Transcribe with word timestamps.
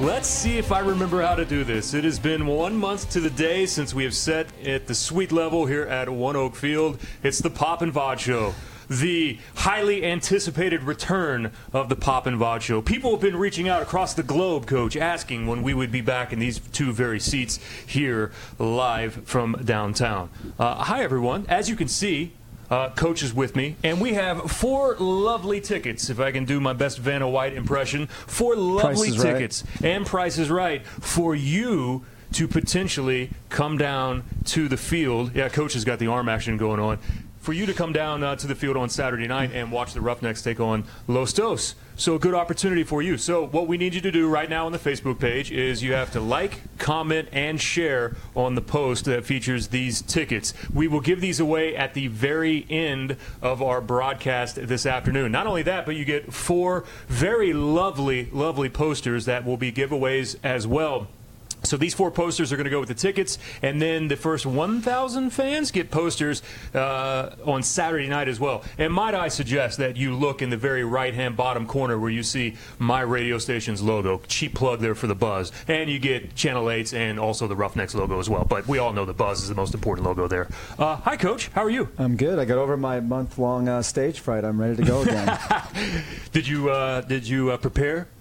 Let's 0.00 0.28
see 0.28 0.56
if 0.56 0.72
I 0.72 0.78
remember 0.78 1.20
how 1.20 1.34
to 1.34 1.44
do 1.44 1.62
this. 1.62 1.92
It 1.92 2.04
has 2.04 2.18
been 2.18 2.46
one 2.46 2.74
month 2.74 3.10
to 3.10 3.20
the 3.20 3.28
day 3.28 3.66
since 3.66 3.92
we 3.92 4.02
have 4.04 4.14
set 4.14 4.46
at 4.66 4.86
the 4.86 4.94
sweet 4.94 5.30
level 5.30 5.66
here 5.66 5.82
at 5.82 6.08
ONEOK 6.08 6.56
Field. 6.56 6.98
It's 7.22 7.40
the 7.40 7.50
Pop 7.50 7.82
and 7.82 7.92
Vaud 7.92 8.18
Show. 8.18 8.54
The 8.88 9.38
highly 9.56 10.02
anticipated 10.06 10.84
return 10.84 11.52
of 11.74 11.90
the 11.90 11.96
Pop 11.96 12.26
and 12.26 12.38
Vaud 12.38 12.60
Show. 12.60 12.80
People 12.80 13.10
have 13.10 13.20
been 13.20 13.36
reaching 13.36 13.68
out 13.68 13.82
across 13.82 14.14
the 14.14 14.22
globe, 14.22 14.66
Coach, 14.66 14.96
asking 14.96 15.46
when 15.46 15.62
we 15.62 15.74
would 15.74 15.92
be 15.92 16.00
back 16.00 16.32
in 16.32 16.38
these 16.38 16.60
two 16.72 16.92
very 16.92 17.20
seats 17.20 17.60
here 17.86 18.32
live 18.58 19.26
from 19.26 19.60
downtown. 19.66 20.30
Uh, 20.58 20.76
hi, 20.76 21.02
everyone. 21.02 21.44
As 21.46 21.68
you 21.68 21.76
can 21.76 21.88
see, 21.88 22.32
uh, 22.70 22.90
coach 22.90 23.22
is 23.22 23.34
with 23.34 23.56
me, 23.56 23.76
and 23.82 24.00
we 24.00 24.14
have 24.14 24.50
four 24.50 24.94
lovely 24.96 25.60
tickets. 25.60 26.08
If 26.08 26.20
I 26.20 26.30
can 26.30 26.44
do 26.44 26.60
my 26.60 26.72
best 26.72 26.98
Vanna 26.98 27.28
White 27.28 27.54
impression, 27.54 28.06
four 28.06 28.54
lovely 28.56 29.08
is 29.08 29.18
Right. 29.18 29.32
tickets 29.32 29.64
and 29.82 30.06
Price 30.06 30.38
is 30.38 30.50
Right 30.50 30.86
for 30.86 31.34
you 31.34 32.04
to 32.32 32.46
potentially 32.46 33.30
come 33.48 33.76
down 33.76 34.22
to 34.44 34.68
the 34.68 34.76
field. 34.76 35.34
Yeah, 35.34 35.48
coach 35.48 35.72
has 35.74 35.84
got 35.84 35.98
the 35.98 36.06
arm 36.06 36.28
action 36.28 36.56
going 36.56 36.78
on. 36.78 36.98
For 37.40 37.52
you 37.52 37.66
to 37.66 37.72
come 37.72 37.92
down 37.92 38.22
uh, 38.22 38.36
to 38.36 38.46
the 38.46 38.54
field 38.54 38.76
on 38.76 38.88
Saturday 38.90 39.26
night 39.26 39.50
and 39.52 39.72
watch 39.72 39.94
the 39.94 40.00
Roughnecks 40.00 40.42
take 40.42 40.60
on 40.60 40.84
Los 41.08 41.32
Dos. 41.32 41.74
So, 42.00 42.14
a 42.14 42.18
good 42.18 42.32
opportunity 42.32 42.82
for 42.82 43.02
you. 43.02 43.18
So, 43.18 43.46
what 43.46 43.68
we 43.68 43.76
need 43.76 43.92
you 43.92 44.00
to 44.00 44.10
do 44.10 44.26
right 44.26 44.48
now 44.48 44.64
on 44.64 44.72
the 44.72 44.78
Facebook 44.78 45.18
page 45.18 45.52
is 45.52 45.82
you 45.82 45.92
have 45.92 46.10
to 46.12 46.20
like, 46.20 46.62
comment, 46.78 47.28
and 47.30 47.60
share 47.60 48.16
on 48.34 48.54
the 48.54 48.62
post 48.62 49.04
that 49.04 49.26
features 49.26 49.68
these 49.68 50.00
tickets. 50.00 50.54
We 50.72 50.88
will 50.88 51.02
give 51.02 51.20
these 51.20 51.40
away 51.40 51.76
at 51.76 51.92
the 51.92 52.06
very 52.06 52.64
end 52.70 53.18
of 53.42 53.60
our 53.60 53.82
broadcast 53.82 54.56
this 54.56 54.86
afternoon. 54.86 55.30
Not 55.30 55.46
only 55.46 55.62
that, 55.64 55.84
but 55.84 55.94
you 55.94 56.06
get 56.06 56.32
four 56.32 56.86
very 57.06 57.52
lovely, 57.52 58.30
lovely 58.32 58.70
posters 58.70 59.26
that 59.26 59.44
will 59.44 59.58
be 59.58 59.70
giveaways 59.70 60.36
as 60.42 60.66
well. 60.66 61.06
So 61.62 61.76
these 61.76 61.94
four 61.94 62.10
posters 62.10 62.52
are 62.52 62.56
going 62.56 62.64
to 62.64 62.70
go 62.70 62.80
with 62.80 62.88
the 62.88 62.94
tickets, 62.94 63.38
and 63.62 63.80
then 63.80 64.08
the 64.08 64.16
first 64.16 64.46
1,000 64.46 65.30
fans 65.30 65.70
get 65.70 65.90
posters 65.90 66.42
uh, 66.74 67.30
on 67.44 67.62
Saturday 67.62 68.08
night 68.08 68.28
as 68.28 68.40
well. 68.40 68.64
And 68.78 68.92
might 68.92 69.14
I 69.14 69.28
suggest 69.28 69.78
that 69.78 69.96
you 69.96 70.14
look 70.14 70.42
in 70.42 70.50
the 70.50 70.56
very 70.56 70.84
right-hand 70.84 71.36
bottom 71.36 71.66
corner 71.66 71.98
where 71.98 72.10
you 72.10 72.22
see 72.22 72.56
my 72.78 73.02
radio 73.02 73.38
station's 73.38 73.82
logo. 73.82 74.20
Cheap 74.26 74.54
plug 74.54 74.80
there 74.80 74.94
for 74.94 75.06
the 75.06 75.14
Buzz, 75.14 75.52
and 75.68 75.90
you 75.90 75.98
get 75.98 76.34
Channel 76.34 76.64
8's 76.66 76.94
and 76.94 77.20
also 77.20 77.46
the 77.46 77.56
Roughnecks 77.56 77.94
logo 77.94 78.18
as 78.18 78.30
well. 78.30 78.44
But 78.44 78.66
we 78.66 78.78
all 78.78 78.92
know 78.92 79.04
the 79.04 79.12
Buzz 79.12 79.42
is 79.42 79.48
the 79.48 79.54
most 79.54 79.74
important 79.74 80.06
logo 80.06 80.28
there. 80.28 80.48
Uh, 80.78 80.96
hi, 80.96 81.16
Coach. 81.16 81.48
How 81.48 81.62
are 81.62 81.70
you? 81.70 81.88
I'm 81.98 82.16
good. 82.16 82.38
I 82.38 82.44
got 82.44 82.58
over 82.58 82.76
my 82.76 83.00
month-long 83.00 83.68
uh, 83.68 83.82
stage 83.82 84.20
fright. 84.20 84.44
I'm 84.44 84.60
ready 84.60 84.76
to 84.76 84.82
go 84.82 85.02
again. 85.02 85.38
Did 86.32 86.46
you 86.46 86.70
uh, 86.70 87.00
did 87.02 87.26
you 87.26 87.50
uh, 87.50 87.56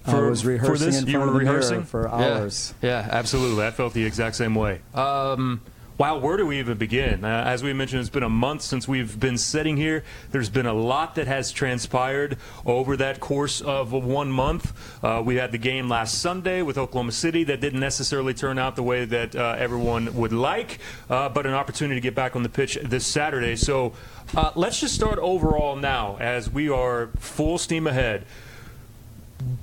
prepare 0.03 0.19
I 0.19 0.23
for, 0.23 0.29
was 0.29 0.41
for 0.41 0.77
this? 0.77 1.03
you 1.05 1.19
were 1.19 1.31
rehearsing 1.31 1.83
for 1.83 2.03
Yeah. 2.07 2.15
hours. 2.39 2.73
Yeah, 2.81 3.07
absolutely. 3.11 3.65
I 3.65 3.71
felt 3.71 3.93
the 3.93 4.05
exact 4.05 4.35
same 4.35 4.55
way. 4.55 4.79
Um, 4.93 5.61
wow, 5.97 6.17
where 6.17 6.37
do 6.37 6.45
we 6.45 6.59
even 6.59 6.77
begin? 6.77 7.25
Uh, 7.25 7.43
as 7.45 7.61
we 7.61 7.73
mentioned, 7.73 7.99
it's 7.99 8.09
been 8.09 8.23
a 8.23 8.29
month 8.29 8.61
since 8.61 8.87
we've 8.87 9.19
been 9.19 9.37
sitting 9.37 9.75
here. 9.75 10.03
There's 10.31 10.49
been 10.49 10.65
a 10.65 10.73
lot 10.73 11.15
that 11.15 11.27
has 11.27 11.51
transpired 11.51 12.37
over 12.65 12.95
that 12.97 13.19
course 13.19 13.59
of 13.59 13.91
one 13.91 14.31
month. 14.31 14.71
Uh, 15.03 15.21
we 15.25 15.35
had 15.35 15.51
the 15.51 15.57
game 15.57 15.89
last 15.89 16.19
Sunday 16.21 16.61
with 16.61 16.77
Oklahoma 16.77 17.11
City 17.11 17.43
that 17.45 17.59
didn't 17.59 17.81
necessarily 17.81 18.33
turn 18.33 18.57
out 18.57 18.77
the 18.77 18.83
way 18.83 19.03
that 19.05 19.35
uh, 19.35 19.55
everyone 19.57 20.13
would 20.15 20.31
like, 20.31 20.79
uh, 21.09 21.27
but 21.27 21.45
an 21.45 21.53
opportunity 21.53 21.99
to 21.99 22.01
get 22.03 22.15
back 22.15 22.35
on 22.35 22.43
the 22.43 22.49
pitch 22.49 22.77
this 22.81 23.05
Saturday. 23.05 23.57
So 23.57 23.91
uh, 24.37 24.51
let's 24.55 24.79
just 24.79 24.95
start 24.95 25.19
overall 25.19 25.75
now 25.75 26.15
as 26.21 26.49
we 26.49 26.69
are 26.69 27.07
full 27.17 27.57
steam 27.57 27.87
ahead 27.87 28.25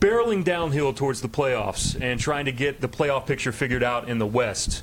barreling 0.00 0.44
downhill 0.44 0.92
towards 0.92 1.20
the 1.20 1.28
playoffs 1.28 2.00
and 2.00 2.18
trying 2.18 2.46
to 2.46 2.52
get 2.52 2.80
the 2.80 2.88
playoff 2.88 3.26
picture 3.26 3.52
figured 3.52 3.82
out 3.82 4.08
in 4.08 4.18
the 4.18 4.26
West. 4.26 4.82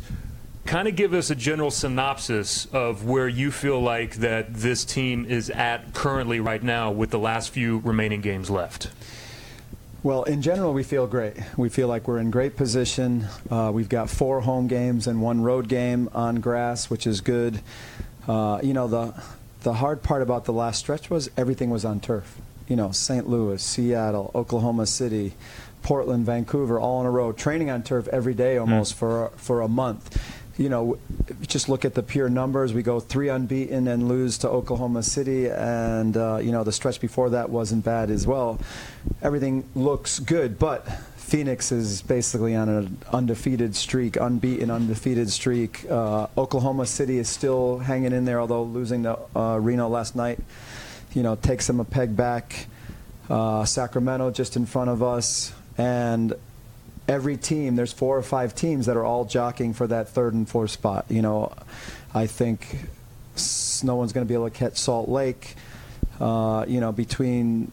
Kind 0.66 0.88
of 0.88 0.95
give 0.95 1.14
us 1.14 1.30
a 1.30 1.36
general 1.36 1.71
synopsis 1.71 2.65
of 2.67 3.05
where 3.05 3.27
you 3.27 3.52
feel 3.52 3.81
like 3.81 4.15
that 4.17 4.54
this 4.54 4.86
team 4.86 5.26
is 5.26 5.49
at 5.49 5.93
currently 5.93 6.39
right 6.39 6.64
now 6.64 6.92
with 6.92 7.09
the 7.09 7.20
last 7.20 7.49
few 7.49 7.80
remaining 7.80 8.21
games 8.21 8.49
left. 8.49 8.89
Well, 10.04 10.23
in 10.23 10.42
general, 10.42 10.73
we 10.73 10.83
feel 10.83 11.08
great. 11.08 11.37
We 11.58 11.70
feel 11.70 11.87
like 11.87 12.08
we're 12.08 12.20
in 12.20 12.30
great 12.30 12.58
position. 12.58 13.27
Uh, 13.49 13.71
we've 13.73 13.87
got 13.87 14.10
four 14.10 14.42
home 14.42 14.67
games 14.67 15.08
and 15.08 15.21
one 15.21 15.42
road 15.42 15.70
game 15.70 16.10
on 16.14 16.42
grass, 16.42 16.89
which 16.89 17.08
is 17.08 17.21
good. 17.21 17.61
Uh, 18.27 18.60
you 18.61 18.73
know, 18.73 18.87
the 18.87 19.14
the 19.61 19.75
hard 19.75 20.04
part 20.04 20.21
about 20.21 20.43
the 20.43 20.52
last 20.52 20.80
stretch 20.80 21.10
was 21.10 21.30
everything 21.37 21.70
was 21.70 21.86
on 21.86 22.02
turf. 22.02 22.37
You 22.67 22.75
know, 22.75 22.91
St. 22.91 23.27
Louis, 23.27 23.61
Seattle, 23.61 24.31
Oklahoma 24.33 24.85
City, 24.85 25.33
Portland, 25.81 26.25
Vancouver, 26.25 26.79
all 26.79 27.01
in 27.01 27.05
a 27.05 27.11
row, 27.11 27.31
training 27.31 27.69
on 27.69 27.83
turf 27.83 28.07
every 28.07 28.33
day 28.33 28.57
almost 28.57 28.95
for 28.95 29.31
for 29.35 29.61
a 29.61 29.67
month. 29.67 30.21
You 30.57 30.69
know, 30.69 30.99
just 31.41 31.67
look 31.67 31.83
at 31.83 31.95
the 31.95 32.03
pure 32.03 32.29
numbers. 32.29 32.73
We 32.73 32.83
go 32.83 32.99
three 32.99 33.27
unbeaten 33.29 33.87
and 33.87 34.07
lose 34.07 34.37
to 34.39 34.49
Oklahoma 34.49 35.01
City, 35.01 35.49
and 35.49 36.15
uh, 36.15 36.37
you 36.41 36.51
know 36.51 36.63
the 36.63 36.71
stretch 36.71 37.01
before 37.01 37.31
that 37.31 37.49
wasn't 37.49 37.83
bad 37.83 38.09
as 38.11 38.27
well. 38.27 38.59
Everything 39.21 39.65
looks 39.75 40.19
good, 40.19 40.59
but 40.59 40.87
Phoenix 41.17 41.71
is 41.71 42.03
basically 42.03 42.53
on 42.55 42.69
an 42.69 42.97
undefeated 43.11 43.75
streak, 43.75 44.17
unbeaten, 44.17 44.69
undefeated 44.69 45.31
streak. 45.31 45.89
Uh, 45.89 46.27
Oklahoma 46.37 46.85
City 46.85 47.17
is 47.17 47.27
still 47.27 47.80
hanging 47.80 48.13
in 48.13 48.25
there, 48.25 48.39
although 48.39 48.61
losing 48.61 49.01
to 49.03 49.17
uh, 49.35 49.57
Reno 49.57 49.87
last 49.87 50.15
night, 50.15 50.39
you 51.13 51.23
know, 51.23 51.35
takes 51.35 51.67
them 51.67 51.79
a 51.79 51.85
peg 51.85 52.15
back. 52.15 52.67
Uh, 53.29 53.65
Sacramento 53.65 54.31
just 54.31 54.55
in 54.55 54.65
front 54.65 54.89
of 54.89 55.01
us, 55.01 55.53
and 55.77 56.33
every 57.07 57.37
team, 57.37 57.75
there's 57.75 57.93
four 57.93 58.17
or 58.17 58.23
five 58.23 58.53
teams 58.55 58.85
that 58.85 58.97
are 58.97 59.05
all 59.05 59.25
jockeying 59.25 59.73
for 59.73 59.87
that 59.87 60.09
third 60.09 60.33
and 60.33 60.47
fourth 60.47 60.71
spot. 60.71 61.05
You 61.09 61.21
know, 61.21 61.53
I 62.13 62.27
think 62.27 62.67
no 63.83 63.95
one's 63.95 64.13
going 64.13 64.25
to 64.25 64.29
be 64.29 64.33
able 64.33 64.49
to 64.49 64.55
catch 64.55 64.77
Salt 64.77 65.09
Lake. 65.09 65.55
Uh, 66.19 66.65
you 66.67 66.79
know, 66.79 66.91
between 66.91 67.71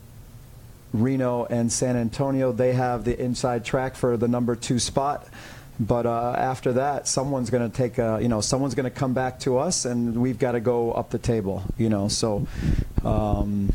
Reno 0.93 1.45
and 1.45 1.71
San 1.71 1.97
Antonio, 1.97 2.53
they 2.53 2.73
have 2.73 3.05
the 3.05 3.21
inside 3.21 3.65
track 3.65 3.97
for 3.97 4.17
the 4.17 4.29
number 4.29 4.57
two 4.57 4.79
spot. 4.79 5.27
But 5.81 6.05
uh, 6.05 6.35
after 6.37 6.75
that, 6.75 7.09
someone's 7.09 7.49
going 7.49 7.69
to 7.69 7.75
take 7.75 7.97
a, 7.97 8.19
you 8.21 8.29
know, 8.29 8.43
someone's 8.43 8.75
going 8.75 8.85
to 8.85 8.91
come 8.91 9.15
back 9.15 9.41
to 9.41 9.57
us, 9.57 9.87
and 9.87 10.21
we've 10.21 10.39
got 10.39 10.53
to 10.53 10.61
go 10.61 10.93
up 10.93 11.09
the 11.09 11.19
table, 11.19 11.63
you 11.79 11.89
know. 11.89 12.09
So 12.09 12.47
um, 13.03 13.73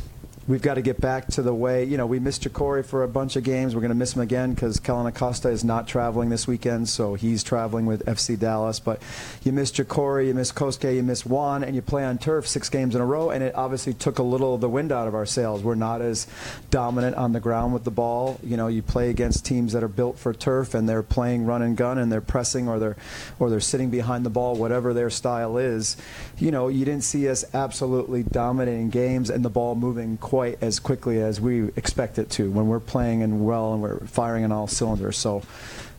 we've 0.47 0.61
got 0.61 0.75
to 0.75 0.81
get 0.81 1.01
back 1.01 1.27
to 1.27 1.41
the 1.41 1.53
way, 1.53 1.83
you 1.83 1.97
know, 1.97 2.05
we 2.05 2.19
missed 2.19 2.43
Jacori 2.43 2.85
for 2.85 3.03
a 3.03 3.07
bunch 3.07 3.35
of 3.35 3.43
games. 3.43 3.73
We're 3.73 3.81
going 3.81 3.89
to 3.89 3.95
miss 3.95 4.15
him 4.15 4.21
again 4.21 4.53
because 4.53 4.79
Kellyn 4.79 5.07
Acosta 5.07 5.49
is 5.49 5.63
not 5.63 5.87
traveling 5.87 6.29
this 6.29 6.47
weekend, 6.47 6.87
so 6.87 7.15
he's 7.15 7.43
traveling 7.43 7.85
with 7.85 8.05
FC 8.05 8.37
Dallas. 8.37 8.79
But 8.79 9.01
you 9.43 9.51
miss 9.51 9.71
Jacori, 9.71 10.27
you 10.27 10.33
miss 10.35 10.51
Kosuke, 10.51 10.95
you 10.95 11.03
miss 11.03 11.25
Juan, 11.25 11.63
and 11.63 11.75
you 11.75 11.81
play 11.81 12.05
on 12.05 12.17
turf 12.17 12.47
six 12.47 12.69
games 12.69 12.93
in 12.95 13.01
a 13.01 13.05
row, 13.05 13.31
and 13.31 13.43
it 13.43 13.55
obviously 13.55 13.93
took 13.93 14.19
a 14.19 14.23
little 14.23 14.53
of 14.53 14.61
the 14.61 14.69
wind 14.69 14.91
out 14.91 15.07
of 15.07 15.15
our 15.15 15.25
sails. 15.25 15.63
We're 15.63 15.75
not 15.75 16.01
as 16.01 16.27
dominant 16.69 17.15
on 17.15 17.33
the 17.33 17.39
ground 17.39 17.73
with 17.73 17.83
the 17.83 17.91
ball. 17.91 18.39
You 18.43 18.57
know, 18.57 18.67
you 18.67 18.83
play 18.83 19.09
against 19.09 19.45
teams 19.45 19.73
that 19.73 19.83
are 19.83 19.87
built 19.87 20.19
for 20.19 20.33
turf, 20.33 20.75
and 20.75 20.87
they're 20.87 21.03
playing 21.03 21.45
run 21.45 21.63
and 21.63 21.75
gun, 21.75 21.97
and 21.97 22.11
they're 22.11 22.21
pressing, 22.21 22.67
or 22.67 22.77
they're 22.77 22.97
or 23.39 23.49
they're 23.49 23.59
sitting 23.59 23.89
behind 23.89 24.25
the 24.25 24.29
ball, 24.29 24.55
whatever 24.55 24.93
their 24.93 25.09
style 25.09 25.57
is. 25.57 25.97
You 26.37 26.51
know, 26.51 26.67
you 26.67 26.85
didn't 26.85 27.03
see 27.03 27.27
us 27.29 27.45
absolutely 27.53 28.23
dominating 28.23 28.89
games 28.89 29.29
and 29.29 29.43
the 29.43 29.49
ball 29.49 29.75
moving 29.75 30.17
quite 30.35 30.61
as 30.61 30.81
quickly 30.81 31.21
as 31.21 31.39
we 31.39 31.69
expect 31.77 32.19
it 32.19 32.29
to 32.29 32.51
when 32.51 32.67
we're 32.67 32.77
playing 32.77 33.23
and 33.23 33.45
well 33.45 33.71
and 33.71 33.81
we're 33.81 33.99
firing 34.05 34.43
on 34.43 34.51
all 34.51 34.67
cylinders. 34.67 35.17
So. 35.17 35.41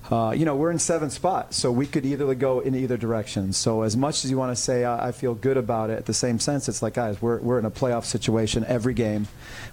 Uh, 0.09 0.31
you 0.31 0.45
know, 0.45 0.55
we're 0.55 0.71
in 0.71 0.79
seventh 0.79 1.13
spot, 1.13 1.53
so 1.53 1.73
we 1.73 1.85
could 1.85 2.07
either 2.07 2.33
go 2.37 2.61
in 2.61 2.77
either 2.77 2.97
direction. 2.97 3.53
So, 3.53 3.83
as 3.83 3.97
much 3.97 4.25
as 4.25 4.31
you 4.31 4.39
want 4.39 4.57
to 4.57 4.63
say 4.63 4.85
I, 4.85 5.09
I 5.09 5.11
feel 5.11 5.35
good 5.35 5.57
about 5.57 5.91
it, 5.91 5.99
at 5.99 6.07
the 6.07 6.15
same 6.15 6.39
sense, 6.39 6.69
it's 6.69 6.81
like, 6.81 6.95
guys, 6.95 7.21
we're, 7.21 7.41
we're 7.41 7.59
in 7.59 7.65
a 7.65 7.73
playoff 7.73 8.05
situation 8.05 8.65
every 8.69 8.95
game. 8.95 9.27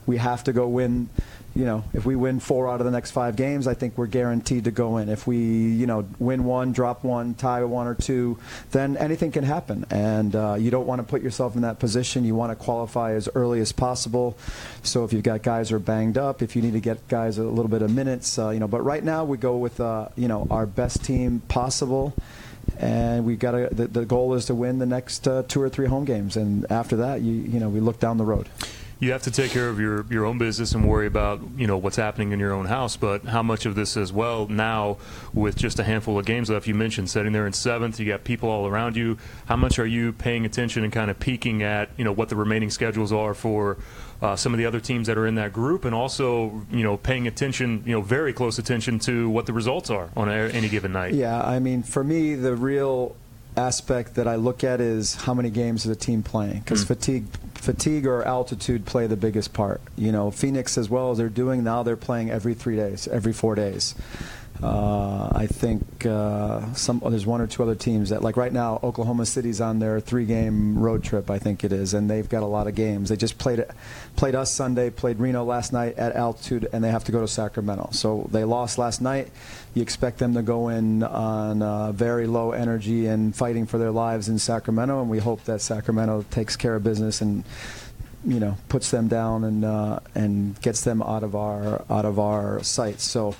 We 0.08 0.18
have 0.18 0.44
to 0.46 0.52
go 0.52 0.68
win. 0.68 1.10
You 1.56 1.66
know, 1.66 1.84
if 1.94 2.04
we 2.04 2.16
win 2.16 2.40
four 2.40 2.68
out 2.68 2.82
of 2.82 2.86
the 2.86 2.92
next 2.92 3.12
five 3.12 3.36
games, 3.36 3.68
I 3.68 3.76
think 3.76 3.96
we're 3.96 4.08
guaranteed 4.08 4.64
to 4.64 4.72
go 4.72 4.98
in. 4.98 5.08
If 5.08 5.28
we, 5.28 5.38
you 5.38 5.86
know, 5.86 6.08
win 6.18 6.46
one, 6.46 6.72
drop 6.72 7.04
one, 7.04 7.36
tie 7.36 7.64
one 7.64 7.86
or 7.86 7.94
two, 7.94 8.40
then 8.72 8.98
anything 8.98 9.32
can 9.32 9.44
happen. 9.44 9.86
And 9.92 10.36
uh, 10.36 10.56
you 10.60 10.72
don't 10.72 10.88
want 10.88 11.00
to 11.00 11.04
put 11.04 11.22
yourself 11.22 11.56
in 11.56 11.62
that 11.62 11.78
position. 11.78 12.26
You 12.26 12.34
want 12.34 12.52
to 12.52 12.56
qualify 12.56 13.14
as 13.14 13.30
early 13.36 13.60
as 13.60 13.72
possible. 13.72 14.36
So 14.82 15.04
if 15.04 15.14
you've 15.14 15.24
got 15.24 15.44
guys 15.44 15.70
who 15.70 15.76
are 15.76 15.80
banged 15.80 16.18
up, 16.18 16.42
if 16.42 16.56
you 16.56 16.62
need 16.64 16.74
to 16.74 16.80
get 16.80 17.08
guys 17.08 17.38
a 17.38 17.44
little 17.44 17.70
bit 17.70 17.84
of 17.84 17.92
minutes, 17.92 18.40
uh, 18.40 18.50
you 18.50 18.60
know. 18.60 18.68
But 18.68 18.82
right 18.82 19.04
now 19.04 19.24
we 19.24 19.38
go 19.38 19.58
with, 19.58 19.80
uh, 19.80 20.10
you 20.16 20.28
know, 20.28 20.48
our 20.50 20.66
best 20.66 21.04
team 21.04 21.42
possible 21.48 22.16
and 22.78 23.26
we 23.26 23.36
got 23.36 23.52
to. 23.52 23.70
The, 23.72 23.88
the 23.88 24.06
goal 24.06 24.34
is 24.34 24.46
to 24.46 24.56
win 24.56 24.80
the 24.80 24.86
next 24.86 25.28
uh, 25.28 25.44
two 25.48 25.62
or 25.62 25.70
three 25.70 25.88
home 25.88 26.06
games, 26.06 26.38
and 26.38 26.70
after 26.72 26.98
that, 26.98 27.22
you 27.22 27.34
you 27.34 27.60
know, 27.60 27.70
we 27.70 27.80
look 27.80 28.00
down 28.00 28.18
the 28.18 28.26
road. 28.26 28.48
You 29.04 29.12
have 29.12 29.24
to 29.24 29.32
take 29.32 29.52
care 29.52 29.68
of 29.68 29.82
your, 29.82 30.06
your 30.10 30.24
own 30.24 30.38
business 30.38 30.74
and 30.74 30.88
worry 30.88 31.08
about 31.08 31.42
you 31.58 31.68
know 31.68 31.78
what's 31.78 31.98
happening 31.98 32.32
in 32.32 32.40
your 32.40 32.54
own 32.54 32.68
house. 32.68 32.96
But 32.96 33.26
how 33.26 33.44
much 33.44 33.66
of 33.66 33.76
this 33.76 33.98
as 33.98 34.14
well 34.14 34.48
now 34.48 34.98
with 35.34 35.58
just 35.58 35.78
a 35.78 35.84
handful 35.84 36.18
of 36.18 36.26
games 36.26 36.50
left? 36.50 36.68
You 36.68 36.74
mentioned 36.74 37.10
sitting 37.10 37.34
there 37.34 37.46
in 37.46 37.52
seventh. 37.52 38.00
You 38.00 38.06
got 38.06 38.24
people 38.24 38.50
all 38.50 38.66
around 38.66 38.96
you. 38.96 39.18
How 39.48 39.58
much 39.58 39.78
are 39.78 39.86
you 39.86 40.14
paying 40.14 40.46
attention 40.46 40.86
and 40.86 40.94
kind 40.94 41.12
of 41.12 41.20
peeking 41.20 41.64
at 41.64 41.90
you 41.98 42.06
know 42.06 42.14
what 42.14 42.30
the 42.30 42.38
remaining 42.38 42.70
schedules 42.70 43.12
are 43.12 43.34
for 43.34 43.78
uh, 44.22 44.38
some 44.38 44.54
of 44.54 44.58
the 44.58 44.66
other 44.66 44.80
teams 44.80 45.08
that 45.08 45.18
are 45.18 45.28
in 45.28 45.36
that 45.36 45.52
group, 45.52 45.84
and 45.84 45.94
also 45.94 46.66
you 46.72 46.82
know 46.82 46.96
paying 46.96 47.28
attention, 47.28 47.84
you 47.86 47.92
know, 47.92 48.02
very 48.02 48.32
close 48.32 48.58
attention 48.58 49.00
to 49.00 49.30
what 49.30 49.46
the 49.48 49.54
results 49.54 49.90
are 49.90 50.10
on 50.16 50.30
any 50.30 50.70
given 50.70 50.94
night. 50.94 51.14
Yeah, 51.14 51.44
I 51.44 51.60
mean, 51.60 51.84
for 51.84 52.06
me, 52.06 52.36
the 52.36 52.56
real 52.56 53.18
aspect 53.58 54.16
that 54.16 54.28
I 54.28 54.36
look 54.36 54.64
at 54.64 54.82
is 54.82 55.16
how 55.16 55.34
many 55.34 55.50
games 55.50 55.86
is 55.86 55.92
a 55.92 55.96
team 55.96 56.24
playing 56.24 56.60
because 56.60 56.84
mm. 56.84 56.88
fatigue 56.88 57.26
fatigue 57.56 58.06
or 58.06 58.24
altitude 58.24 58.86
play 58.86 59.08
the 59.08 59.16
biggest 59.16 59.54
part. 59.54 59.82
You 59.96 60.12
know, 60.12 60.32
Phoenix 60.32 60.78
as 60.78 60.90
well 60.90 61.12
as 61.12 61.18
they're 61.18 61.30
doing 61.30 61.64
now, 61.64 61.84
they're 61.84 61.96
playing 61.96 62.30
every 62.30 62.54
three 62.54 62.76
days, 62.76 63.08
every 63.08 63.34
four 63.34 63.56
days. 63.56 63.96
Uh, 64.62 65.30
I 65.34 65.48
think 65.48 66.06
uh, 66.06 66.74
some 66.74 67.02
oh, 67.04 67.10
there's 67.10 67.26
one 67.26 67.42
or 67.42 67.48
two 67.48 67.64
other 67.64 67.76
teams 67.76 68.10
that 68.10 68.22
like 68.22 68.38
right 68.38 68.54
now 68.54 68.80
Oklahoma 68.84 69.26
City's 69.26 69.60
on 69.60 69.80
their 69.80 70.00
three-game 70.00 70.78
road 70.78 71.04
trip 71.04 71.30
I 71.30 71.40
think 71.40 71.64
it 71.64 71.74
is, 71.74 71.94
and 71.94 72.10
they've 72.10 72.28
got 72.30 72.44
a 72.44 72.48
lot 72.48 72.68
of 72.68 72.76
games. 72.76 73.10
They 73.10 73.16
just 73.16 73.38
played 73.38 73.66
played 74.16 74.36
us 74.36 74.52
Sunday, 74.52 74.90
played 74.90 75.20
Reno 75.20 75.44
last 75.44 75.74
night 75.74 75.98
at 75.98 76.16
altitude, 76.16 76.70
and 76.72 76.84
they 76.84 76.92
have 76.92 77.04
to 77.06 77.12
go 77.12 77.22
to 77.22 77.28
Sacramento. 77.28 77.90
So 77.92 78.28
they 78.32 78.44
lost 78.44 78.78
last 78.78 79.02
night. 79.02 79.32
You 79.74 79.82
expect 79.82 80.20
them 80.20 80.34
to 80.36 80.42
go 80.42 80.70
in 80.70 81.04
on 81.04 81.62
uh, 81.62 81.92
very 81.92 82.28
low 82.28 82.52
energy 82.52 83.08
and 83.08 83.36
fighting 83.36 83.66
for 83.66 83.78
their 83.78 83.92
lives 83.92 84.30
in 84.30 84.40
Sacramento, 84.40 85.02
and 85.02 85.10
we 85.10 85.20
hope 85.20 85.44
that 85.46 85.62
Sacramento 85.62 86.26
takes 86.30 86.56
care 86.56 86.76
of 86.76 86.84
business 86.84 87.22
and 87.22 87.44
you 88.26 88.40
know 88.40 88.58
puts 88.70 88.92
them 88.92 89.08
down 89.08 89.44
and 89.44 89.66
uh, 89.66 90.00
and 90.16 90.60
gets 90.62 90.82
them 90.82 91.02
out 91.02 91.24
of 91.24 91.36
our 91.36 91.84
out 91.90 92.06
of 92.06 92.20
our 92.20 92.64
sights. 92.64 93.04
So 93.04 93.36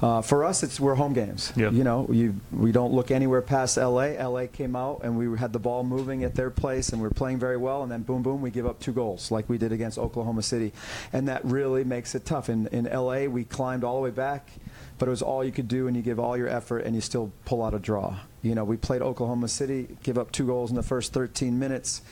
uh, 0.00 0.22
for 0.22 0.44
us, 0.44 0.62
it's 0.62 0.78
we're 0.78 0.94
home 0.94 1.12
games. 1.12 1.52
Yep. 1.56 1.72
You 1.72 1.84
know, 1.84 2.06
you, 2.10 2.36
we 2.52 2.70
don't 2.70 2.92
look 2.92 3.10
anywhere 3.10 3.42
past 3.42 3.76
LA. 3.76 4.10
LA 4.18 4.46
came 4.46 4.76
out 4.76 5.00
and 5.02 5.18
we 5.18 5.36
had 5.36 5.52
the 5.52 5.58
ball 5.58 5.82
moving 5.82 6.22
at 6.22 6.34
their 6.34 6.50
place 6.50 6.90
and 6.90 7.02
we 7.02 7.08
are 7.08 7.12
playing 7.12 7.38
very 7.38 7.56
well. 7.56 7.82
And 7.82 7.90
then 7.90 8.02
boom, 8.02 8.22
boom, 8.22 8.40
we 8.40 8.50
give 8.50 8.66
up 8.66 8.78
two 8.78 8.92
goals 8.92 9.30
like 9.30 9.48
we 9.48 9.58
did 9.58 9.72
against 9.72 9.98
Oklahoma 9.98 10.42
City, 10.42 10.72
and 11.12 11.28
that 11.28 11.44
really 11.44 11.84
makes 11.84 12.14
it 12.14 12.24
tough. 12.24 12.48
In 12.48 12.68
in 12.68 12.84
LA, 12.84 13.24
we 13.24 13.44
climbed 13.44 13.84
all 13.84 13.96
the 13.96 14.02
way 14.02 14.10
back. 14.10 14.50
But 14.98 15.06
it 15.06 15.10
was 15.10 15.22
all 15.22 15.44
you 15.44 15.52
could 15.52 15.68
do, 15.68 15.86
and 15.86 15.96
you 15.96 16.02
give 16.02 16.18
all 16.18 16.36
your 16.36 16.48
effort, 16.48 16.80
and 16.80 16.92
you 16.92 17.00
still 17.00 17.30
pull 17.44 17.62
out 17.62 17.72
a 17.72 17.78
draw. 17.78 18.16
You 18.42 18.56
know, 18.56 18.64
we 18.64 18.76
played 18.76 19.00
Oklahoma 19.00 19.46
City, 19.46 19.96
give 20.02 20.18
up 20.18 20.32
two 20.32 20.46
goals 20.46 20.70
in 20.70 20.76
the 20.76 20.82
first 20.82 21.12
13 21.12 21.56
minutes, 21.56 22.02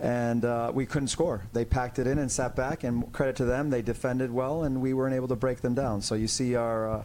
and 0.00 0.44
uh, 0.44 0.72
we 0.74 0.86
couldn't 0.86 1.08
score. 1.08 1.42
They 1.52 1.64
packed 1.64 1.98
it 1.98 2.06
in 2.06 2.18
and 2.18 2.30
sat 2.30 2.56
back, 2.56 2.84
and 2.84 3.12
credit 3.12 3.36
to 3.36 3.44
them, 3.44 3.70
they 3.70 3.82
defended 3.82 4.32
well, 4.32 4.64
and 4.64 4.80
we 4.80 4.94
weren't 4.94 5.14
able 5.14 5.28
to 5.28 5.36
break 5.36 5.60
them 5.60 5.74
down. 5.74 6.02
So 6.02 6.14
you 6.14 6.26
see 6.26 6.56
our, 6.56 6.90
uh, 6.90 7.04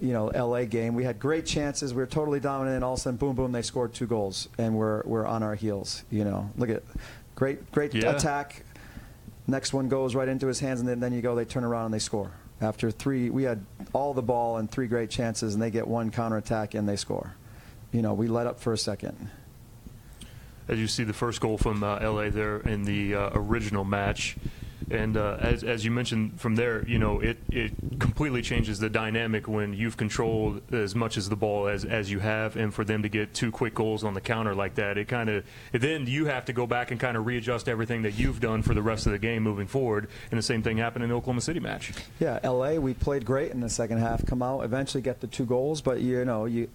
you 0.00 0.12
know, 0.12 0.26
LA 0.26 0.64
game. 0.64 0.94
We 0.94 1.04
had 1.04 1.18
great 1.18 1.46
chances. 1.46 1.94
We 1.94 1.98
were 1.98 2.06
totally 2.06 2.40
dominant, 2.40 2.76
and 2.76 2.84
all 2.84 2.94
of 2.94 2.98
a 2.98 3.02
sudden, 3.02 3.16
boom, 3.16 3.36
boom, 3.36 3.52
they 3.52 3.62
scored 3.62 3.94
two 3.94 4.06
goals, 4.06 4.48
and 4.58 4.74
we're 4.76 5.02
we're 5.04 5.26
on 5.26 5.42
our 5.42 5.54
heels. 5.54 6.04
You 6.10 6.24
know, 6.24 6.50
look 6.56 6.70
at 6.70 6.82
great 7.34 7.70
great 7.72 7.94
yeah. 7.94 8.10
attack. 8.10 8.64
Next 9.46 9.72
one 9.72 9.88
goes 9.88 10.16
right 10.16 10.28
into 10.28 10.48
his 10.48 10.58
hands, 10.58 10.80
and 10.80 10.88
then, 10.88 10.98
then 10.98 11.12
you 11.12 11.22
go. 11.22 11.36
They 11.36 11.44
turn 11.44 11.62
around 11.64 11.86
and 11.86 11.94
they 11.94 12.00
score. 12.00 12.32
After 12.60 12.90
three, 12.90 13.30
we 13.30 13.44
had 13.44 13.64
all 13.92 14.14
the 14.14 14.22
ball 14.22 14.56
and 14.56 14.68
three 14.68 14.88
great 14.88 15.10
chances, 15.10 15.54
and 15.54 15.62
they 15.62 15.70
get 15.70 15.86
one 15.86 16.10
counterattack 16.10 16.74
and 16.74 16.88
they 16.88 16.96
score. 16.96 17.34
You 17.92 18.02
know, 18.02 18.14
we 18.14 18.28
let 18.28 18.46
up 18.46 18.58
for 18.58 18.72
a 18.72 18.78
second 18.78 19.30
as 20.68 20.78
you 20.78 20.86
see 20.86 21.04
the 21.04 21.12
first 21.12 21.40
goal 21.40 21.58
from 21.58 21.82
uh, 21.82 21.98
LA 22.00 22.30
there 22.30 22.58
in 22.60 22.84
the 22.84 23.14
uh, 23.14 23.30
original 23.34 23.84
match. 23.84 24.36
And 24.88 25.16
uh, 25.16 25.38
as, 25.40 25.64
as 25.64 25.84
you 25.84 25.90
mentioned 25.90 26.40
from 26.40 26.54
there, 26.54 26.86
you 26.86 26.98
know, 26.98 27.18
it, 27.18 27.38
it 27.50 27.72
completely 27.98 28.40
changes 28.40 28.78
the 28.78 28.88
dynamic 28.88 29.48
when 29.48 29.74
you've 29.74 29.96
controlled 29.96 30.62
as 30.72 30.94
much 30.94 31.16
as 31.16 31.28
the 31.28 31.34
ball 31.34 31.66
as, 31.66 31.84
as 31.84 32.10
you 32.10 32.20
have. 32.20 32.56
And 32.56 32.72
for 32.72 32.84
them 32.84 33.02
to 33.02 33.08
get 33.08 33.34
two 33.34 33.50
quick 33.50 33.74
goals 33.74 34.04
on 34.04 34.14
the 34.14 34.20
counter 34.20 34.54
like 34.54 34.76
that, 34.76 34.96
it 34.96 35.08
kind 35.08 35.28
of, 35.28 35.44
then 35.72 36.06
you 36.06 36.26
have 36.26 36.44
to 36.44 36.52
go 36.52 36.68
back 36.68 36.92
and 36.92 37.00
kind 37.00 37.16
of 37.16 37.26
readjust 37.26 37.68
everything 37.68 38.02
that 38.02 38.12
you've 38.12 38.38
done 38.38 38.62
for 38.62 38.74
the 38.74 38.82
rest 38.82 39.06
of 39.06 39.12
the 39.12 39.18
game 39.18 39.42
moving 39.42 39.66
forward. 39.66 40.08
And 40.30 40.38
the 40.38 40.42
same 40.42 40.62
thing 40.62 40.76
happened 40.76 41.02
in 41.02 41.10
the 41.10 41.16
Oklahoma 41.16 41.40
City 41.40 41.58
match. 41.58 41.92
Yeah, 42.20 42.38
LA, 42.44 42.74
we 42.74 42.94
played 42.94 43.24
great 43.24 43.50
in 43.50 43.60
the 43.60 43.68
second 43.70 43.98
half, 43.98 44.24
come 44.24 44.40
out, 44.40 44.60
eventually 44.60 45.02
get 45.02 45.20
the 45.20 45.26
two 45.26 45.46
goals, 45.46 45.80
but, 45.80 46.00
you 46.00 46.24
know, 46.24 46.44
you 46.44 46.68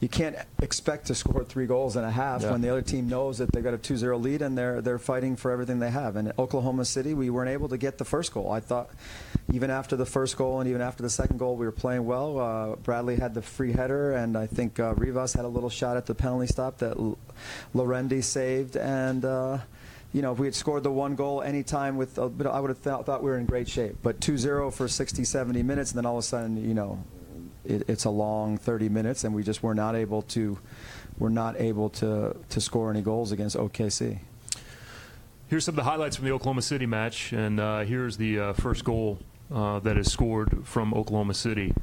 you 0.00 0.08
can't 0.08 0.34
expect 0.62 1.06
to 1.06 1.14
score 1.14 1.44
three 1.44 1.66
goals 1.66 1.94
and 1.96 2.06
a 2.06 2.10
half 2.10 2.42
yeah. 2.42 2.50
when 2.50 2.62
the 2.62 2.70
other 2.70 2.80
team 2.80 3.06
knows 3.06 3.36
that 3.38 3.52
they've 3.52 3.62
got 3.62 3.74
a 3.74 3.78
2-0 3.78 4.20
lead 4.20 4.40
and 4.40 4.56
they're 4.56 4.80
they're 4.80 4.98
fighting 4.98 5.36
for 5.36 5.50
everything 5.50 5.78
they 5.78 5.90
have. 5.90 6.16
And 6.16 6.32
Oklahoma 6.38 6.86
City, 6.86 7.12
we 7.12 7.28
weren't 7.28 7.50
able 7.50 7.68
to 7.68 7.76
get 7.76 7.98
the 7.98 8.04
first 8.06 8.32
goal. 8.32 8.50
I 8.50 8.60
thought 8.60 8.90
even 9.52 9.70
after 9.70 9.96
the 9.96 10.06
first 10.06 10.38
goal 10.38 10.60
and 10.60 10.68
even 10.68 10.80
after 10.80 11.02
the 11.02 11.10
second 11.10 11.38
goal, 11.38 11.54
we 11.54 11.66
were 11.66 11.72
playing 11.72 12.06
well. 12.06 12.38
Uh, 12.38 12.76
Bradley 12.76 13.16
had 13.16 13.34
the 13.34 13.42
free 13.42 13.72
header, 13.72 14.12
and 14.12 14.38
I 14.38 14.46
think 14.46 14.80
uh, 14.80 14.94
Rivas 14.94 15.34
had 15.34 15.44
a 15.44 15.48
little 15.48 15.70
shot 15.70 15.98
at 15.98 16.06
the 16.06 16.14
penalty 16.14 16.46
stop 16.46 16.78
that 16.78 16.96
L- 16.96 17.18
Laurendi 17.74 18.24
saved. 18.24 18.76
And 18.76 19.22
uh, 19.26 19.58
you 20.14 20.22
know, 20.22 20.32
if 20.32 20.38
we 20.38 20.46
had 20.46 20.54
scored 20.54 20.82
the 20.82 20.90
one 20.90 21.14
goal 21.14 21.42
anytime 21.42 21.98
with, 21.98 22.16
a 22.16 22.22
I 22.50 22.60
would 22.60 22.70
have 22.70 22.82
th- 22.82 23.04
thought 23.04 23.22
we 23.22 23.28
were 23.28 23.38
in 23.38 23.44
great 23.44 23.68
shape. 23.68 23.96
But 24.02 24.20
2-0 24.20 24.72
for 24.72 24.88
60, 24.88 25.24
70 25.24 25.62
minutes, 25.62 25.90
and 25.90 25.98
then 25.98 26.06
all 26.06 26.16
of 26.16 26.24
a 26.24 26.26
sudden, 26.26 26.56
you 26.56 26.74
know, 26.74 27.04
it, 27.64 27.88
it's 27.88 28.04
a 28.04 28.10
long 28.10 28.56
30 28.56 28.88
minutes, 28.88 29.24
and 29.24 29.34
we 29.34 29.42
just 29.42 29.62
were 29.62 29.74
not 29.74 29.94
able 29.94 30.22
to 30.22 30.58
were 31.18 31.30
not 31.30 31.60
able 31.60 31.88
to 31.90 32.36
to 32.48 32.60
score 32.60 32.90
any 32.90 33.02
goals 33.02 33.32
against 33.32 33.56
OKC. 33.56 34.18
Here's 35.48 35.64
some 35.64 35.72
of 35.72 35.76
the 35.76 35.90
highlights 35.90 36.16
from 36.16 36.26
the 36.26 36.32
Oklahoma 36.32 36.62
City 36.62 36.86
match, 36.86 37.32
and 37.32 37.58
uh, 37.58 37.80
here's 37.80 38.16
the 38.16 38.38
uh, 38.38 38.52
first 38.52 38.84
goal 38.84 39.18
uh, 39.52 39.80
that 39.80 39.98
is 39.98 40.10
scored 40.10 40.66
from 40.66 40.94
Oklahoma 40.94 41.34
City. 41.34 41.74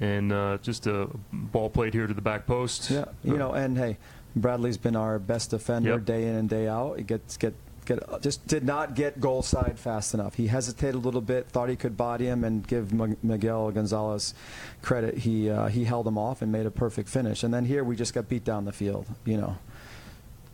And 0.00 0.32
uh, 0.32 0.58
just 0.60 0.88
a 0.88 1.08
ball 1.32 1.70
played 1.70 1.94
here 1.94 2.08
to 2.08 2.12
the 2.12 2.20
back 2.20 2.46
post. 2.46 2.90
Yeah, 2.90 3.04
you 3.22 3.38
know, 3.38 3.52
and 3.52 3.78
hey, 3.78 3.98
Bradley's 4.34 4.76
been 4.76 4.96
our 4.96 5.20
best 5.20 5.50
defender 5.50 5.90
yep. 5.90 6.04
day 6.04 6.26
in 6.26 6.34
and 6.34 6.48
day 6.48 6.66
out. 6.66 6.98
He 6.98 7.04
gets 7.04 7.36
get 7.36 7.54
get, 7.86 8.22
just 8.22 8.46
did 8.46 8.64
not 8.64 8.94
get 8.94 9.20
goal 9.20 9.42
side 9.42 9.78
fast 9.78 10.14
enough. 10.14 10.34
He 10.34 10.46
hesitated 10.46 10.94
a 10.94 10.98
little 10.98 11.20
bit, 11.20 11.48
thought 11.48 11.68
he 11.68 11.76
could 11.76 11.96
body 11.96 12.26
him, 12.26 12.44
and 12.44 12.66
give 12.66 12.92
Miguel 13.22 13.70
Gonzalez 13.70 14.34
credit. 14.82 15.18
He 15.18 15.50
uh, 15.50 15.68
he 15.68 15.84
held 15.84 16.06
him 16.06 16.18
off 16.18 16.42
and 16.42 16.50
made 16.50 16.66
a 16.66 16.70
perfect 16.70 17.08
finish. 17.08 17.42
And 17.42 17.52
then 17.52 17.64
here 17.64 17.84
we 17.84 17.96
just 17.96 18.14
got 18.14 18.28
beat 18.28 18.44
down 18.44 18.64
the 18.64 18.72
field. 18.72 19.06
You 19.24 19.36
know, 19.36 19.56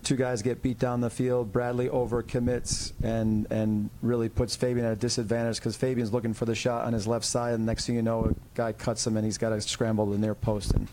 two 0.03 0.17
guys 0.17 0.43
get 0.43 0.63
beat 0.63 0.79
down 0.79 1.01
the 1.01 1.11
field. 1.11 1.53
Bradley 1.53 1.89
over 1.89 2.23
commits 2.23 2.93
and 3.03 3.47
and 3.51 3.91
really 4.03 4.29
puts 4.29 4.57
Fabian 4.57 4.87
at 4.87 4.93
a 4.93 4.97
disadvantage 4.97 5.57
because 5.57 5.77
Fabian's 5.77 6.13
looking 6.13 6.35
for 6.35 6.45
the 6.45 6.55
shot 6.55 6.85
on 6.85 6.93
his 6.93 7.07
left 7.07 7.25
side, 7.25 7.55
and 7.55 7.67
next 7.67 7.87
thing 7.87 7.97
you 7.97 8.03
know, 8.03 8.25
a 8.25 8.35
guy 8.55 8.73
cuts 8.73 9.07
him 9.07 9.17
and 9.17 9.25
he's 9.25 9.39
got 9.39 9.51
to 9.51 9.61
scramble 9.61 10.07
the 10.07 10.19
near 10.19 10.35
post. 10.35 10.73
And 10.73 10.89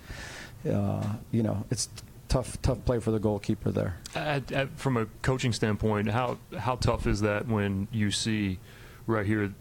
uh, 0.71 1.03
you 1.31 1.43
know, 1.43 1.65
it's 1.69 1.89
tough 2.27 2.61
tough 2.61 2.83
play 2.85 2.99
for 2.99 3.11
the 3.11 3.19
goalkeeper 3.19 3.71
there. 3.71 3.97
At, 4.15 4.51
at, 4.51 4.69
from 4.77 4.97
a 4.97 5.05
coaching 5.21 5.53
standpoint, 5.53 6.09
how 6.09 6.37
how 6.57 6.75
tough 6.75 7.07
is 7.07 7.21
that 7.21 7.47
when 7.47 7.87
you 7.91 8.11
see 8.11 8.59
right 9.05 9.25
here 9.25 9.51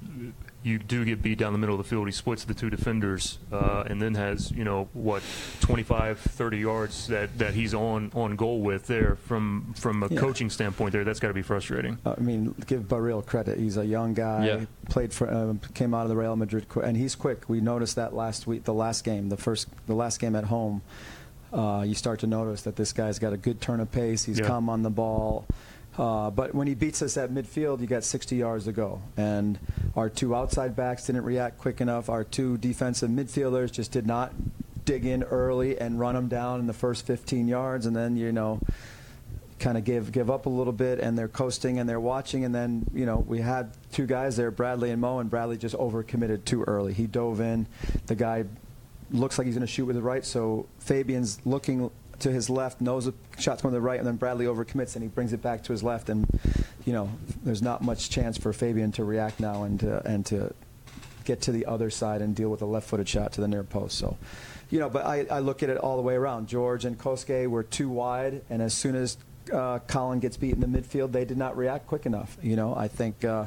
you 0.67 0.81
do 0.81 1.05
get 1.05 1.23
beat 1.23 1.39
down 1.39 1.53
the 1.53 1.61
middle 1.61 1.77
of 1.77 1.79
the 1.79 1.89
field. 1.89 2.09
He 2.09 2.13
splits 2.13 2.43
the 2.45 2.53
two 2.53 2.71
defenders 2.71 3.39
uh, 3.53 3.85
and 3.87 4.03
then 4.03 4.17
has, 4.17 4.51
you 4.51 4.65
know, 4.65 4.89
what, 4.95 5.23
25, 5.61 6.19
30 6.19 6.59
yards 6.59 7.07
that, 7.07 7.39
that 7.39 7.55
he's 7.55 7.73
on, 7.73 8.11
on 8.17 8.35
goal 8.35 8.61
with 8.61 8.89
there 8.89 9.15
from 9.15 9.75
from 9.77 10.03
a 10.03 10.09
yeah. 10.09 10.19
coaching 10.19 10.51
standpoint 10.51 10.91
there. 10.93 11.05
That's 11.05 11.21
got 11.21 11.29
to 11.29 11.35
be 11.35 11.43
frustrating. 11.43 11.99
I 12.05 12.19
mean, 12.19 12.53
give 12.67 12.83
Barril 12.83 13.25
credit. 13.25 13.59
He's 13.59 13.77
a 13.77 13.87
young 13.87 14.13
guy. 14.13 14.47
Yeah. 14.47 14.65
Played 14.89 15.13
for, 15.13 15.33
uh, 15.33 15.55
came 15.75 15.95
out 15.95 16.03
of 16.03 16.09
the 16.09 16.17
Real 16.17 16.35
Madrid, 16.35 16.67
and 16.83 16.97
he's 16.97 17.15
quick. 17.15 17.49
We 17.49 17.61
noticed 17.61 17.95
that 17.95 18.13
last 18.13 18.49
week, 18.49 18.65
the 18.65 18.75
last 18.75 19.05
game, 19.05 19.29
the 19.29 19.37
first, 19.37 19.69
the 19.87 19.95
last 19.95 20.19
game 20.19 20.35
at 20.35 20.45
home 20.45 20.83
uh, 21.57 21.83
you 21.83 21.95
start 21.95 22.21
to 22.21 22.27
notice 22.27 22.63
that 22.63 22.77
this 22.77 22.93
guy's 22.93 23.19
got 23.19 23.33
a 23.33 23.37
good 23.37 23.61
turn 23.61 23.81
of 23.81 23.91
pace. 23.91 24.25
He's 24.25 24.39
yeah. 24.39 24.47
calm 24.47 24.69
on 24.69 24.83
the 24.83 24.91
ball. 24.91 25.47
Uh, 25.97 26.31
but 26.31 26.55
when 26.55 26.67
he 26.67 26.75
beats 26.75 27.01
us 27.01 27.17
at 27.17 27.31
midfield, 27.31 27.81
you 27.81 27.87
got 27.87 28.05
60 28.05 28.37
yards 28.37 28.67
to 28.67 28.73
go. 28.73 29.01
And 29.17 29.59
our 29.97 30.11
two 30.11 30.35
outside 30.35 30.77
backs 30.77 31.07
didn't 31.07 31.25
react 31.25 31.59
quick 31.59 31.81
enough. 31.81 32.11
Our 32.11 32.25
two 32.25 32.59
defensive 32.59 33.09
midfielders 33.09 33.73
just 33.73 33.93
did 33.93 34.07
not 34.07 34.35
dig 34.85 35.07
in 35.07 35.23
early 35.23 35.79
and 35.79 35.99
run 35.99 36.15
them 36.15 36.29
down 36.29 36.61
in 36.61 36.67
the 36.67 36.75
first 36.75 37.07
15 37.07 37.49
yards. 37.49 37.87
And 37.87 37.97
then, 37.97 38.17
you 38.17 38.33
know, 38.33 38.61
kind 39.59 39.79
of 39.79 39.85
give 39.85 40.13
give 40.13 40.31
up 40.31 40.45
a 40.45 40.51
little 40.51 40.73
bit 40.73 41.01
and 41.01 41.17
they're 41.17 41.29
coasting 41.29 41.79
and 41.79 41.89
they're 41.89 41.99
watching 41.99 42.45
and 42.45 42.55
then 42.55 42.85
you 42.93 43.07
know 43.07 43.25
we 43.27 43.41
had 43.41 43.73
two 43.91 44.05
guys 44.05 44.37
there 44.37 44.51
Bradley 44.51 44.91
and 44.91 45.01
Mo 45.01 45.19
and 45.19 45.31
Bradley 45.31 45.57
just 45.57 45.75
overcommitted 45.77 46.45
too 46.45 46.63
early 46.65 46.93
he 46.93 47.07
dove 47.07 47.41
in 47.41 47.67
the 48.05 48.15
guy 48.15 48.45
looks 49.11 49.39
like 49.39 49.47
he's 49.47 49.57
going 49.57 49.67
to 49.67 49.73
shoot 49.73 49.87
with 49.87 49.97
the 49.97 50.03
right. 50.03 50.25
So 50.25 50.67
Fabian's 50.79 51.41
looking 51.45 51.91
to 52.19 52.31
his 52.31 52.49
left, 52.49 52.81
knows 52.81 53.05
the 53.05 53.15
shot's 53.39 53.63
going 53.63 53.73
to 53.73 53.77
the 53.77 53.83
right, 53.83 53.99
and 53.99 54.07
then 54.07 54.17
Bradley 54.17 54.47
overcommits 54.47 54.95
and 54.95 55.03
he 55.03 55.09
brings 55.09 55.33
it 55.33 55.43
back 55.43 55.63
to 55.65 55.73
his 55.73 55.83
left. 55.83 56.09
And 56.09 56.27
you 56.87 56.93
know, 56.93 57.11
there's 57.45 57.63
not 57.63 57.83
much 57.83 58.11
chance 58.11 58.39
for 58.39 58.53
Fabian 58.53 58.93
to 58.93 59.05
react 59.05 59.41
now 59.41 59.65
and 59.65 59.81
to, 59.81 60.07
and 60.07 60.25
to 60.27 60.55
get 61.25 61.43
to 61.43 61.53
the 61.53 61.67
other 61.67 61.91
side 61.91 62.23
and 62.23 62.35
deal 62.35 62.49
with 62.49 62.63
a 62.63 62.67
left-footed 62.67 63.09
shot 63.09 63.33
to 63.33 63.41
the 63.41 63.49
near 63.49 63.65
post. 63.65 63.99
So, 63.99 64.17
you 64.71 64.79
know, 64.79 64.89
but 64.89 65.05
I, 65.05 65.27
I 65.31 65.41
look 65.41 65.63
at 65.63 65.69
it 65.69 65.77
all 65.77 65.97
the 65.97 66.03
way 66.03 66.15
around. 66.15 66.47
George 66.47 66.85
and 66.85 66.97
Kosuke 66.97 67.49
were 67.49 67.65
too 67.65 67.89
wide, 67.89 68.43
and 68.49 68.63
as 68.63 68.73
soon 68.73 68.95
as 68.95 69.19
uh, 69.53 69.81
Colin 69.81 70.21
gets 70.21 70.37
beat 70.37 70.55
in 70.55 70.61
the 70.61 70.67
midfield, 70.67 71.13
they 71.13 71.25
did 71.25 71.37
not 71.37 71.57
react 71.57 71.87
quick 71.89 72.07
enough. 72.07 72.39
You 72.41 72.57
know, 72.57 72.75
I 72.75 72.87
think 72.89 73.25
uh, 73.25 73.47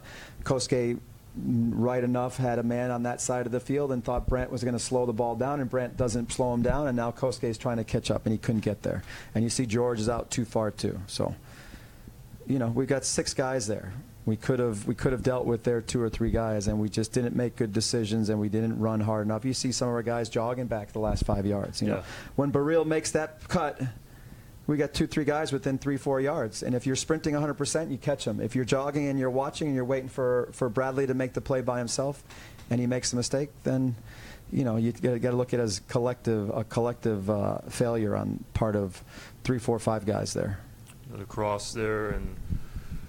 right 1.36 2.04
enough, 2.04 2.38
had 2.38 2.60
a 2.60 2.64
man 2.64 2.92
on 2.92 3.04
that 3.04 3.22
side 3.22 3.46
of 3.46 3.52
the 3.52 3.60
field, 3.60 3.92
and 3.92 4.04
thought 4.04 4.28
Brent 4.28 4.52
was 4.52 4.64
going 4.64 4.74
to 4.74 4.80
slow 4.80 5.06
the 5.06 5.14
ball 5.14 5.36
down, 5.36 5.60
and 5.60 5.70
Brent 5.70 5.96
doesn't 5.96 6.32
slow 6.32 6.54
him 6.54 6.62
down, 6.62 6.88
and 6.88 6.96
now 6.98 7.12
Kosuke 7.12 7.44
is 7.44 7.58
trying 7.58 7.78
to 7.78 7.84
catch 7.84 8.12
up, 8.12 8.26
and 8.26 8.34
he 8.34 8.38
couldn't 8.38 8.62
get 8.62 8.82
there. 8.84 9.04
And 9.36 9.44
you 9.44 9.50
see 9.50 9.66
George 9.66 10.00
is 10.00 10.10
out 10.10 10.32
too 10.32 10.46
far 10.46 10.72
too. 10.72 11.00
So, 11.08 11.36
you 12.48 12.60
know, 12.60 12.68
we've 12.68 12.88
got 12.88 13.06
six 13.06 13.34
guys 13.34 13.68
there. 13.68 13.94
We 14.26 14.36
could 14.36 14.60
have 14.60 14.86
we 14.86 14.94
could 14.94 15.12
have 15.12 15.24
dealt 15.24 15.46
with 15.46 15.64
their 15.64 15.82
two 15.82 16.02
or 16.02 16.10
three 16.10 16.30
guys, 16.30 16.68
and 16.68 16.80
we 16.80 16.90
just 16.90 17.14
didn't 17.14 17.36
make 17.36 17.56
good 17.56 17.74
decisions, 17.74 18.30
and 18.30 18.40
we 18.40 18.50
didn't 18.50 18.78
run 18.80 19.00
hard 19.00 19.26
enough. 19.26 19.46
You 19.46 19.54
see 19.54 19.72
some 19.72 19.88
of 19.88 19.94
our 19.96 20.04
guys 20.04 20.30
jogging 20.30 20.68
back 20.68 20.92
the 20.92 21.00
last 21.00 21.26
five 21.26 21.46
yards. 21.46 21.82
You 21.82 21.88
Yeah. 21.88 21.94
know, 21.96 22.04
when 22.36 22.52
Baril 22.52 22.86
makes 22.86 23.12
that 23.12 23.48
cut, 23.48 23.82
we 24.70 24.78
got 24.78 24.94
two, 24.94 25.08
three 25.08 25.26
guys 25.26 25.52
within 25.52 25.80
three, 25.80 25.98
four 25.98 26.22
yards. 26.22 26.62
And 26.62 26.76
if 26.76 26.86
you're 26.86 26.96
sprinting 26.96 27.34
100%, 27.34 27.90
you 27.92 27.98
catch 27.98 28.26
them. 28.26 28.40
If 28.40 28.56
you're 28.56 28.66
jogging 28.66 29.08
and 29.08 29.18
you're 29.18 29.32
watching 29.32 29.68
and 29.68 29.76
you're 29.76 29.84
waiting 29.84 30.10
for, 30.10 30.50
for 30.54 30.70
Bradley 30.70 31.08
to 31.08 31.16
make 31.16 31.34
the 31.34 31.42
play 31.42 31.62
by 31.62 31.80
himself, 31.80 32.24
and 32.70 32.80
he 32.80 32.86
makes 32.86 33.12
a 33.12 33.16
mistake, 33.16 33.50
then 33.64 33.96
you 34.52 34.64
know 34.64 34.78
you 34.78 34.92
got 34.92 35.20
to 35.20 35.32
look 35.36 35.54
at 35.54 35.60
it 35.60 35.64
as 35.64 35.80
collective 35.88 36.50
a 36.52 36.64
collective 36.64 37.30
uh, 37.30 37.60
failure 37.70 38.16
on 38.16 38.44
part 38.54 38.76
of 38.76 39.04
three, 39.44 39.58
four, 39.58 39.80
five 39.80 40.06
guys 40.06 40.34
there. 40.36 40.60
Another 41.10 41.26
cross 41.26 41.74
there 41.74 42.10
and 42.10 42.36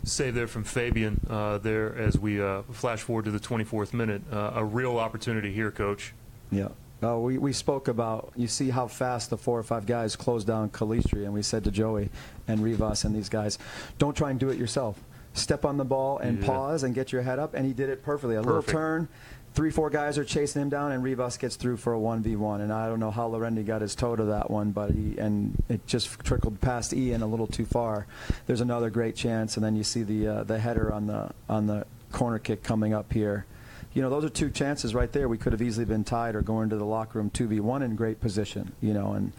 save 0.02 0.35
there 0.35 0.47
from 0.47 0.64
Fabian 0.64 1.21
uh, 1.29 1.59
there 1.59 1.95
as 1.95 2.19
we 2.19 2.40
uh, 2.40 2.62
flash 2.73 3.02
forward 3.02 3.26
to 3.26 3.31
the 3.31 3.38
24th 3.38 3.93
minute. 3.93 4.23
Uh, 4.33 4.52
a 4.55 4.64
real 4.64 4.97
opportunity 4.97 5.52
here, 5.52 5.71
Coach. 5.71 6.14
Yeah. 6.50 6.69
Uh, 7.02 7.19
we, 7.19 7.38
we 7.38 7.52
spoke 7.52 7.88
about, 7.88 8.33
you 8.37 8.47
see 8.47 8.69
how 8.71 8.87
fast 8.87 9.30
the 9.30 9.37
four 9.37 9.59
or 9.59 9.62
five 9.62 9.87
guys 9.87 10.16
closed 10.16 10.47
down 10.47 10.69
Calistri, 10.69 11.25
and 11.25 11.33
we 11.33 11.42
said 11.42 11.64
to 11.64 11.71
Joey 11.71 12.11
and 12.47 12.62
Rivas 12.62 13.04
and 13.04 13.14
these 13.14 13.28
guys, 13.28 13.59
don't 13.99 14.16
try 14.16 14.30
and 14.30 14.38
do 14.38 14.50
it 14.50 14.59
yourself. 14.59 15.00
Step 15.33 15.64
on 15.64 15.76
the 15.76 15.85
ball 15.85 16.19
and 16.19 16.40
Yeah. 16.40 16.47
pause 16.47 16.83
and 16.83 16.95
get 16.95 17.12
your 17.12 17.23
head 17.23 17.38
up, 17.38 17.54
and 17.54 17.64
he 17.64 17.73
did 17.73 17.88
it 17.88 18.02
perfectly. 18.02 18.35
A 18.37 18.42
little 18.42 18.62
turn, 18.62 19.09
three, 19.54 19.71
four 19.71 19.88
guys 19.88 20.19
are 20.19 20.25
chasing 20.25 20.61
him 20.61 20.69
down, 20.69 20.92
and 20.92 21.02
Rivas 21.02 21.38
gets 21.38 21.57
through 21.57 21.78
for 21.78 21.95
a 21.95 21.99
1v1. 21.99 22.61
And 22.61 22.73
I 22.73 22.88
don't 22.88 23.00
know 23.00 23.12
how 23.12 23.30
Laurendi 23.30 23.64
got 23.64 23.80
his 23.80 23.95
toe 23.95 24.14
to 24.16 24.25
that 24.25 24.50
one, 24.50 24.73
but 24.73 24.90
he, 24.90 25.16
and 25.19 25.62
it 25.69 25.87
just 25.87 26.19
trickled 26.25 26.61
past 26.61 26.92
Ian 26.92 27.23
a 27.23 27.26
little 27.26 27.47
too 27.47 27.64
far. 27.64 28.07
There's 28.47 28.61
another 28.61 28.90
great 28.90 29.14
chance, 29.16 29.57
and 29.57 29.64
then 29.64 29.75
you 29.76 29.85
see 29.85 30.02
the, 30.02 30.26
uh, 30.26 30.45
the 30.45 30.59
header 30.59 30.92
on 30.92 31.07
the, 31.07 31.30
on 31.49 31.66
the 31.66 31.87
corner 32.12 32.38
kick 32.40 32.62
coming 32.62 32.92
up 32.92 33.12
here 33.12 33.47
you 33.92 34.02
know, 34.02 34.11
those 34.11 34.25
are 34.25 34.28
two 34.28 34.50
chances 34.50 34.94
right 34.94 35.11
there. 35.11 35.28
We 35.28 35.38
could 35.38 35.52
have 35.52 35.62
easily 35.62 35.85
been 35.85 36.04
tied 36.04 36.35
or 36.37 36.42
going 36.42 36.70
to 36.70 36.76
the 36.76 36.85
locker 36.85 37.18
room 37.18 37.30
2v1 37.30 37.82
in 37.82 37.97
great 37.97 38.20
position, 38.20 38.73
you 38.80 38.94
know, 38.94 39.12
and 39.14 39.32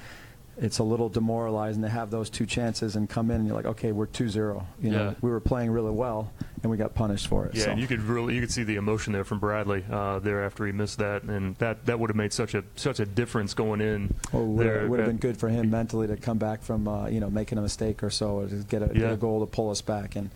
it's 0.57 0.79
a 0.79 0.83
little 0.83 1.07
demoralizing 1.09 1.81
to 1.81 1.89
have 1.89 2.11
those 2.11 2.29
two 2.29 2.45
chances 2.45 2.95
and 2.95 3.09
come 3.09 3.31
in 3.31 3.37
and 3.37 3.47
you're 3.47 3.55
like, 3.55 3.65
okay, 3.65 3.91
we're 3.93 4.05
2-0. 4.05 4.63
You 4.81 4.91
know, 4.91 5.05
Yeah. 5.05 5.13
we 5.21 5.31
were 5.31 5.39
playing 5.39 5.71
really 5.71 5.91
well 5.91 6.31
and 6.61 6.69
we 6.69 6.77
got 6.77 6.93
punished 6.93 7.27
for 7.27 7.45
it. 7.45 7.55
Yeah, 7.55 7.63
so. 7.63 7.71
and 7.71 7.79
you 7.79 7.87
could 7.87 8.01
really 8.01 8.35
you 8.35 8.41
could 8.41 8.51
see 8.51 8.63
the 8.63 8.75
emotion 8.75 9.13
there 9.13 9.23
from 9.23 9.39
Bradley 9.39 9.83
uh, 9.89 10.19
there 10.19 10.43
after 10.43 10.65
he 10.65 10.71
missed 10.73 10.99
that, 10.99 11.23
and 11.23 11.55
that, 11.55 11.85
that 11.85 11.97
would 11.99 12.09
have 12.09 12.17
made 12.17 12.33
such 12.33 12.53
a 12.53 12.63
such 12.75 12.99
a 12.99 13.05
difference 13.05 13.53
going 13.55 13.81
in. 13.81 14.13
Well, 14.31 14.43
it 14.43 14.45
would, 14.47 14.65
there. 14.67 14.79
have, 14.81 14.89
would 14.89 14.99
have 14.99 15.07
been 15.07 15.17
good 15.17 15.37
for 15.37 15.49
him 15.49 15.69
mentally 15.71 16.05
to 16.07 16.17
come 16.17 16.37
back 16.37 16.61
from 16.61 16.87
uh, 16.87 17.07
you 17.07 17.19
know 17.19 17.29
making 17.31 17.57
a 17.57 17.61
mistake 17.61 18.03
or 18.03 18.11
so, 18.11 18.39
or 18.39 18.47
to 18.47 18.55
get 18.57 18.83
a, 18.83 18.87
get 18.89 19.11
a 19.13 19.15
goal 19.15 19.39
to 19.39 19.47
pull 19.47 19.71
us 19.71 19.81
back. 19.81 20.15
And 20.15 20.29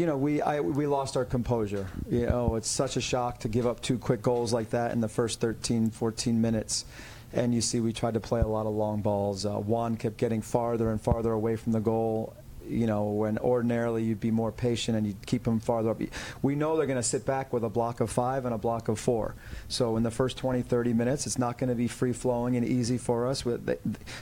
you 0.00 0.06
know 0.06 0.16
we 0.16 0.40
I, 0.40 0.60
we 0.60 0.86
lost 0.86 1.18
our 1.18 1.26
composure. 1.26 1.86
You 2.08 2.24
know 2.26 2.54
it's 2.54 2.70
such 2.70 2.96
a 2.96 3.02
shock 3.02 3.40
to 3.40 3.48
give 3.48 3.66
up 3.66 3.82
two 3.82 3.98
quick 3.98 4.22
goals 4.22 4.50
like 4.50 4.70
that 4.70 4.92
in 4.92 5.02
the 5.02 5.08
first 5.08 5.40
13, 5.40 5.90
14 5.90 6.40
minutes. 6.40 6.86
And 7.34 7.54
you 7.54 7.60
see 7.60 7.80
we 7.80 7.92
tried 7.92 8.14
to 8.14 8.20
play 8.20 8.40
a 8.40 8.46
lot 8.46 8.66
of 8.66 8.72
long 8.72 9.02
balls. 9.02 9.44
Uh, 9.44 9.56
Juan 9.56 9.98
kept 9.98 10.16
getting 10.16 10.40
farther 10.40 10.90
and 10.90 11.00
farther 11.00 11.32
away 11.32 11.56
from 11.56 11.72
the 11.72 11.80
goal. 11.80 12.34
You 12.70 12.86
know, 12.86 13.04
when 13.04 13.38
ordinarily 13.38 14.04
you'd 14.04 14.20
be 14.20 14.30
more 14.30 14.52
patient 14.52 14.96
and 14.96 15.06
you'd 15.06 15.26
keep 15.26 15.44
them 15.44 15.60
farther 15.60 15.90
up. 15.90 16.00
We 16.42 16.54
know 16.54 16.76
they're 16.76 16.86
going 16.86 16.96
to 16.96 17.02
sit 17.02 17.26
back 17.26 17.52
with 17.52 17.64
a 17.64 17.68
block 17.68 18.00
of 18.00 18.10
five 18.10 18.44
and 18.44 18.54
a 18.54 18.58
block 18.58 18.88
of 18.88 18.98
four. 18.98 19.34
So 19.68 19.96
in 19.96 20.02
the 20.02 20.10
first 20.10 20.36
20, 20.36 20.62
30 20.62 20.92
minutes, 20.92 21.26
it's 21.26 21.38
not 21.38 21.58
going 21.58 21.68
to 21.68 21.74
be 21.74 21.88
free 21.88 22.12
flowing 22.12 22.56
and 22.56 22.66
easy 22.66 22.98
for 22.98 23.26
us. 23.26 23.44
With, 23.44 23.78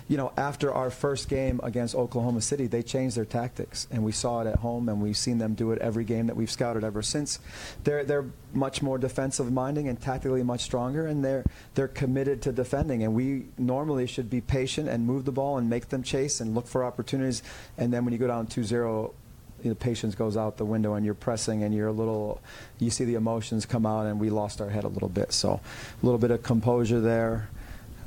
you 0.08 0.16
know, 0.16 0.32
after 0.36 0.72
our 0.72 0.90
first 0.90 1.28
game 1.28 1.60
against 1.62 1.94
Oklahoma 1.94 2.40
City, 2.40 2.66
they 2.66 2.82
changed 2.82 3.16
their 3.16 3.24
tactics, 3.24 3.86
and 3.90 4.04
we 4.04 4.12
saw 4.12 4.40
it 4.40 4.46
at 4.46 4.56
home, 4.56 4.88
and 4.88 5.00
we've 5.00 5.16
seen 5.16 5.38
them 5.38 5.54
do 5.54 5.72
it 5.72 5.78
every 5.80 6.04
game 6.04 6.26
that 6.26 6.36
we've 6.36 6.50
scouted 6.50 6.84
ever 6.84 7.02
since. 7.02 7.38
They're 7.84 8.04
they're 8.04 8.26
much 8.54 8.80
more 8.80 8.98
defensive 8.98 9.52
minding 9.52 9.88
and 9.88 10.00
tactically 10.00 10.42
much 10.42 10.62
stronger, 10.62 11.06
and 11.06 11.24
they're 11.24 11.44
they're 11.74 11.88
committed 11.88 12.42
to 12.42 12.52
defending. 12.52 13.02
And 13.02 13.14
we 13.14 13.46
normally 13.58 14.06
should 14.06 14.30
be 14.30 14.40
patient 14.40 14.88
and 14.88 15.06
move 15.06 15.24
the 15.24 15.32
ball 15.32 15.58
and 15.58 15.68
make 15.68 15.88
them 15.88 16.02
chase 16.02 16.40
and 16.40 16.54
look 16.54 16.66
for 16.66 16.84
opportunities. 16.84 17.42
And 17.76 17.92
then 17.92 18.04
when 18.04 18.12
you 18.12 18.18
go 18.18 18.26
down 18.26 18.37
2-0 18.46 19.12
you 19.62 19.70
know, 19.70 19.74
patience 19.74 20.14
goes 20.14 20.36
out 20.36 20.56
the 20.56 20.64
window 20.64 20.94
and 20.94 21.04
you're 21.04 21.14
pressing 21.14 21.64
and 21.64 21.74
you're 21.74 21.88
a 21.88 21.92
little 21.92 22.40
you 22.78 22.90
see 22.90 23.04
the 23.04 23.16
emotions 23.16 23.66
come 23.66 23.84
out 23.84 24.06
and 24.06 24.20
we 24.20 24.30
lost 24.30 24.60
our 24.60 24.70
head 24.70 24.84
a 24.84 24.88
little 24.88 25.08
bit. 25.08 25.32
So 25.32 25.60
a 26.00 26.06
little 26.06 26.18
bit 26.18 26.30
of 26.30 26.44
composure 26.44 27.00
there 27.00 27.48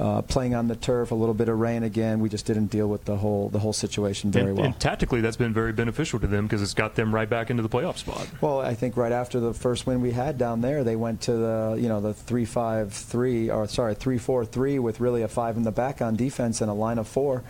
uh, 0.01 0.21
playing 0.23 0.55
on 0.55 0.67
the 0.67 0.75
turf 0.75 1.11
a 1.11 1.15
little 1.15 1.35
bit 1.35 1.47
of 1.47 1.59
rain 1.59 1.83
again. 1.83 2.19
We 2.19 2.29
just 2.29 2.47
didn't 2.47 2.67
deal 2.67 2.87
with 2.87 3.05
the 3.05 3.17
whole 3.17 3.49
the 3.49 3.59
whole 3.59 3.73
situation 3.73 4.31
very 4.31 4.47
and, 4.47 4.57
well. 4.57 4.65
and 4.65 4.79
tactically, 4.79 5.21
that's 5.21 5.37
been 5.37 5.53
very 5.53 5.73
beneficial 5.73 6.19
to 6.19 6.27
them 6.27 6.47
because 6.47 6.61
it's 6.61 6.73
got 6.73 6.95
them 6.95 7.13
right 7.13 7.29
back 7.29 7.51
into 7.51 7.61
the 7.61 7.69
playoff 7.69 7.97
spot. 7.97 8.27
Well, 8.41 8.61
I 8.61 8.73
think 8.73 8.97
right 8.97 9.11
after 9.11 9.39
the 9.39 9.53
first 9.53 9.85
win 9.85 10.01
we 10.01 10.11
had 10.11 10.39
down 10.39 10.61
there, 10.61 10.83
they 10.83 10.95
went 10.95 11.21
to 11.21 11.33
the 11.33 11.77
you 11.79 11.87
know 11.87 12.01
the 12.01 12.15
three 12.15 12.45
five 12.45 12.93
three 12.93 13.51
or 13.51 13.67
sorry 13.67 13.93
three 13.93 14.17
four 14.17 14.43
three 14.43 14.79
with 14.79 14.99
really 14.99 15.21
a 15.21 15.27
five 15.27 15.55
in 15.55 15.63
the 15.63 15.71
back 15.71 16.01
on 16.01 16.15
defense 16.15 16.61
and 16.61 16.71
a 16.71 16.73
line 16.73 16.97
of 16.97 17.07
four, 17.07 17.43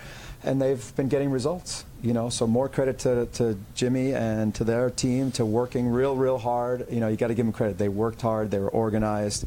and 0.43 0.61
they've 0.61 0.95
been 0.95 1.07
getting 1.07 1.31
results. 1.31 1.85
You 2.03 2.13
know, 2.13 2.29
so 2.29 2.47
more 2.47 2.67
credit 2.67 2.97
to, 2.99 3.27
to 3.33 3.59
Jimmy 3.75 4.15
and 4.15 4.55
to 4.55 4.63
their 4.63 4.89
team 4.89 5.31
to 5.33 5.45
working 5.45 5.87
real 5.87 6.15
real 6.15 6.39
hard. 6.39 6.87
You 6.89 6.99
know, 6.99 7.07
you 7.07 7.15
got 7.15 7.27
to 7.27 7.35
give 7.35 7.45
them 7.45 7.53
credit. 7.53 7.77
They 7.77 7.89
worked 7.89 8.23
hard. 8.23 8.49
They 8.49 8.57
were 8.57 8.69
organized. 8.69 9.45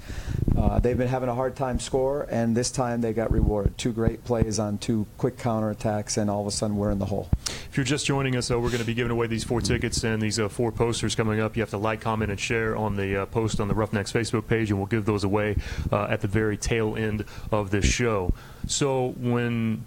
Uh, 0.57 0.79
they've 0.79 0.97
been 0.97 1.09
having 1.09 1.29
a 1.29 1.35
hard 1.35 1.57
time 1.57 1.81
score, 1.81 2.29
and 2.31 2.57
this 2.57 2.71
time 2.71 3.01
they 3.01 3.13
got 3.13 3.33
rewarded. 3.33 3.77
Two 3.77 3.93
great 3.93 4.25
plays 4.25 4.61
on 4.61 4.79
two 4.79 5.05
quick 5.19 5.37
counterattacks, 5.37 6.17
and 6.17 6.31
all 6.31 6.43
of 6.43 6.47
a 6.47 6.53
sudden 6.53 6.77
we're 6.77 6.93
in 6.93 7.01
the 7.01 7.07
hole. 7.07 7.29
If 7.49 7.77
you're 7.77 7.83
just 7.83 8.07
joining 8.07 8.37
us, 8.37 8.53
uh, 8.53 8.61
we're 8.61 8.69
going 8.69 8.79
to 8.79 8.87
be 8.87 8.95
giving 8.95 9.11
away 9.11 9.27
these 9.27 9.43
four 9.43 9.61
tickets 9.61 10.05
and 10.05 10.23
these 10.23 10.39
uh, 10.39 10.49
four 10.49 10.71
posters 10.71 11.17
coming 11.17 11.41
up. 11.41 11.57
You 11.57 11.63
have 11.63 11.71
to 11.71 11.79
like, 11.79 12.01
comment, 12.01 12.31
and 12.31 12.39
share 12.39 12.77
on 12.77 12.95
the 12.95 13.23
uh, 13.23 13.27
post 13.27 13.59
on 13.59 13.67
the 13.67 13.75
Roughnecks 13.75 14.13
Facebook 14.13 14.47
page, 14.47 14.71
and 14.71 14.79
we'll 14.79 14.87
give 14.87 15.07
those 15.07 15.25
away 15.25 15.57
uh, 15.91 16.05
at 16.05 16.21
the 16.21 16.29
very 16.29 16.57
tail 16.57 16.95
end 16.95 17.25
of 17.51 17.73
this 17.73 17.85
show. 17.85 18.33
So 18.69 19.09
when, 19.19 19.85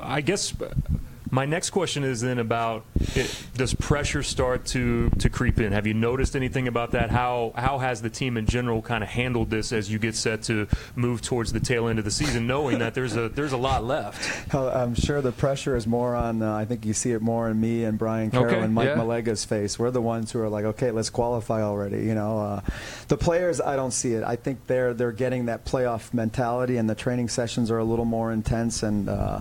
I 0.00 0.20
guess. 0.20 0.52
My 1.34 1.46
next 1.46 1.70
question 1.70 2.04
is 2.04 2.20
then 2.20 2.38
about 2.38 2.84
it, 2.94 3.46
does 3.54 3.72
pressure 3.72 4.22
start 4.22 4.66
to, 4.66 5.08
to 5.18 5.30
creep 5.30 5.58
in? 5.58 5.72
Have 5.72 5.86
you 5.86 5.94
noticed 5.94 6.36
anything 6.36 6.68
about 6.68 6.90
that? 6.90 7.08
How 7.08 7.52
how 7.56 7.78
has 7.78 8.02
the 8.02 8.10
team 8.10 8.36
in 8.36 8.44
general 8.44 8.82
kind 8.82 9.02
of 9.02 9.08
handled 9.08 9.48
this 9.48 9.72
as 9.72 9.90
you 9.90 9.98
get 9.98 10.14
set 10.14 10.42
to 10.42 10.68
move 10.94 11.22
towards 11.22 11.54
the 11.54 11.58
tail 11.58 11.88
end 11.88 11.98
of 11.98 12.04
the 12.04 12.10
season, 12.10 12.46
knowing 12.46 12.80
that 12.80 12.92
there's 12.92 13.16
a 13.16 13.30
there's 13.30 13.52
a 13.52 13.56
lot 13.56 13.82
left? 13.82 14.54
I'm 14.54 14.94
sure 14.94 15.22
the 15.22 15.32
pressure 15.32 15.74
is 15.74 15.86
more 15.86 16.14
on. 16.14 16.42
Uh, 16.42 16.54
I 16.54 16.66
think 16.66 16.84
you 16.84 16.92
see 16.92 17.12
it 17.12 17.22
more 17.22 17.48
in 17.48 17.58
me 17.58 17.84
and 17.84 17.98
Brian 17.98 18.30
Carroll 18.30 18.48
Okay, 18.48 18.60
and 18.60 18.74
Mike 18.74 18.88
yeah. 18.88 18.96
Malega's 18.96 19.46
face. 19.46 19.78
We're 19.78 19.90
the 19.90 20.02
ones 20.02 20.32
who 20.32 20.40
are 20.40 20.50
like, 20.50 20.66
okay, 20.66 20.90
let's 20.90 21.08
qualify 21.08 21.62
already. 21.62 22.04
You 22.04 22.14
know, 22.14 22.40
uh, 22.40 22.60
the 23.08 23.16
players, 23.16 23.58
I 23.58 23.74
don't 23.76 23.92
see 23.92 24.12
it. 24.12 24.22
I 24.22 24.36
think 24.36 24.66
they're 24.66 24.92
they're 24.92 25.12
getting 25.12 25.46
that 25.46 25.64
playoff 25.64 26.12
mentality, 26.12 26.76
and 26.76 26.90
the 26.90 26.94
training 26.94 27.30
sessions 27.30 27.70
are 27.70 27.78
a 27.78 27.84
little 27.84 28.04
more 28.04 28.30
intense, 28.30 28.82
and 28.82 29.08
uh, 29.08 29.40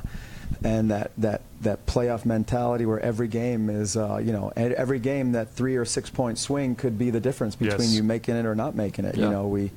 and 0.64 0.92
that 0.92 1.12
that 1.18 1.42
that 1.62 1.86
playoff 1.86 2.26
mentality 2.26 2.86
where 2.86 3.00
every 3.00 3.28
game 3.28 3.70
is, 3.70 3.98
uh, 3.98 4.18
you 4.24 4.32
know, 4.32 4.52
every 4.56 5.00
game 5.00 5.32
that 5.34 5.50
three 5.50 5.76
or 5.76 5.86
six 5.86 6.10
point 6.10 6.38
swing 6.38 6.76
could 6.76 6.98
be 6.98 7.10
the 7.10 7.20
difference 7.20 7.56
between 7.56 7.80
Yes. 7.90 7.96
you 7.96 8.04
making 8.04 8.36
it 8.36 8.46
or 8.46 8.56
not 8.56 8.76
making 8.76 9.06
it. 9.06 9.16
You 9.18 9.30
know, 9.30 9.48
we 9.48 9.72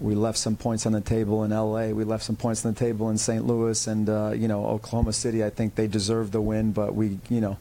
we 0.00 0.14
left 0.14 0.38
some 0.38 0.54
points 0.54 0.86
on 0.86 0.92
the 0.92 1.00
table 1.00 1.42
in 1.42 1.50
LA. 1.50 1.88
We 1.88 2.04
left 2.04 2.22
some 2.22 2.36
points 2.36 2.64
on 2.64 2.72
the 2.72 2.78
table 2.78 3.10
in 3.10 3.18
St. 3.18 3.44
Louis 3.44 3.84
and 3.88 4.08
uh, 4.08 4.30
you 4.34 4.46
know 4.48 4.64
Oklahoma 4.66 5.12
City. 5.12 5.44
I 5.44 5.50
think 5.50 5.74
they 5.74 5.86
deserved 5.88 6.32
the 6.32 6.40
win, 6.40 6.72
but 6.72 6.94
we 6.94 7.18
you 7.28 7.40
know 7.40 7.56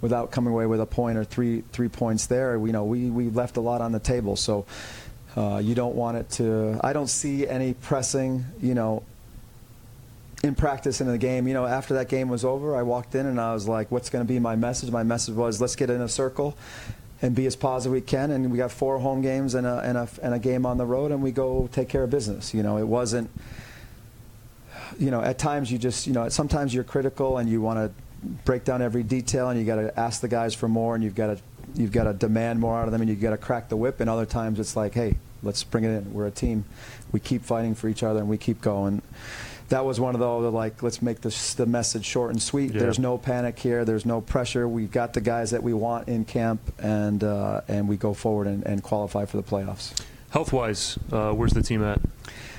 without 0.00 0.30
coming 0.30 0.52
away 0.52 0.66
with 0.66 0.80
a 0.80 0.86
point 0.86 1.18
or 1.18 1.24
three 1.24 1.64
three 1.72 1.88
points 1.88 2.26
there, 2.26 2.56
you 2.56 2.72
know 2.72 2.84
we 2.84 3.10
we 3.10 3.28
left 3.30 3.56
a 3.56 3.60
lot 3.60 3.80
on 3.82 3.92
the 3.92 4.00
table. 4.00 4.36
So 4.36 4.64
uh, 5.36 5.60
you 5.62 5.74
don't 5.74 5.94
want 5.94 6.16
it 6.18 6.30
to. 6.32 6.78
I 6.82 6.92
don't 6.92 7.08
see 7.08 7.46
any 7.48 7.72
pressing. 7.74 8.44
You 8.60 8.74
know. 8.74 9.02
In 10.42 10.54
practice 10.56 11.00
in 11.00 11.06
the 11.06 11.18
game, 11.18 11.46
you 11.46 11.54
know, 11.54 11.66
after 11.66 11.94
that 11.94 12.08
game 12.08 12.28
was 12.28 12.44
over, 12.44 12.74
I 12.74 12.82
walked 12.82 13.14
in 13.14 13.26
and 13.26 13.40
I 13.40 13.54
was 13.54 13.68
like, 13.68 13.92
"What's 13.92 14.10
going 14.10 14.24
to 14.24 14.28
be 14.28 14.40
my 14.40 14.56
message?" 14.56 14.90
My 14.90 15.04
message 15.04 15.36
was, 15.36 15.60
"Let's 15.60 15.76
get 15.76 15.88
in 15.88 16.00
a 16.00 16.08
circle, 16.08 16.56
and 17.22 17.36
be 17.36 17.46
as 17.46 17.56
positive 17.56 17.92
we 17.92 18.00
can. 18.00 18.32
And 18.32 18.50
we 18.50 18.58
got 18.58 18.72
four 18.72 18.98
home 18.98 19.22
games 19.22 19.54
and 19.54 19.66
a, 19.66 19.78
and 19.78 19.96
a, 19.96 20.08
and 20.20 20.34
a 20.34 20.38
game 20.38 20.66
on 20.66 20.76
the 20.76 20.84
road, 20.84 21.12
and 21.12 21.22
we 21.22 21.30
go 21.30 21.68
take 21.72 21.88
care 21.88 22.02
of 22.02 22.10
business. 22.10 22.52
You 22.52 22.64
know, 22.64 22.76
it 22.78 22.86
wasn't. 22.86 23.30
You 24.98 25.10
know, 25.10 25.22
at 25.22 25.38
times 25.38 25.72
you 25.72 25.78
just, 25.78 26.06
you 26.06 26.12
know, 26.12 26.28
sometimes 26.28 26.74
you're 26.74 26.84
critical 26.84 27.38
and 27.38 27.48
you 27.48 27.62
want 27.62 27.78
to 27.78 28.28
break 28.44 28.64
down 28.64 28.82
every 28.82 29.02
detail, 29.02 29.48
and 29.48 29.58
you 29.58 29.64
got 29.64 29.76
to 29.76 29.98
ask 29.98 30.20
the 30.20 30.28
guys 30.28 30.54
for 30.54 30.68
more, 30.68 30.94
and 30.94 31.02
you've 31.02 31.14
got 31.14 31.36
to, 31.36 31.42
you've 31.74 31.92
got 31.92 32.04
to 32.04 32.12
demand 32.12 32.60
more 32.60 32.76
out 32.76 32.86
of 32.86 32.92
them, 32.92 33.00
and 33.00 33.08
you've 33.08 33.20
got 33.20 33.30
to 33.30 33.38
crack 33.38 33.68
the 33.68 33.76
whip. 33.76 34.00
And 34.00 34.10
other 34.10 34.26
times 34.26 34.58
it's 34.58 34.76
like, 34.76 34.92
hey, 34.92 35.16
let's 35.42 35.62
bring 35.62 35.84
it 35.84 35.90
in. 35.90 36.12
We're 36.12 36.26
a 36.26 36.32
team. 36.32 36.64
We 37.12 37.20
keep 37.20 37.42
fighting 37.42 37.74
for 37.74 37.88
each 37.88 38.02
other, 38.02 38.18
and 38.18 38.28
we 38.28 38.36
keep 38.36 38.60
going. 38.60 39.00
That 39.72 39.86
was 39.86 39.98
one 39.98 40.14
of 40.14 40.20
those 40.20 40.52
like, 40.52 40.82
let's 40.82 41.00
make 41.00 41.22
this 41.22 41.54
the 41.54 41.64
message 41.64 42.04
short 42.04 42.30
and 42.30 42.42
sweet. 42.42 42.72
Yeah. 42.72 42.80
There's 42.80 42.98
no 42.98 43.16
panic 43.16 43.58
here. 43.58 43.86
There's 43.86 44.04
no 44.04 44.20
pressure. 44.20 44.68
We've 44.68 44.90
got 44.90 45.14
the 45.14 45.22
guys 45.22 45.52
that 45.52 45.62
we 45.62 45.72
want 45.72 46.08
in 46.08 46.26
camp, 46.26 46.60
and 46.78 47.24
uh, 47.24 47.62
and 47.68 47.88
we 47.88 47.96
go 47.96 48.12
forward 48.12 48.48
and, 48.48 48.66
and 48.66 48.82
qualify 48.82 49.24
for 49.24 49.38
the 49.38 49.42
playoffs. 49.42 49.98
Health 50.28 50.52
wise, 50.52 50.98
uh, 51.10 51.32
where's 51.32 51.52
the 51.52 51.62
team 51.62 51.82
at? 51.82 52.00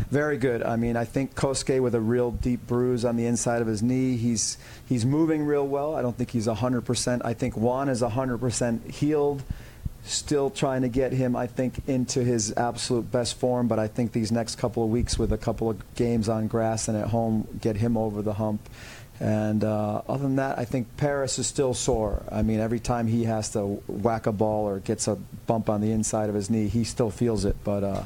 Very 0.10 0.38
good. 0.38 0.64
I 0.64 0.76
mean, 0.76 0.98
I 0.98 1.06
think 1.06 1.36
Kosuke 1.36 1.82
with 1.82 1.94
a 1.94 2.02
real 2.02 2.32
deep 2.32 2.66
bruise 2.66 3.06
on 3.06 3.16
the 3.16 3.28
inside 3.28 3.62
of 3.62 3.68
his 3.68 3.84
knee. 3.84 4.18
He's 4.18 4.58
he's 4.88 5.06
moving 5.06 5.46
real 5.46 5.68
well. 5.68 5.96
I 5.96 6.02
don't 6.02 6.18
think 6.18 6.32
he's 6.32 6.48
100%. 6.48 7.22
I 7.24 7.34
think 7.34 7.56
Juan 7.56 7.90
is 7.90 8.02
100% 8.02 8.92
healed 8.92 9.44
Still 10.06 10.50
trying 10.50 10.82
to 10.82 10.90
get 10.90 11.14
him, 11.14 11.36
I 11.36 11.48
think, 11.48 11.88
into 11.88 12.24
his 12.24 12.54
absolute 12.58 13.10
best 13.12 13.38
form. 13.38 13.68
But 13.68 13.80
I 13.80 13.88
think 13.88 14.12
these 14.12 14.32
next 14.32 14.58
couple 14.58 14.84
of 14.84 14.90
weeks, 14.90 15.18
with 15.18 15.32
a 15.32 15.38
couple 15.38 15.70
of 15.70 15.96
games 15.96 16.28
on 16.28 16.48
grass 16.48 16.88
and 16.88 16.98
at 16.98 17.08
home, 17.08 17.48
get 17.62 17.78
him 17.78 17.96
over 17.98 18.22
the 18.22 18.34
hump. 18.34 18.68
And 19.20 19.64
uh, 19.64 20.02
other 20.08 20.24
than 20.24 20.36
that, 20.38 20.60
I 20.60 20.66
think 20.66 20.98
Paris 20.98 21.40
is 21.40 21.48
still 21.48 21.74
sore. 21.74 22.24
I 22.30 22.42
mean, 22.42 22.60
every 22.60 22.80
time 22.80 23.08
he 23.08 23.24
has 23.24 23.50
to 23.52 23.66
whack 23.88 24.26
a 24.26 24.32
ball 24.32 24.68
or 24.68 24.80
gets 24.80 25.08
a 25.08 25.16
bump 25.48 25.70
on 25.70 25.82
the 25.82 25.92
inside 25.92 26.30
of 26.30 26.36
his 26.36 26.50
knee, 26.50 26.68
he 26.68 26.84
still 26.84 27.10
feels 27.10 27.46
it. 27.46 27.56
But 27.64 27.84
uh, 27.84 28.04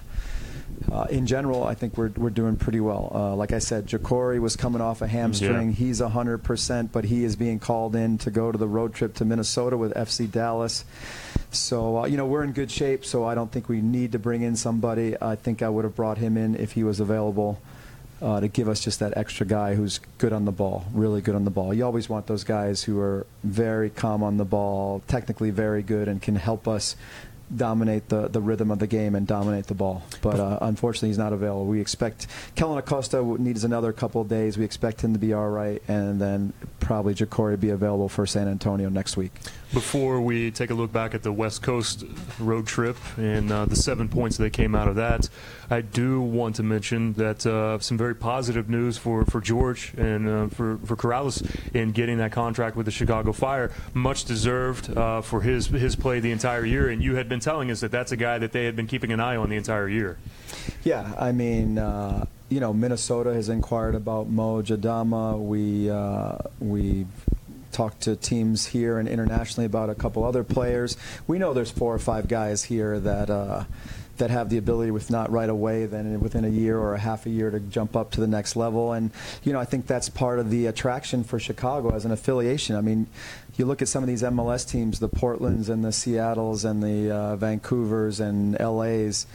uh, 0.91 1.07
in 1.09 1.25
general, 1.25 1.63
I 1.63 1.73
think 1.73 1.97
we're, 1.97 2.11
we're 2.15 2.29
doing 2.29 2.55
pretty 2.55 2.79
well. 2.79 3.11
Uh, 3.13 3.35
like 3.35 3.51
I 3.51 3.59
said, 3.59 3.87
Jacori 3.87 4.39
was 4.39 4.55
coming 4.55 4.81
off 4.81 5.01
a 5.01 5.07
hamstring. 5.07 5.69
Yeah. 5.69 5.75
He's 5.75 6.01
100%, 6.01 6.91
but 6.91 7.05
he 7.05 7.23
is 7.23 7.35
being 7.35 7.59
called 7.59 7.95
in 7.95 8.17
to 8.19 8.31
go 8.31 8.51
to 8.51 8.57
the 8.57 8.67
road 8.67 8.93
trip 8.93 9.15
to 9.15 9.25
Minnesota 9.25 9.77
with 9.77 9.93
FC 9.93 10.29
Dallas. 10.29 10.85
So, 11.57 11.99
uh, 11.99 12.05
you 12.05 12.17
know, 12.17 12.25
we're 12.25 12.43
in 12.43 12.53
good 12.53 12.71
shape, 12.71 13.03
so 13.03 13.25
I 13.25 13.35
don't 13.35 13.51
think 13.51 13.67
we 13.67 13.81
need 13.81 14.11
to 14.13 14.19
bring 14.19 14.41
in 14.41 14.55
somebody. 14.55 15.15
I 15.21 15.35
think 15.35 15.61
I 15.61 15.69
would 15.69 15.83
have 15.83 15.95
brought 15.95 16.17
him 16.17 16.37
in 16.37 16.55
if 16.55 16.73
he 16.73 16.83
was 16.83 16.99
available. 16.99 17.61
Uh, 18.19 18.39
to 18.39 18.47
give 18.47 18.67
us 18.67 18.83
just 18.83 18.99
that 18.99 19.15
extra 19.15 19.45
guy 19.45 19.75
who's 19.75 19.99
good 20.17 20.33
on 20.33 20.45
the 20.45 20.51
ball, 20.51 20.85
really 20.91 21.21
good 21.21 21.35
on 21.35 21.45
the 21.45 21.51
ball. 21.51 21.71
You 21.71 21.85
always 21.85 22.09
want 22.09 22.25
those 22.25 22.43
guys 22.43 22.81
who 22.81 22.99
are 22.99 23.27
very 23.43 23.91
calm 23.91 24.23
on 24.23 24.37
the 24.37 24.45
ball, 24.45 25.03
technically 25.07 25.51
very 25.51 25.83
good, 25.83 26.07
and 26.07 26.19
can 26.19 26.35
help 26.35 26.67
us 26.67 26.95
dominate 27.55 28.09
the, 28.09 28.27
the 28.27 28.41
rhythm 28.41 28.71
of 28.71 28.79
the 28.79 28.87
game 28.87 29.15
and 29.15 29.25
dominate 29.25 29.67
the 29.67 29.73
ball. 29.73 30.03
But 30.21 30.39
uh, 30.39 30.59
unfortunately, 30.61 31.09
he's 31.09 31.17
not 31.17 31.33
available. 31.33 31.65
We 31.65 31.81
expect 31.81 32.27
Kellyn 32.55 32.77
Acosta 32.77 33.23
needs 33.23 33.63
another 33.63 33.93
couple 33.93 34.21
of 34.21 34.27
days. 34.27 34.57
We 34.57 34.65
expect 34.65 35.01
him 35.01 35.13
to 35.13 35.19
be 35.19 35.33
all 35.33 35.49
right, 35.49 35.81
and 35.87 36.19
then 36.19 36.53
probably 36.79 37.13
Jacori 37.13 37.59
be 37.59 37.69
available 37.69 38.09
for 38.09 38.25
San 38.25 38.47
Antonio 38.47 38.89
next 38.89 39.17
week. 39.17 39.31
Before 39.73 40.21
we 40.21 40.49
take 40.51 40.69
a 40.69 40.73
look 40.73 40.93
back 40.93 41.13
at 41.13 41.23
the 41.23 41.31
West 41.31 41.61
Coast 41.61 42.05
road 42.39 42.67
trip 42.67 42.95
and 43.17 43.51
uh, 43.51 43.65
the 43.65 43.75
seven 43.75 44.07
points 44.07 44.37
that 44.37 44.53
came 44.53 44.73
out 44.73 44.87
of 44.87 44.95
that, 44.95 45.27
I 45.69 45.81
do 45.81 46.21
want 46.21 46.55
to 46.55 46.63
mention 46.63 47.11
that 47.13 47.45
uh, 47.45 47.77
some 47.79 47.97
very 47.97 48.15
positive 48.15 48.69
news 48.69 48.97
for, 48.97 49.25
for 49.25 49.41
George 49.41 49.93
and 49.97 50.29
uh, 50.29 50.47
for, 50.47 50.77
for 50.85 50.95
Corrales 50.95 51.45
in 51.75 51.91
getting 51.91 52.17
that 52.19 52.31
contract 52.31 52.77
with 52.77 52.85
the 52.85 52.93
Chicago 52.93 53.33
Fire. 53.33 53.71
Much 53.93 54.23
deserved 54.23 54.95
uh, 54.97 55.19
for 55.19 55.41
his, 55.41 55.67
his 55.67 55.97
play 55.97 56.21
the 56.21 56.31
entire 56.31 56.63
year. 56.63 56.87
And 56.87 57.03
you 57.03 57.15
had 57.15 57.27
been 57.27 57.36
telling 57.39 57.71
us 57.71 57.81
that 57.81 57.91
that's 57.91 58.11
a 58.11 58.17
guy 58.17 58.37
that 58.37 58.51
they 58.51 58.65
had 58.65 58.75
been 58.75 58.87
keeping 58.87 59.11
an 59.11 59.19
eye 59.19 59.35
on 59.35 59.49
the 59.49 59.55
entire 59.55 59.87
year. 59.87 60.17
Yeah, 60.83 61.13
I 61.17 61.31
mean, 61.31 61.77
uh, 61.77 62.25
you 62.49 62.59
know, 62.59 62.73
Minnesota 62.73 63.33
has 63.33 63.49
inquired 63.49 63.95
about 63.95 64.27
Mo 64.27 64.61
Jadama. 64.61 65.39
We 65.39 65.89
uh, 65.89 66.37
we 66.59 67.07
talked 67.71 68.01
to 68.01 68.15
teams 68.15 68.65
here 68.67 68.97
and 68.97 69.07
internationally 69.07 69.65
about 69.65 69.89
a 69.89 69.95
couple 69.95 70.23
other 70.23 70.43
players. 70.43 70.97
We 71.27 71.37
know 71.37 71.53
there's 71.53 71.71
four 71.71 71.93
or 71.93 71.99
five 71.99 72.27
guys 72.27 72.63
here 72.63 72.99
that. 72.99 73.29
Uh, 73.29 73.65
that 74.17 74.29
have 74.29 74.49
the 74.49 74.57
ability, 74.57 74.91
with 74.91 75.09
not 75.09 75.31
right 75.31 75.49
away, 75.49 75.85
then 75.85 76.19
within 76.19 76.45
a 76.45 76.49
year 76.49 76.77
or 76.77 76.93
a 76.93 76.99
half 76.99 77.25
a 77.25 77.29
year, 77.29 77.49
to 77.49 77.59
jump 77.59 77.95
up 77.95 78.11
to 78.11 78.21
the 78.21 78.27
next 78.27 78.55
level. 78.55 78.93
And 78.93 79.11
you 79.43 79.53
know, 79.53 79.59
I 79.59 79.65
think 79.65 79.87
that's 79.87 80.09
part 80.09 80.39
of 80.39 80.49
the 80.49 80.65
attraction 80.67 81.23
for 81.23 81.39
Chicago 81.39 81.93
as 81.93 82.05
an 82.05 82.11
affiliation. 82.11 82.75
I 82.75 82.81
mean, 82.81 83.07
you 83.57 83.65
look 83.65 83.81
at 83.81 83.87
some 83.87 84.03
of 84.03 84.07
these 84.07 84.23
MLS 84.23 84.67
teams, 84.69 84.99
the 84.99 85.09
Portlands 85.09 85.69
and 85.69 85.83
the 85.83 85.91
Seattles 85.91 86.63
and 86.63 86.83
the 86.83 87.11
uh, 87.11 87.37
Vancouvers 87.37 88.19
and 88.19 88.59
LA's. 88.59 89.25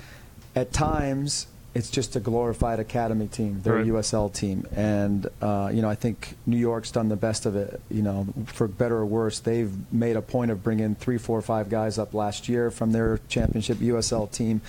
At 0.55 0.73
times, 0.73 1.47
it's 1.75 1.91
just 1.91 2.17
a 2.17 2.21
glorified 2.21 2.81
academy 2.81 3.29
team. 3.29 3.61
They're 3.63 3.77
Right. 3.77 3.87
a 3.87 3.93
USL 3.93 4.29
team, 4.33 4.67
and 4.77 5.27
uh, 5.41 5.71
you 5.73 5.81
know 5.81 5.89
I 5.89 5.95
think 5.95 6.37
New 6.47 6.59
York's 6.59 6.91
done 6.91 7.09
the 7.09 7.17
best 7.17 7.47
of 7.47 7.57
it. 7.57 7.81
You 7.91 8.03
know, 8.03 8.27
for 8.47 8.69
better 8.69 8.97
or 8.97 9.07
worse, 9.07 9.39
they've 9.41 9.73
made 9.93 10.17
a 10.17 10.23
point 10.23 10.51
of 10.51 10.63
bringing 10.63 10.95
three, 10.95 11.17
four, 11.19 11.41
five 11.41 11.71
guys 11.71 11.99
up 11.99 12.13
last 12.13 12.49
year 12.49 12.71
from 12.71 12.93
their 12.93 13.21
championship 13.29 13.79
USL 13.79 14.31
team. 14.31 14.61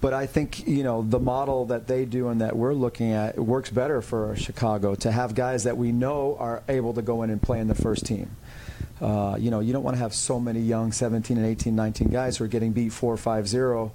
But 0.00 0.12
I 0.12 0.26
think 0.26 0.66
you 0.66 0.82
know 0.82 1.02
the 1.02 1.20
model 1.20 1.66
that 1.66 1.86
they 1.86 2.04
do 2.04 2.28
and 2.28 2.40
that 2.40 2.56
we're 2.56 2.74
looking 2.74 3.12
at 3.12 3.38
works 3.38 3.70
better 3.70 4.02
for 4.02 4.34
Chicago 4.36 4.94
to 4.96 5.12
have 5.12 5.34
guys 5.36 5.64
that 5.64 5.76
we 5.76 5.92
know 5.92 6.36
are 6.40 6.62
able 6.68 6.94
to 6.94 7.02
go 7.02 7.22
in 7.22 7.30
and 7.30 7.40
play 7.40 7.60
in 7.60 7.68
the 7.68 7.74
first 7.76 8.06
team. 8.06 8.30
Uh, 9.00 9.36
you 9.38 9.50
know, 9.50 9.60
you 9.60 9.72
don't 9.72 9.82
want 9.82 9.96
to 9.96 10.02
have 10.02 10.12
so 10.12 10.38
many 10.38 10.60
young 10.60 10.92
17 10.92 11.38
and 11.38 11.46
18, 11.46 11.74
19 11.74 12.08
guys 12.08 12.36
who 12.36 12.44
are 12.44 12.48
getting 12.48 12.72
beat 12.72 12.92
4 12.92 13.16
5 13.16 13.48
0 13.48 13.92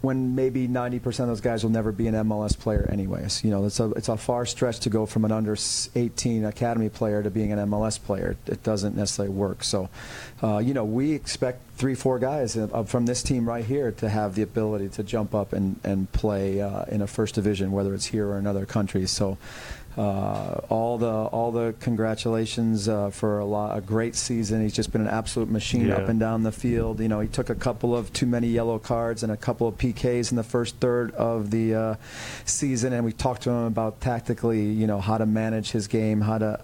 when 0.00 0.34
maybe 0.34 0.66
90% 0.66 1.06
of 1.20 1.26
those 1.28 1.42
guys 1.42 1.62
will 1.62 1.70
never 1.70 1.92
be 1.92 2.06
an 2.06 2.14
MLS 2.14 2.58
player 2.58 2.88
anyways. 2.90 3.44
You 3.44 3.50
know, 3.50 3.66
it's 3.66 3.80
a, 3.80 3.90
it's 3.92 4.08
a 4.08 4.16
far 4.16 4.46
stretch 4.46 4.80
to 4.80 4.90
go 4.90 5.04
from 5.04 5.26
an 5.26 5.32
under 5.32 5.56
18 5.94 6.44
academy 6.44 6.88
player 6.88 7.22
to 7.22 7.30
being 7.30 7.52
an 7.52 7.58
MLS 7.70 8.02
player. 8.02 8.36
It 8.46 8.62
doesn't 8.62 8.96
necessarily 8.96 9.34
work. 9.34 9.62
So, 9.62 9.90
uh, 10.42 10.58
you 10.58 10.72
know, 10.72 10.84
we 10.84 11.12
expect 11.12 11.60
three, 11.74 11.94
four 11.94 12.18
guys 12.18 12.56
uh, 12.56 12.84
from 12.84 13.06
this 13.06 13.22
team 13.22 13.46
right 13.46 13.64
here 13.64 13.92
to 13.92 14.08
have 14.08 14.34
the 14.34 14.42
ability 14.42 14.88
to 14.90 15.02
jump 15.02 15.34
up 15.34 15.52
and, 15.52 15.78
and 15.84 16.10
play 16.12 16.62
uh, 16.62 16.84
in 16.84 17.02
a 17.02 17.06
first 17.06 17.34
division, 17.34 17.70
whether 17.70 17.94
it's 17.94 18.06
here 18.06 18.28
or 18.28 18.38
in 18.38 18.46
other 18.46 18.64
countries. 18.64 19.10
So, 19.10 19.36
uh, 19.98 20.60
all 20.68 20.98
the 20.98 21.10
all 21.10 21.50
the 21.52 21.74
congratulations 21.80 22.88
uh, 22.88 23.10
for 23.10 23.38
a, 23.40 23.44
lot, 23.44 23.76
a 23.76 23.80
great 23.80 24.14
season. 24.14 24.62
He's 24.62 24.72
just 24.72 24.92
been 24.92 25.00
an 25.00 25.08
absolute 25.08 25.50
machine 25.50 25.88
Yeah. 25.88 25.96
up 25.96 26.08
and 26.08 26.18
down 26.20 26.42
the 26.42 26.52
field. 26.52 27.00
You 27.00 27.08
know, 27.08 27.20
he 27.20 27.28
took 27.28 27.50
a 27.50 27.54
couple 27.54 27.94
of 27.96 28.12
too 28.12 28.26
many 28.26 28.46
yellow 28.46 28.78
cards 28.78 29.22
and 29.22 29.32
a 29.32 29.36
couple 29.36 29.66
of 29.66 29.76
PKs 29.78 30.30
in 30.30 30.36
the 30.36 30.42
first 30.44 30.76
third 30.76 31.10
of 31.14 31.50
the 31.50 31.74
uh, 31.74 31.94
season, 32.44 32.92
and 32.92 33.04
we 33.04 33.12
talked 33.12 33.42
to 33.42 33.50
him 33.50 33.64
about 33.64 34.00
tactically, 34.00 34.64
you 34.64 34.86
know, 34.86 35.00
how 35.00 35.18
to 35.18 35.26
manage 35.26 35.70
his 35.72 35.86
game, 35.88 36.20
how 36.20 36.38
to 36.38 36.60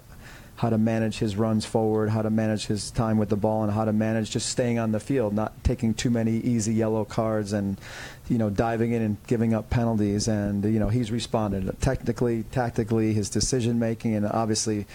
how 0.57 0.71
to 0.71 0.77
manage 0.77 1.19
his 1.19 1.35
runs 1.35 1.65
forward, 1.65 2.09
how 2.09 2.23
to 2.23 2.31
manage 2.31 2.65
his 2.65 2.89
time 2.89 3.19
with 3.19 3.29
the 3.29 3.35
ball, 3.35 3.63
and 3.63 3.71
how 3.71 3.85
to 3.85 3.93
manage 3.93 4.31
just 4.31 4.49
staying 4.49 4.79
on 4.79 4.91
the 4.91 4.99
field, 4.99 5.31
not 5.31 5.63
taking 5.63 5.93
too 5.93 6.09
many 6.09 6.37
easy 6.37 6.73
yellow 6.73 7.05
cards 7.05 7.53
and 7.53 7.79
you 8.27 8.39
know 8.39 8.49
diving 8.49 8.91
in 8.91 9.03
and 9.03 9.17
giving 9.27 9.53
up 9.53 9.69
penalties. 9.69 10.27
And 10.27 10.63
you 10.65 10.79
know 10.79 10.89
he's 10.89 11.11
responded 11.11 11.79
technically, 11.79 12.43
tactically, 12.51 13.13
his 13.13 13.29
decision 13.29 13.77
making, 13.77 14.15
and 14.15 14.25
obviously 14.25 14.87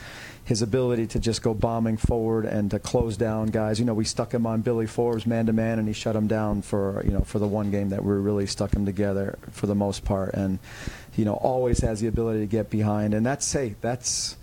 his 0.45 0.63
ability 0.63 1.07
to 1.07 1.21
just 1.21 1.43
go 1.43 1.55
bombing 1.55 1.97
forward 1.97 2.45
and 2.45 2.69
to 2.73 2.81
close 2.81 3.17
down 3.17 3.47
guys. 3.47 3.79
You 3.79 3.85
know, 3.85 3.95
we 3.95 4.05
stuck 4.05 4.35
him 4.35 4.45
on 4.47 4.63
Billy 4.63 4.89
Forbes 4.89 5.27
man 5.27 5.47
to 5.47 5.53
man, 5.53 5.79
and 5.79 5.87
he 5.87 5.95
shut 5.95 6.17
him 6.17 6.27
down 6.27 6.63
for 6.63 7.03
you 7.05 7.13
know 7.13 7.21
for 7.21 7.39
the 7.39 7.47
one 7.47 7.71
game 7.71 7.91
that 7.91 8.05
we 8.05 8.13
really 8.15 8.47
stuck 8.47 8.75
him 8.75 8.85
together 8.85 9.39
for 9.53 9.69
the 9.69 9.77
most 9.77 10.05
part, 10.05 10.35
and 10.35 10.59
you 11.15 11.25
know 11.25 11.35
always 11.35 11.79
has 11.79 12.01
the 12.01 12.09
ability 12.09 12.41
to 12.41 12.47
get 12.47 12.69
behind, 12.69 13.15
and 13.15 13.25
that's 13.25 13.53
hey 13.53 13.77
that's. 13.81 14.37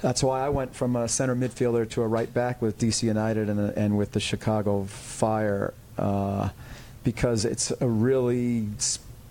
That's 0.00 0.22
why 0.22 0.44
I 0.44 0.48
went 0.48 0.74
from 0.74 0.94
a 0.96 1.08
center 1.08 1.34
midfielder 1.34 1.88
to 1.90 2.02
a 2.02 2.06
right 2.06 2.32
back 2.32 2.62
with 2.62 2.78
DC 2.78 3.02
United 3.02 3.48
and, 3.48 3.58
and 3.58 3.98
with 3.98 4.12
the 4.12 4.20
Chicago 4.20 4.84
Fire 4.84 5.74
uh, 5.98 6.50
because 7.02 7.44
it's 7.44 7.72
a 7.80 7.88
really 7.88 8.68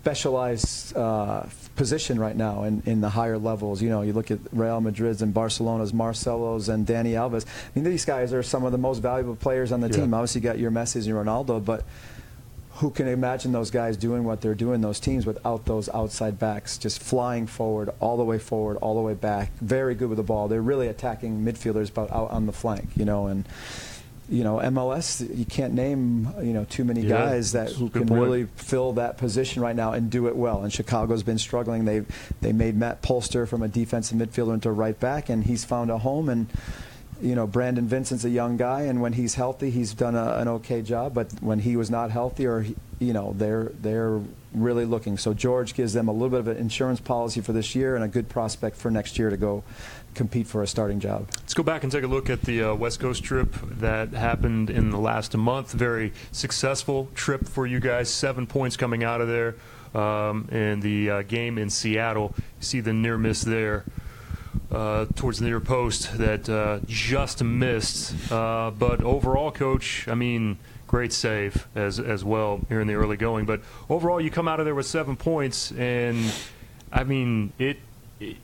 specialized 0.03 0.95
uh, 0.95 1.43
position 1.75 2.19
right 2.19 2.35
now 2.35 2.63
in, 2.63 2.81
in 2.85 3.01
the 3.01 3.09
higher 3.09 3.37
levels. 3.37 3.81
You 3.81 3.89
know, 3.89 4.01
you 4.01 4.13
look 4.13 4.31
at 4.31 4.39
Real 4.51 4.81
Madrid's 4.81 5.21
and 5.21 5.33
Barcelona's 5.33 5.93
Marcelo's 5.93 6.69
and 6.69 6.85
Dani 6.87 7.11
Alves. 7.11 7.45
I 7.45 7.49
mean, 7.79 7.83
these 7.83 8.05
guys 8.05 8.33
are 8.33 8.43
some 8.43 8.63
of 8.63 8.71
the 8.71 8.77
most 8.77 8.99
valuable 8.99 9.35
players 9.35 9.71
on 9.71 9.79
the 9.81 9.87
Yeah. 9.87 9.97
team. 9.97 10.13
Obviously, 10.13 10.41
you 10.41 10.47
got 10.47 10.59
your 10.59 10.71
Messi 10.71 10.95
and 10.97 11.05
your 11.05 11.23
Ronaldo, 11.23 11.63
but 11.63 11.83
who 12.77 12.89
can 12.91 13.07
imagine 13.07 13.51
those 13.51 13.71
guys 13.71 13.97
doing 13.97 14.23
what 14.23 14.41
they're 14.41 14.53
doing, 14.55 14.81
those 14.81 14.99
teams, 14.99 15.25
without 15.25 15.65
those 15.65 15.89
outside 15.89 16.37
backs, 16.37 16.77
just 16.77 17.01
flying 17.01 17.47
forward, 17.47 17.89
all 17.99 18.17
the 18.17 18.23
way 18.23 18.37
forward, 18.37 18.77
all 18.77 18.95
the 18.95 19.01
way 19.01 19.13
back, 19.15 19.51
very 19.61 19.95
good 19.95 20.09
with 20.09 20.17
the 20.17 20.23
ball. 20.23 20.47
They're 20.47 20.61
really 20.61 20.87
attacking 20.87 21.43
midfielders, 21.43 21.91
but 21.93 22.11
out 22.11 22.29
on 22.31 22.45
the 22.45 22.53
flank, 22.53 22.89
you 22.95 23.05
know, 23.05 23.27
and 23.27 23.47
you 24.29 24.43
know 24.43 24.57
MLS, 24.57 25.21
you 25.37 25.45
can't 25.45 25.73
name 25.73 26.27
you 26.41 26.51
know 26.51 26.65
too 26.65 26.83
many 26.83 26.99
Yeah, 27.01 27.09
guys 27.27 27.53
that 27.53 27.71
who 27.71 27.89
can 27.89 28.07
point. 28.07 28.21
really 28.21 28.43
fill 28.57 28.91
that 28.93 29.17
position 29.17 29.61
right 29.61 29.75
now 29.75 29.93
and 29.93 30.09
do 30.11 30.27
it 30.27 30.35
well. 30.35 30.63
And 30.63 30.71
Chicago's 30.73 31.23
been 31.23 31.37
struggling. 31.37 31.85
They've, 31.85 32.05
they 32.41 32.51
made 32.51 32.75
Matt 32.75 33.01
Polster 33.01 33.47
from 33.47 33.63
a 33.63 33.69
defensive 33.69 34.17
midfielder 34.17 34.53
into 34.55 34.67
a 34.67 34.73
right 34.73 34.99
back, 34.99 35.29
and 35.29 35.45
he's 35.45 35.63
found 35.63 35.89
a 35.89 35.97
home 35.99 36.27
and 36.27 36.47
you 37.21 37.35
know, 37.35 37.47
Brandon 37.47 37.87
Vincent's 37.87 38.23
a 38.25 38.29
young 38.29 38.57
guy, 38.57 38.81
and 38.83 39.01
when 39.01 39.13
he's 39.13 39.35
healthy, 39.35 39.69
he's 39.69 39.93
done 39.93 40.15
a, 40.15 40.35
an 40.37 40.47
okay 40.47 40.81
job. 40.81 41.13
But 41.13 41.31
when 41.41 41.59
he 41.59 41.75
was 41.75 41.89
not 41.89 42.11
healthy, 42.11 42.45
or 42.45 42.61
he, 42.61 42.75
you 42.99 43.13
know, 43.13 43.33
they're 43.37 43.71
they're 43.81 44.21
really 44.53 44.85
looking. 44.85 45.17
So 45.17 45.33
George 45.33 45.73
gives 45.73 45.93
them 45.93 46.07
a 46.07 46.11
little 46.11 46.29
bit 46.29 46.39
of 46.39 46.47
an 46.47 46.57
insurance 46.57 46.99
policy 46.99 47.41
for 47.41 47.53
this 47.53 47.75
year 47.75 47.95
and 47.95 48.03
a 48.03 48.07
good 48.07 48.29
prospect 48.29 48.75
for 48.77 48.89
next 48.89 49.19
year 49.19 49.29
to 49.29 49.37
go 49.37 49.63
compete 50.13 50.47
for 50.47 50.63
a 50.63 50.67
starting 50.67 50.99
job. 50.99 51.27
Let's 51.37 51.53
go 51.53 51.63
back 51.63 51.83
and 51.83 51.91
take 51.91 52.03
a 52.03 52.07
look 52.07 52.29
at 52.29 52.41
the 52.41 52.63
uh, 52.63 52.75
West 52.75 52.99
Coast 52.99 53.23
trip 53.23 53.55
that 53.63 54.09
happened 54.09 54.69
in 54.69 54.89
the 54.89 54.97
last 54.97 55.35
month. 55.37 55.71
Very 55.73 56.13
successful 56.31 57.09
trip 57.13 57.47
for 57.47 57.67
you 57.67 57.79
guys. 57.79 58.11
Seven 58.11 58.47
points 58.47 58.77
coming 58.77 59.03
out 59.03 59.21
of 59.21 59.27
there. 59.27 59.55
Um, 59.93 60.49
and 60.51 60.81
the 60.81 61.09
uh, 61.09 61.21
game 61.21 61.57
in 61.57 61.69
Seattle, 61.69 62.33
you 62.37 62.43
see 62.63 62.79
the 62.81 62.93
near 62.93 63.17
miss 63.17 63.41
there 63.41 63.85
uh, 64.71 65.05
towards 65.15 65.39
the 65.39 65.45
near 65.45 65.59
post 65.59 66.17
that 66.17 66.49
uh, 66.49 66.79
just 66.87 67.43
missed. 67.43 68.31
Uh, 68.31 68.71
but 68.71 69.01
overall, 69.01 69.51
coach, 69.51 70.07
I 70.07 70.15
mean, 70.15 70.57
great 70.87 71.13
save 71.13 71.67
as 71.75 71.99
as 71.99 72.23
well 72.23 72.61
here 72.69 72.81
in 72.81 72.87
the 72.87 72.95
early 72.95 73.17
going. 73.17 73.45
But 73.45 73.61
overall, 73.89 74.21
you 74.21 74.31
come 74.31 74.47
out 74.47 74.59
of 74.59 74.65
there 74.65 74.75
with 74.75 74.85
seven 74.85 75.15
points, 75.15 75.71
and 75.71 76.17
I 76.91 77.03
mean 77.03 77.53
it. 77.59 77.77
it 78.19 78.37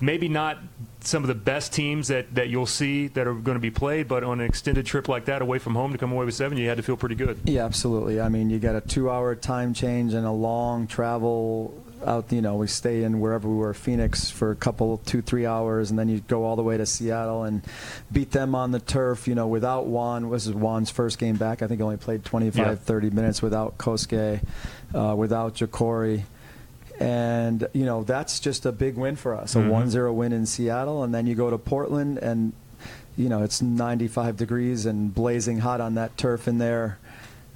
maybe 0.00 0.28
not 0.28 0.58
some 1.00 1.22
of 1.22 1.28
the 1.28 1.34
best 1.34 1.72
teams 1.72 2.08
that, 2.08 2.34
that 2.34 2.48
you'll 2.48 2.66
see 2.66 3.08
that 3.08 3.26
are 3.26 3.34
going 3.34 3.54
to 3.56 3.60
be 3.60 3.70
played, 3.70 4.08
but 4.08 4.24
on 4.24 4.40
an 4.40 4.46
extended 4.46 4.84
trip 4.84 5.08
like 5.08 5.26
that 5.26 5.40
away 5.40 5.58
from 5.58 5.74
home 5.74 5.92
to 5.92 5.98
come 5.98 6.12
away 6.12 6.24
with 6.24 6.34
seven, 6.34 6.58
you 6.58 6.68
had 6.68 6.76
to 6.76 6.82
feel 6.82 6.96
pretty 6.96 7.14
good. 7.14 7.38
Yeah, 7.44 7.64
absolutely. 7.64 8.20
I 8.20 8.28
mean, 8.28 8.50
you 8.50 8.58
got 8.58 8.74
a 8.74 8.80
two-hour 8.80 9.36
time 9.36 9.72
change 9.72 10.12
and 10.14 10.26
a 10.26 10.30
long 10.30 10.86
travel 10.86 11.83
out. 12.06 12.30
You 12.32 12.42
know, 12.42 12.56
we 12.56 12.66
stay 12.66 13.02
in 13.02 13.20
wherever 13.20 13.48
we 13.48 13.56
were, 13.56 13.74
Phoenix, 13.74 14.30
for 14.30 14.50
a 14.50 14.56
couple, 14.56 14.98
two, 14.98 15.22
three 15.22 15.46
hours, 15.46 15.90
and 15.90 15.98
then 15.98 16.08
you 16.08 16.20
go 16.20 16.44
all 16.44 16.56
the 16.56 16.62
way 16.62 16.76
to 16.76 16.86
Seattle 16.86 17.44
and 17.44 17.62
beat 18.12 18.30
them 18.32 18.54
on 18.54 18.70
the 18.70 18.80
turf. 18.80 19.26
You 19.28 19.34
know, 19.34 19.46
without 19.46 19.86
Juan. 19.86 20.30
This 20.30 20.46
is 20.46 20.54
Juan's 20.54 20.90
first 20.90 21.18
game 21.18 21.36
back. 21.36 21.62
I 21.62 21.66
think 21.66 21.80
he 21.80 21.82
only 21.82 21.96
played 21.96 22.24
25, 22.24 22.66
Yeah. 22.66 22.74
30 22.74 23.10
minutes 23.10 23.42
without 23.42 23.78
Kosuke, 23.78 24.40
uh, 24.94 25.14
without 25.16 25.54
Jacori. 25.54 26.22
And, 27.00 27.66
you 27.72 27.84
know, 27.84 28.04
that's 28.04 28.38
just 28.38 28.66
a 28.66 28.72
big 28.72 28.96
win 28.96 29.16
for 29.16 29.34
us. 29.34 29.56
A 29.56 29.58
Mhm. 29.58 29.68
1 29.70 29.90
0 29.90 30.12
win 30.12 30.32
in 30.32 30.46
Seattle. 30.46 31.02
And 31.02 31.12
then 31.14 31.26
you 31.26 31.34
go 31.34 31.50
to 31.50 31.58
Portland, 31.58 32.18
and, 32.18 32.52
you 33.16 33.28
know, 33.28 33.42
it's 33.42 33.60
95 33.60 34.36
degrees 34.36 34.86
and 34.86 35.12
blazing 35.12 35.58
hot 35.58 35.80
on 35.80 35.94
that 35.96 36.16
turf 36.16 36.46
in 36.46 36.58
there. 36.58 36.98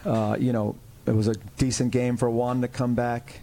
Uh, 0.05 0.37
you 0.39 0.53
know, 0.53 0.75
it 1.07 1.15
was 1.15 1.29
a 1.29 1.35
decent 1.57 1.93
game 1.93 2.17
for 2.17 2.29
Juan 2.29 2.61
to 2.63 2.69
come 2.69 2.95
back. 2.95 3.41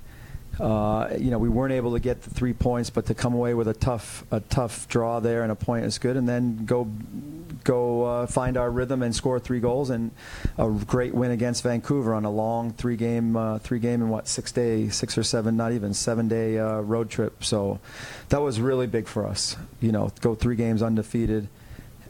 Uh, 0.59 1.09
you 1.17 1.31
know, 1.31 1.37
we 1.37 1.49
weren't 1.49 1.73
able 1.73 1.93
to 1.93 1.99
get 1.99 2.21
the 2.21 2.29
three 2.29 2.53
points, 2.53 2.89
but 2.89 3.05
to 3.07 3.13
come 3.13 3.33
away 3.33 3.53
with 3.53 3.67
a 3.67 3.73
tough, 3.73 4.23
a 4.31 4.39
tough 4.39 4.87
draw 4.87 5.19
there 5.19 5.43
and 5.43 5.51
a 5.51 5.55
point 5.55 5.85
is 5.85 5.97
good, 5.97 6.15
and 6.15 6.27
then 6.27 6.65
go, 6.65 6.85
go 7.63 8.03
uh, 8.03 8.27
find 8.27 8.57
our 8.57 8.71
rhythm 8.71 9.03
and 9.03 9.15
score 9.15 9.39
three 9.39 9.59
goals 9.59 9.89
and 9.89 10.11
a 10.57 10.69
great 10.69 11.13
win 11.13 11.31
against 11.31 11.63
Vancouver 11.63 12.13
on 12.13 12.25
a 12.25 12.31
long 12.31 12.71
three 12.71 12.95
game, 12.95 13.35
uh, 13.35 13.59
three 13.59 13.79
game 13.79 14.01
and 14.01 14.09
what 14.09 14.27
six 14.27 14.51
day, 14.51 14.89
six 14.89 15.17
or 15.17 15.23
seven, 15.23 15.57
not 15.57 15.71
even 15.71 15.93
seven 15.93 16.27
day 16.27 16.57
uh, 16.57 16.79
road 16.79 17.09
trip. 17.09 17.43
So 17.43 17.79
that 18.29 18.41
was 18.41 18.59
really 18.59 18.87
big 18.87 19.07
for 19.07 19.25
us. 19.25 19.57
You 19.81 19.91
know, 19.91 20.11
go 20.21 20.35
three 20.35 20.55
games 20.55 20.81
undefeated 20.81 21.49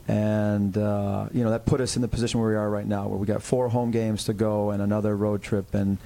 and 0.08 0.78
uh, 0.78 1.28
you 1.34 1.44
know 1.44 1.50
that 1.50 1.66
put 1.66 1.82
us 1.82 1.96
in 1.96 2.02
the 2.02 2.08
position 2.08 2.40
where 2.40 2.50
we 2.50 2.56
are 2.56 2.70
right 2.70 2.86
now, 2.86 3.08
where 3.08 3.18
we 3.18 3.26
got 3.26 3.42
four 3.42 3.70
home 3.70 3.92
games 3.92 4.26
to 4.26 4.34
go 4.34 4.70
and 4.70 4.82
another 4.82 5.16
road 5.16 5.42
trip, 5.42 5.74
and 5.74 5.98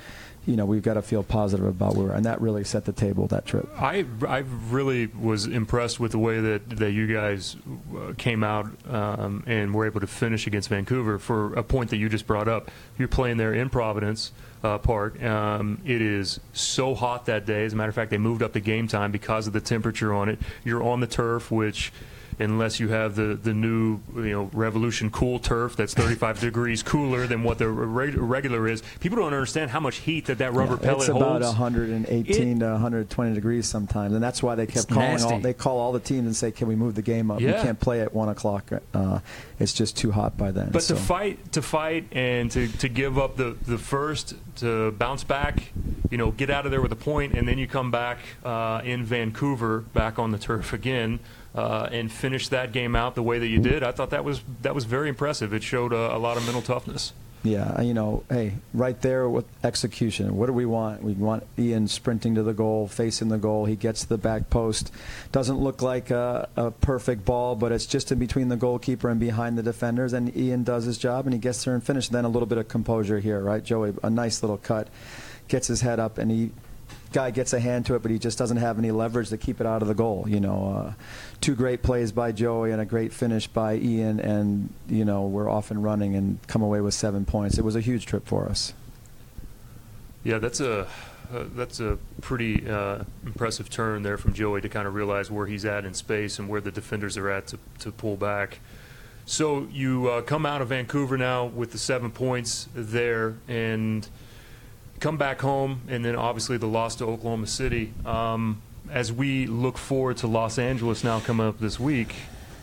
you 0.45 0.56
know 0.56 0.65
we've 0.65 0.82
got 0.82 0.95
to 0.95 1.02
feel 1.02 1.23
positive 1.23 1.65
about 1.65 1.95
where, 1.95 2.12
and 2.12 2.25
that 2.25 2.41
really 2.41 2.63
set 2.63 2.86
the 2.86 2.93
table 2.93 3.28
that 3.28 3.45
trip. 3.45 3.69
I 3.78 4.06
I 4.28 4.39
really 4.69 5.08
was 5.08 5.45
impressed 5.45 5.99
with 5.99 6.12
the 6.12 6.19
way 6.19 6.39
that, 6.39 6.69
that 6.78 6.91
you 6.91 7.08
guys 7.08 7.56
uh, 7.95 8.13
came 8.17 8.43
out 8.43 8.67
um, 8.89 9.43
and 9.45 9.73
were 9.73 9.86
able 9.86 9.99
to 10.02 10.08
finish 10.08 10.47
against 10.47 10.69
Vancouver 10.69 11.19
for 11.19 11.54
a 11.54 11.63
point 11.63 11.89
that 11.91 11.97
you 11.97 12.10
just 12.10 12.25
brought 12.25 12.47
up. 12.47 12.71
You're 12.97 13.08
playing 13.08 13.38
there 13.38 13.54
in 13.54 13.69
Providence 13.69 14.32
uh, 14.63 14.78
Park. 14.78 15.21
Um, 15.23 15.82
it 15.86 16.02
is 16.02 16.39
so 16.54 16.95
hot 16.95 17.25
that 17.25 17.45
day. 17.45 17.65
As 17.65 17.73
a 17.73 17.75
matter 17.75 17.89
of 17.89 17.95
fact, 17.95 18.12
they 18.12 18.17
moved 18.17 18.41
up 18.41 18.54
the 18.54 18.60
game 18.60 18.88
time 18.88 19.12
because 19.12 19.47
of 19.47 19.54
the 19.54 19.62
temperature 19.62 20.13
on 20.13 20.30
it. 20.30 20.39
You're 20.63 20.84
on 20.84 20.99
the 20.99 21.08
turf, 21.08 21.52
which 21.52 21.91
unless 22.39 22.80
you 22.80 22.88
have 22.89 23.15
the, 23.15 23.36
the 23.36 23.54
new 23.54 23.99
you 24.15 24.32
know 24.32 24.49
Revolution 24.54 25.10
Cool 25.12 25.39
turf 25.39 25.75
that's 25.75 25.93
35 25.93 26.39
degrees 26.41 26.84
cooler 26.84 27.28
than 27.28 27.43
what 27.43 27.58
the 27.58 27.67
reg- 27.69 28.17
regular 28.17 28.67
is. 28.67 28.82
People 28.99 29.17
don't 29.17 29.34
understand 29.34 29.71
how 29.71 29.80
much 29.80 29.97
heat 29.97 30.25
that 30.28 30.38
that 30.39 30.54
rubber 30.54 30.73
Yeah, 30.73 30.80
pellet 30.93 30.99
it's 30.99 31.10
about 31.10 31.41
118 31.41 32.58
It- 32.58 32.60
to 32.60 32.65
120 32.71 33.34
degrees 33.34 33.67
sometimes, 33.67 34.13
and 34.13 34.23
that's 34.23 34.41
why 34.41 34.56
they 34.56 34.65
kept 34.65 34.88
calling. 34.89 35.10
nasty. 35.12 35.34
All, 35.34 35.39
they 35.39 35.54
call 35.54 35.80
all 35.80 35.91
the 35.91 35.99
teams 35.99 36.25
and 36.25 36.36
say, 36.36 36.52
"Can 36.52 36.67
we 36.67 36.75
move 36.75 36.95
the 36.95 37.02
game 37.02 37.32
up? 37.32 37.39
We 37.39 37.45
can't 37.52 37.80
play 37.80 38.02
at 38.02 38.13
one 38.13 38.30
o'clock. 38.30 38.71
Uh, 38.93 39.19
it's 39.60 39.73
just 39.73 39.97
too 39.97 40.12
hot 40.12 40.38
by 40.38 40.52
then." 40.52 40.69
But 40.71 40.84
so. 40.84 40.95
to 40.95 41.02
fight, 41.02 41.52
to 41.54 41.62
fight, 41.62 42.06
and 42.12 42.49
to, 42.52 42.67
to 42.67 42.89
give 42.89 43.17
up 43.17 43.36
the, 43.38 43.58
the 43.65 43.78
first, 43.78 44.36
to 44.58 44.91
bounce 44.91 45.23
back, 45.23 45.71
you 46.10 46.17
know, 46.17 46.32
get 46.32 46.49
out 46.49 46.65
of 46.65 46.71
there 46.71 46.82
with 46.82 46.91
a 46.91 46.95
point, 46.97 47.34
and 47.34 47.47
then 47.47 47.58
you 47.58 47.67
come 47.67 47.91
back 47.91 48.19
uh, 48.43 48.82
in 48.84 49.04
Vancouver, 49.04 49.80
back 49.80 50.17
on 50.19 50.32
the 50.32 50.38
turf 50.38 50.73
again, 50.73 51.19
uh, 51.56 51.90
and 51.92 52.12
finish 52.12 52.48
that 52.50 52.72
game 52.72 52.96
out 52.96 53.16
the 53.16 53.24
way 53.24 53.40
that 53.40 53.48
you 53.48 53.60
did. 53.60 53.84
I 53.84 53.92
thought 53.92 54.12
that 54.12 54.24
was 54.24 54.42
that 54.62 54.76
was 54.76 54.86
very 54.86 55.10
impressive. 55.10 55.54
It 55.54 55.64
showed 55.64 55.94
a, 55.94 56.16
a 56.16 56.18
lot 56.18 56.38
of 56.38 56.44
mental 56.44 56.62
toughness. 56.62 57.14
Yeah, 57.42 57.80
you 57.82 57.94
know, 57.94 58.24
hey, 58.30 58.56
right 58.74 59.00
there 59.02 59.30
with 59.30 59.46
execution. 59.64 60.36
What 60.36 60.48
do 60.48 60.54
we 60.54 60.66
want? 60.66 61.02
We 61.02 61.14
want 61.14 61.48
Ian 61.58 61.88
sprinting 61.88 62.36
to 62.36 62.44
the 62.44 62.54
goal, 62.54 62.90
facing 62.90 63.30
the 63.30 63.38
goal. 63.38 63.64
He 63.64 63.78
gets 63.78 64.02
to 64.02 64.10
the 64.10 64.18
back 64.18 64.50
post. 64.50 64.92
Doesn't 65.32 65.58
look 65.58 65.82
like 65.82 66.12
a, 66.12 66.50
a 66.58 66.72
perfect 66.72 67.24
ball, 67.24 67.56
but 67.56 67.72
it's 67.72 67.86
just 67.86 68.12
in 68.12 68.20
between 68.20 68.50
the 68.50 68.58
goalkeeper 68.58 69.10
and 69.10 69.22
behind 69.22 69.58
the 69.58 69.64
defenders. 69.64 70.12
And 70.12 70.36
Ian 70.36 70.64
does 70.64 70.84
his 70.84 70.98
job, 70.98 71.28
and 71.28 71.34
he 71.34 71.40
gets 71.40 71.64
there 71.64 71.74
and 71.74 71.82
finishes. 71.82 72.10
Then 72.10 72.26
a 72.26 72.30
little 72.30 72.46
bit 72.46 72.58
of 72.58 72.68
composure 72.68 73.20
here, 73.20 73.40
right, 73.40 73.64
Joey? 73.64 73.94
A 74.04 74.10
nice 74.10 74.44
little 74.44 74.58
cut, 74.58 74.90
gets 75.48 75.68
his 75.68 75.80
head 75.80 75.98
up, 75.98 76.18
and 76.18 76.30
he 76.30 76.52
guy 77.12 77.32
gets 77.32 77.54
a 77.54 77.60
hand 77.60 77.86
to 77.88 77.95
it, 77.95 78.02
but 78.02 78.12
he 78.12 78.19
just 78.19 78.38
doesn't 78.38 78.58
have 78.58 78.78
any 78.78 78.91
leverage 78.91 79.30
to 79.30 79.38
keep 79.38 79.60
it 79.60 79.67
out 79.67 79.82
of 79.82 79.88
the 79.88 79.93
goal. 79.93 80.26
You 80.28 80.39
know, 80.39 80.76
uh, 80.76 80.93
two 81.41 81.56
great 81.56 81.84
plays 81.84 82.12
by 82.12 82.32
Joey 82.32 82.72
and 82.72 82.82
a 82.82 82.86
great 82.86 83.13
finish 83.13 83.48
by 83.48 83.76
Ian, 83.76 84.19
and 84.19 84.74
you 84.88 85.06
know 85.06 85.26
we're 85.26 85.50
off 85.50 85.72
and 85.72 85.84
running 85.84 86.15
and 86.15 86.45
come 86.48 86.62
away 86.62 86.82
with 86.82 86.93
seven 86.93 87.26
points. 87.26 87.58
It 87.58 87.63
was 87.63 87.76
a 87.76 87.82
huge 87.82 88.06
trip 88.06 88.28
for 88.28 88.48
us. 88.48 88.74
Yeah, 90.24 90.38
that's 90.38 90.60
a 90.60 90.88
uh, 91.34 91.45
that's 91.56 91.80
a 91.80 91.98
pretty 92.22 92.67
uh, 92.67 93.04
impressive 93.26 93.69
turn 93.69 94.04
there 94.04 94.17
from 94.17 94.34
Joey 94.34 94.62
to 94.62 94.69
kind 94.69 94.88
of 94.88 94.95
realize 94.95 95.30
where 95.30 95.45
he's 95.45 95.65
at 95.65 95.86
in 95.86 95.93
space 95.93 96.39
and 96.39 96.50
where 96.50 96.62
the 96.62 96.72
defenders 96.72 97.17
are 97.17 97.30
at 97.30 97.48
to, 97.48 97.60
to 97.80 97.91
pull 97.91 98.15
back. 98.15 98.60
So 99.26 99.67
you 99.72 100.10
uh, 100.10 100.22
come 100.24 100.43
out 100.45 100.62
of 100.62 100.69
Vancouver 100.69 101.17
now 101.17 101.45
with 101.45 101.72
the 101.72 101.78
seven 101.78 102.10
points 102.10 102.67
there 102.74 103.36
and 103.48 104.08
come 105.00 105.18
back 105.18 105.42
home, 105.42 105.82
and 105.88 106.04
then 106.04 106.16
obviously 106.16 106.58
the 106.58 106.68
loss 106.68 106.96
to 106.96 107.06
Oklahoma 107.06 107.48
City. 107.48 107.94
Um, 108.06 108.62
as 108.92 109.14
we 109.14 109.46
look 109.46 109.78
forward 109.78 110.18
to 110.18 110.28
Los 110.28 110.58
Angeles 110.58 111.04
now 111.04 111.20
coming 111.20 111.48
up 111.48 111.60
this 111.60 111.80
week, 111.80 112.16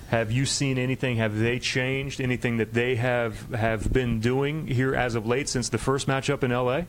have 0.08 0.30
you 0.30 0.46
seen 0.46 0.78
anything? 0.78 1.16
Have 1.16 1.38
they 1.38 1.58
changed 1.58 2.20
anything 2.20 2.58
that 2.58 2.72
they 2.72 2.96
have 2.96 3.52
have 3.52 3.92
been 3.92 4.20
doing 4.20 4.66
here 4.66 4.94
as 4.94 5.14
of 5.14 5.26
late 5.26 5.48
since 5.48 5.68
the 5.68 5.78
first 5.78 6.06
matchup 6.06 6.44
in 6.44 6.50
LA? 6.52 6.82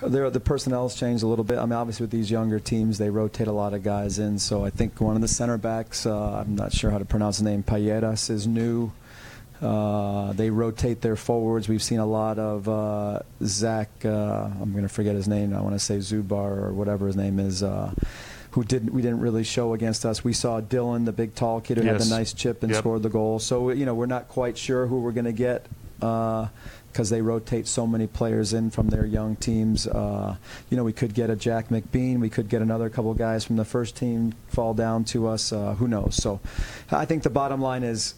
There, 0.00 0.30
the 0.30 0.38
personnel's 0.38 0.94
changed 0.94 1.24
a 1.24 1.26
little 1.26 1.44
bit. 1.44 1.58
I 1.58 1.62
mean, 1.62 1.72
obviously 1.72 2.04
with 2.04 2.12
these 2.12 2.30
younger 2.30 2.60
teams, 2.60 2.98
they 2.98 3.10
rotate 3.10 3.48
a 3.48 3.52
lot 3.52 3.74
of 3.74 3.82
guys 3.82 4.20
in. 4.20 4.38
So 4.38 4.64
I 4.64 4.70
think 4.70 5.00
one 5.00 5.16
of 5.16 5.22
the 5.22 5.28
center 5.28 5.58
backs, 5.58 6.06
uh, 6.06 6.38
I'm 6.38 6.54
not 6.54 6.72
sure 6.72 6.92
how 6.92 6.98
to 6.98 7.04
pronounce 7.04 7.38
the 7.38 7.44
name, 7.44 7.64
Payeras, 7.64 8.30
is 8.30 8.46
new. 8.46 8.92
Uh, 9.60 10.32
they 10.34 10.50
rotate 10.50 11.00
their 11.00 11.16
forwards. 11.16 11.68
We've 11.68 11.82
seen 11.82 11.98
a 11.98 12.06
lot 12.06 12.38
of 12.38 12.68
uh, 12.68 13.20
Zach. 13.42 13.90
Uh, 14.04 14.48
I'm 14.60 14.70
going 14.72 14.84
to 14.84 14.88
forget 14.88 15.14
his 15.14 15.26
name. 15.28 15.52
I 15.54 15.60
want 15.60 15.74
to 15.74 15.78
say 15.80 15.98
Zubar 15.98 16.62
or 16.62 16.72
whatever 16.72 17.06
his 17.06 17.16
name 17.16 17.38
is. 17.40 17.62
Uh, 17.62 17.92
who 18.52 18.64
didn't 18.64 18.92
we 18.94 19.02
didn't 19.02 19.20
really 19.20 19.44
show 19.44 19.74
against 19.74 20.06
us. 20.06 20.24
We 20.24 20.32
saw 20.32 20.60
Dylan, 20.60 21.04
the 21.04 21.12
big 21.12 21.34
tall 21.34 21.60
kid 21.60 21.76
who 21.76 21.82
had 21.84 21.96
Yes. 21.98 22.08
the 22.08 22.14
nice 22.16 22.32
chip 22.32 22.62
and 22.62 22.72
Yep. 22.72 22.78
scored 22.80 23.02
the 23.02 23.10
goal. 23.10 23.38
So 23.40 23.70
you 23.70 23.84
know 23.84 23.94
we're 23.94 24.06
not 24.06 24.28
quite 24.28 24.56
sure 24.56 24.86
who 24.86 25.00
we're 25.00 25.12
going 25.12 25.26
to 25.26 25.32
get 25.32 25.66
because 26.00 27.10
they 27.10 27.20
rotate 27.20 27.66
so 27.68 27.86
many 27.86 28.06
players 28.06 28.52
in 28.54 28.70
from 28.70 28.88
their 28.88 29.04
young 29.04 29.36
teams. 29.36 29.86
Uh, 29.86 30.36
you 30.70 30.76
know 30.78 30.82
we 30.84 30.94
could 30.94 31.12
get 31.14 31.28
a 31.28 31.36
Jack 31.36 31.68
McBean. 31.68 32.20
We 32.20 32.30
could 32.30 32.48
get 32.48 32.62
another 32.62 32.88
couple 32.88 33.12
guys 33.14 33.44
from 33.44 33.56
the 33.56 33.64
first 33.66 33.96
team 33.96 34.32
fall 34.48 34.72
down 34.72 35.04
to 35.06 35.28
us. 35.28 35.52
Uh, 35.52 35.74
who 35.74 35.86
knows? 35.86 36.14
So 36.16 36.40
I 36.90 37.04
think 37.04 37.24
the 37.24 37.30
bottom 37.30 37.60
line 37.60 37.82
is 37.82 38.14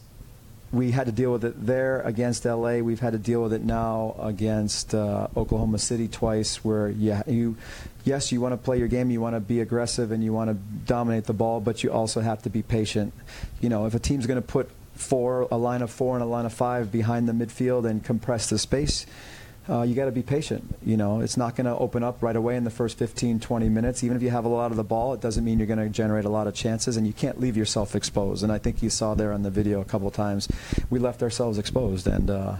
we 0.72 0.92
had 0.92 1.06
to 1.06 1.12
deal 1.12 1.32
with 1.32 1.44
it 1.44 1.66
there 1.66 2.00
against 2.02 2.44
LA. 2.44 2.78
We've 2.78 3.00
had 3.00 3.12
to 3.12 3.18
deal 3.18 3.42
with 3.42 3.52
it 3.52 3.62
now 3.62 4.14
against 4.20 4.94
uh, 4.94 5.26
Oklahoma 5.36 5.78
City 5.78 6.06
twice, 6.06 6.64
where 6.64 6.88
yeah, 6.88 7.22
you, 7.26 7.56
yes, 8.04 8.30
you 8.30 8.40
want 8.40 8.52
to 8.52 8.56
play 8.56 8.78
your 8.78 8.88
game, 8.88 9.10
you 9.10 9.20
want 9.20 9.34
to 9.34 9.40
be 9.40 9.60
aggressive, 9.60 10.12
and 10.12 10.22
you 10.22 10.32
want 10.32 10.50
to 10.50 10.54
dominate 10.86 11.24
the 11.24 11.32
ball, 11.32 11.60
but 11.60 11.82
you 11.82 11.90
also 11.90 12.20
have 12.20 12.42
to 12.42 12.50
be 12.50 12.62
patient. 12.62 13.12
You 13.60 13.68
know, 13.68 13.86
if 13.86 13.94
a 13.94 13.98
team's 13.98 14.26
going 14.26 14.40
to 14.40 14.46
put 14.46 14.70
four, 14.94 15.48
a 15.50 15.56
line 15.56 15.82
of 15.82 15.90
four 15.90 16.14
and 16.14 16.22
a 16.22 16.26
line 16.26 16.46
of 16.46 16.52
five 16.52 16.92
behind 16.92 17.28
the 17.28 17.32
midfield 17.32 17.88
and 17.88 18.04
compress 18.04 18.48
the 18.48 18.58
space. 18.58 19.06
Uh, 19.70 19.82
you 19.82 19.94
got 19.94 20.06
to 20.06 20.12
be 20.12 20.22
patient. 20.22 20.64
You 20.84 20.96
know, 20.96 21.20
it's 21.20 21.36
not 21.36 21.54
going 21.54 21.66
to 21.66 21.76
open 21.76 22.02
up 22.02 22.24
right 22.24 22.34
away 22.34 22.56
in 22.56 22.64
the 22.64 22.70
first 22.70 22.98
15, 22.98 23.38
20 23.38 23.68
minutes. 23.68 24.02
Even 24.02 24.16
if 24.16 24.22
you 24.22 24.30
have 24.30 24.44
a 24.44 24.48
lot 24.48 24.72
of 24.72 24.76
the 24.76 24.82
ball, 24.82 25.14
it 25.14 25.20
doesn't 25.20 25.44
mean 25.44 25.58
you're 25.58 25.68
going 25.68 25.78
to 25.78 25.88
generate 25.88 26.24
a 26.24 26.28
lot 26.28 26.48
of 26.48 26.54
chances, 26.54 26.96
and 26.96 27.06
you 27.06 27.12
can't 27.12 27.38
leave 27.38 27.56
yourself 27.56 27.94
exposed. 27.94 28.42
And 28.42 28.50
I 28.50 28.58
think 28.58 28.82
you 28.82 28.90
saw 28.90 29.14
there 29.14 29.32
on 29.32 29.42
the 29.42 29.50
video 29.50 29.80
a 29.80 29.84
couple 29.84 30.10
times, 30.10 30.48
we 30.90 30.98
left 30.98 31.22
ourselves 31.22 31.56
exposed, 31.56 32.08
and 32.08 32.30
uh, 32.30 32.56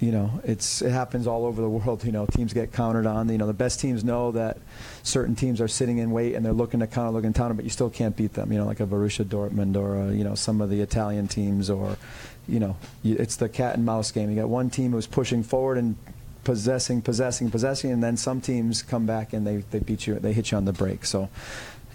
you 0.00 0.10
know, 0.10 0.40
it's 0.42 0.82
it 0.82 0.90
happens 0.90 1.28
all 1.28 1.46
over 1.46 1.62
the 1.62 1.68
world. 1.68 2.04
You 2.04 2.10
know, 2.10 2.26
teams 2.26 2.52
get 2.52 2.72
countered 2.72 3.06
on. 3.06 3.28
You 3.28 3.38
know, 3.38 3.46
the 3.46 3.54
best 3.54 3.78
teams 3.78 4.02
know 4.02 4.32
that 4.32 4.58
certain 5.04 5.36
teams 5.36 5.60
are 5.60 5.68
sitting 5.68 5.98
in 5.98 6.10
wait 6.10 6.34
and 6.34 6.44
they're 6.44 6.52
looking 6.52 6.80
to 6.80 6.88
counter, 6.88 7.12
looking 7.12 7.32
to 7.32 7.38
counter, 7.38 7.54
but 7.54 7.64
you 7.64 7.70
still 7.70 7.88
can't 7.88 8.16
beat 8.16 8.34
them. 8.34 8.52
You 8.52 8.58
know, 8.58 8.66
like 8.66 8.80
a 8.80 8.86
Borussia 8.86 9.24
Dortmund 9.24 9.76
or 9.76 9.96
a, 9.96 10.12
you 10.12 10.24
know 10.24 10.34
some 10.34 10.60
of 10.60 10.70
the 10.70 10.80
Italian 10.80 11.28
teams, 11.28 11.70
or 11.70 11.96
you 12.48 12.58
know, 12.58 12.76
it's 13.04 13.36
the 13.36 13.48
cat 13.48 13.76
and 13.76 13.86
mouse 13.86 14.10
game. 14.10 14.28
You 14.28 14.36
got 14.36 14.48
one 14.48 14.70
team 14.70 14.90
who's 14.90 15.06
pushing 15.06 15.44
forward 15.44 15.78
and 15.78 15.96
possessing, 16.46 17.02
possessing, 17.02 17.50
possessing, 17.50 17.90
and 17.90 18.00
then 18.00 18.16
some 18.16 18.40
teams 18.40 18.80
come 18.80 19.04
back 19.04 19.32
and 19.32 19.44
they, 19.44 19.56
they 19.72 19.80
beat 19.80 20.06
you, 20.06 20.14
they 20.14 20.32
hit 20.32 20.52
you 20.52 20.56
on 20.56 20.64
the 20.64 20.72
break. 20.72 21.04
So, 21.04 21.28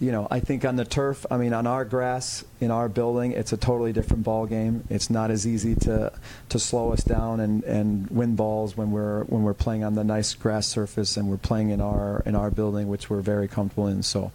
you 0.01 0.11
know, 0.11 0.27
I 0.29 0.41
think 0.41 0.65
on 0.65 0.75
the 0.75 0.83
turf, 0.83 1.25
I 1.31 1.37
mean, 1.37 1.53
on 1.53 1.65
our 1.65 1.85
grass 1.85 2.43
in 2.59 2.69
our 2.69 2.89
building, 2.89 3.31
it's 3.31 3.53
a 3.53 3.57
totally 3.57 3.93
different 3.93 4.23
ball 4.23 4.45
game. 4.47 4.83
It's 4.89 5.09
not 5.09 5.31
as 5.31 5.47
easy 5.47 5.73
to 5.75 6.11
to 6.49 6.59
slow 6.59 6.91
us 6.91 7.01
down 7.01 7.39
and, 7.39 7.63
and 7.63 8.09
win 8.09 8.35
balls 8.35 8.75
when 8.75 8.91
we're 8.91 9.23
when 9.25 9.43
we're 9.43 9.53
playing 9.53 9.85
on 9.85 9.95
the 9.95 10.03
nice 10.03 10.33
grass 10.33 10.67
surface 10.67 11.15
and 11.15 11.29
we're 11.29 11.37
playing 11.37 11.69
in 11.69 11.79
our 11.79 12.21
in 12.25 12.35
our 12.35 12.51
building, 12.51 12.89
which 12.89 13.09
we're 13.09 13.21
very 13.21 13.47
comfortable 13.47 13.87
in. 13.87 14.03
So, 14.03 14.31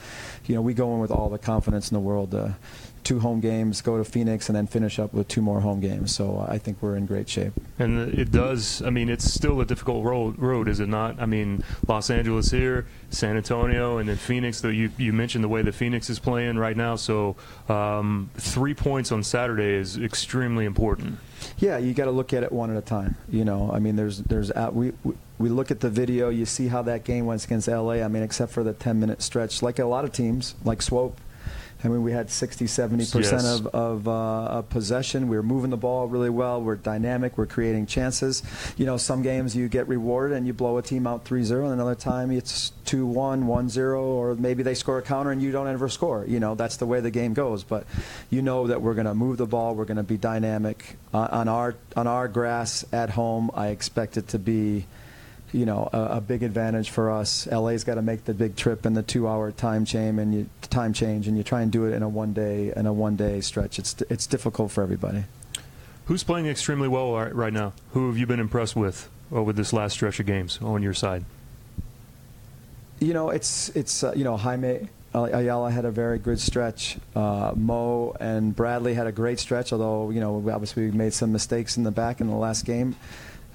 you 0.46 0.54
know, 0.54 0.62
we 0.62 0.72
go 0.72 0.94
in 0.94 1.00
with 1.00 1.10
all 1.10 1.28
the 1.28 1.38
confidence 1.38 1.90
in 1.90 1.94
the 1.94 2.00
world. 2.00 2.34
Two 3.06 3.20
home 3.20 3.38
games, 3.38 3.82
go 3.82 3.96
to 3.96 4.04
Phoenix, 4.04 4.48
and 4.48 4.56
then 4.56 4.66
finish 4.66 4.98
up 4.98 5.14
with 5.14 5.28
two 5.28 5.40
more 5.40 5.60
home 5.60 5.78
games. 5.78 6.12
So 6.12 6.38
uh, 6.38 6.52
I 6.52 6.58
think 6.58 6.78
we're 6.80 6.96
in 6.96 7.06
great 7.06 7.28
shape. 7.28 7.52
And 7.78 8.12
it 8.12 8.32
does. 8.32 8.82
I 8.82 8.90
mean, 8.90 9.08
it's 9.08 9.32
still 9.32 9.60
a 9.60 9.64
difficult 9.64 10.04
road, 10.04 10.36
road, 10.40 10.66
is 10.66 10.80
it 10.80 10.88
not? 10.88 11.20
I 11.20 11.26
mean, 11.26 11.62
Los 11.86 12.10
Angeles 12.10 12.50
here, 12.50 12.86
San 13.10 13.36
Antonio, 13.36 13.98
and 13.98 14.08
then 14.08 14.16
Phoenix. 14.16 14.60
Though 14.60 14.70
you 14.70 14.90
you 14.98 15.12
mentioned 15.12 15.44
the 15.44 15.48
way 15.48 15.62
the 15.62 15.70
Phoenix 15.70 16.10
is 16.10 16.18
playing 16.18 16.58
right 16.58 16.76
now, 16.76 16.96
so 16.96 17.36
um, 17.68 18.28
three 18.34 18.74
points 18.74 19.12
on 19.12 19.22
Saturday 19.22 19.74
is 19.74 19.96
extremely 19.96 20.64
important. 20.64 21.20
Yeah, 21.58 21.78
you 21.78 21.94
got 21.94 22.06
to 22.06 22.10
look 22.10 22.32
at 22.32 22.42
it 22.42 22.50
one 22.50 22.70
at 22.72 22.76
a 22.76 22.82
time. 22.82 23.16
You 23.30 23.44
know, 23.44 23.70
I 23.72 23.78
mean, 23.78 23.94
there's 23.94 24.18
there's 24.18 24.50
we, 24.72 24.92
we 25.04 25.14
we 25.38 25.48
look 25.48 25.70
at 25.70 25.78
the 25.78 25.90
video, 25.90 26.28
you 26.30 26.46
see 26.46 26.66
how 26.66 26.82
that 26.82 27.04
game 27.04 27.26
went 27.26 27.44
against 27.44 27.68
LA. 27.68 28.02
I 28.02 28.08
mean, 28.08 28.22
except 28.22 28.52
for 28.52 28.64
the 28.64 28.72
10 28.72 28.98
minute 28.98 29.20
stretch, 29.22 29.62
like 29.62 29.78
a 29.78 29.84
lot 29.84 30.04
of 30.04 30.12
teams, 30.12 30.54
like 30.64 30.80
Swope 30.80 31.20
I 31.86 31.88
mean, 31.88 32.02
we 32.02 32.12
had 32.12 32.30
60, 32.30 32.66
70 32.66 33.04
percent 33.04 33.42
Yes. 33.42 33.44
of, 33.60 33.66
of, 33.68 34.08
uh, 34.08 34.10
of 34.58 34.68
possession. 34.68 35.28
We 35.28 35.36
were 35.36 35.42
moving 35.42 35.70
the 35.70 35.76
ball 35.76 36.08
really 36.08 36.30
well. 36.30 36.60
We're 36.60 36.74
dynamic. 36.76 37.38
We're 37.38 37.46
creating 37.46 37.86
chances. 37.86 38.42
You 38.76 38.86
know, 38.86 38.96
some 38.96 39.22
games 39.22 39.54
you 39.54 39.68
get 39.68 39.86
rewarded 39.86 40.36
and 40.36 40.46
you 40.46 40.52
blow 40.52 40.78
a 40.78 40.82
team 40.82 41.06
out 41.06 41.24
3-0, 41.24 41.64
and 41.64 41.72
another 41.72 41.94
time 41.94 42.30
it's 42.32 42.72
2-1, 42.86 43.44
1-0, 43.44 44.00
or 44.00 44.34
maybe 44.34 44.62
they 44.62 44.74
score 44.74 44.98
a 44.98 45.02
counter 45.02 45.30
and 45.30 45.40
you 45.40 45.52
don't 45.52 45.68
ever 45.68 45.88
score. 45.88 46.24
You 46.26 46.40
know, 46.40 46.54
that's 46.56 46.76
the 46.76 46.86
way 46.86 47.00
the 47.00 47.10
game 47.10 47.32
goes. 47.34 47.62
But 47.62 47.86
you 48.30 48.42
know 48.42 48.66
that 48.66 48.82
we're 48.82 48.94
going 48.94 49.06
to 49.06 49.14
move 49.14 49.36
the 49.36 49.46
ball. 49.46 49.74
We're 49.74 49.84
going 49.84 49.96
to 49.96 50.02
be 50.02 50.16
dynamic 50.16 50.96
uh, 51.14 51.28
on 51.30 51.48
our 51.48 51.76
on 51.96 52.06
our 52.06 52.26
grass 52.26 52.84
at 52.92 53.10
home. 53.10 53.50
I 53.54 53.68
expect 53.68 54.16
it 54.16 54.28
to 54.28 54.38
be 54.38 54.86
you 55.52 55.66
know, 55.66 55.88
a, 55.92 56.16
a 56.16 56.20
big 56.20 56.42
advantage 56.42 56.90
for 56.90 57.10
us. 57.10 57.46
LA's 57.46 57.84
got 57.84 57.94
to 57.94 58.02
make 58.02 58.24
the 58.24 58.34
big 58.34 58.56
trip 58.56 58.84
in 58.84 58.94
the 58.94 59.02
two-hour 59.02 59.52
time 59.52 59.84
change, 59.84 60.18
and 60.18 60.34
you 60.34 60.48
time 60.62 60.92
change, 60.92 61.28
and 61.28 61.36
you 61.36 61.42
try 61.42 61.62
and 61.62 61.70
do 61.70 61.86
it 61.86 61.94
in 61.94 62.02
a 62.02 62.08
one-day 62.08 62.72
in 62.74 62.86
a 62.86 62.92
one-day 62.92 63.40
stretch. 63.40 63.78
It's 63.78 64.00
it's 64.10 64.26
difficult 64.26 64.70
for 64.70 64.82
everybody. 64.82 65.24
Who's 66.06 66.22
playing 66.22 66.46
extremely 66.46 66.88
well 66.88 67.12
right 67.12 67.34
right 67.34 67.52
now? 67.52 67.72
Who 67.92 68.08
have 68.08 68.18
you 68.18 68.26
been 68.26 68.40
impressed 68.40 68.76
with 68.76 69.08
over 69.32 69.52
this 69.52 69.72
last 69.72 69.94
stretch 69.94 70.20
of 70.20 70.26
games 70.26 70.58
on 70.62 70.82
your 70.82 70.94
side? 70.94 71.24
You 73.00 73.12
know, 73.12 73.30
it's 73.30 73.70
it's 73.70 74.04
uh, 74.04 74.12
you 74.16 74.24
know 74.24 74.36
Jaime 74.36 74.88
Ayala 75.16 75.70
had 75.70 75.84
a 75.84 75.90
very 75.90 76.18
good 76.18 76.38
stretch. 76.38 76.98
Uh, 77.14 77.52
Mo 77.56 78.14
and 78.20 78.54
Bradley 78.54 78.94
had 78.94 79.06
a 79.06 79.12
great 79.12 79.38
stretch, 79.38 79.72
although 79.72 80.10
you 80.10 80.20
know 80.20 80.36
obviously 80.50 80.86
we 80.86 80.90
made 80.90 81.14
some 81.14 81.32
mistakes 81.32 81.76
in 81.76 81.84
the 81.84 81.90
back 81.90 82.20
in 82.20 82.28
the 82.28 82.36
last 82.36 82.64
game. 82.64 82.96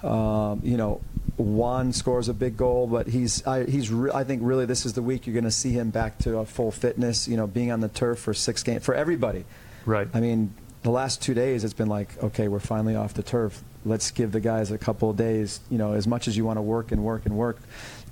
Um, 0.04 0.62
you 0.63 0.77
know, 0.77 1.01
Juan 1.38 1.94
scores 1.94 2.30
a 2.30 2.34
big 2.34 2.58
goal, 2.58 2.88
but 2.88 3.08
he's 3.08 3.46
I, 3.46 3.65
he's 3.65 3.89
re- 3.89 4.12
I 4.13 4.24
think 4.24 4.41
really 4.44 4.65
this 4.65 4.86
is 4.86 4.94
the 4.94 5.02
week 5.02 5.26
you're 5.26 5.34
going 5.34 5.44
to 5.44 5.52
see 5.52 5.72
him 5.72 5.89
back 5.89 6.17
to 6.20 6.39
a 6.39 6.46
full 6.46 6.72
fitness. 6.72 7.28
You 7.28 7.38
know, 7.38 7.48
being 7.48 7.72
on 7.72 7.82
the 7.82 7.89
turf 7.89 8.20
for 8.20 8.34
six 8.34 8.63
games 8.63 8.86
for 8.86 8.94
everybody. 8.96 9.46
Right. 9.86 10.08
I 10.13 10.20
mean, 10.20 10.54
the 10.84 10.91
last 10.91 11.22
two 11.22 11.34
days 11.34 11.63
it's 11.63 11.74
been 11.74 11.89
like, 11.89 12.22
okay, 12.24 12.48
we're 12.48 12.60
finally 12.60 12.96
off 12.96 13.13
the 13.13 13.24
turf. 13.24 13.62
Let's 13.84 14.12
give 14.12 14.32
the 14.32 14.39
guys 14.39 14.72
a 14.72 14.78
couple 14.78 15.10
of 15.10 15.17
days. 15.17 15.60
You 15.70 15.78
know, 15.78 15.94
as 15.94 16.08
much 16.08 16.28
as 16.28 16.38
you 16.38 16.46
want 16.46 16.58
to 16.58 16.62
work 16.62 16.91
and 16.91 17.04
work 17.04 17.26
and 17.26 17.36
work, 17.36 17.58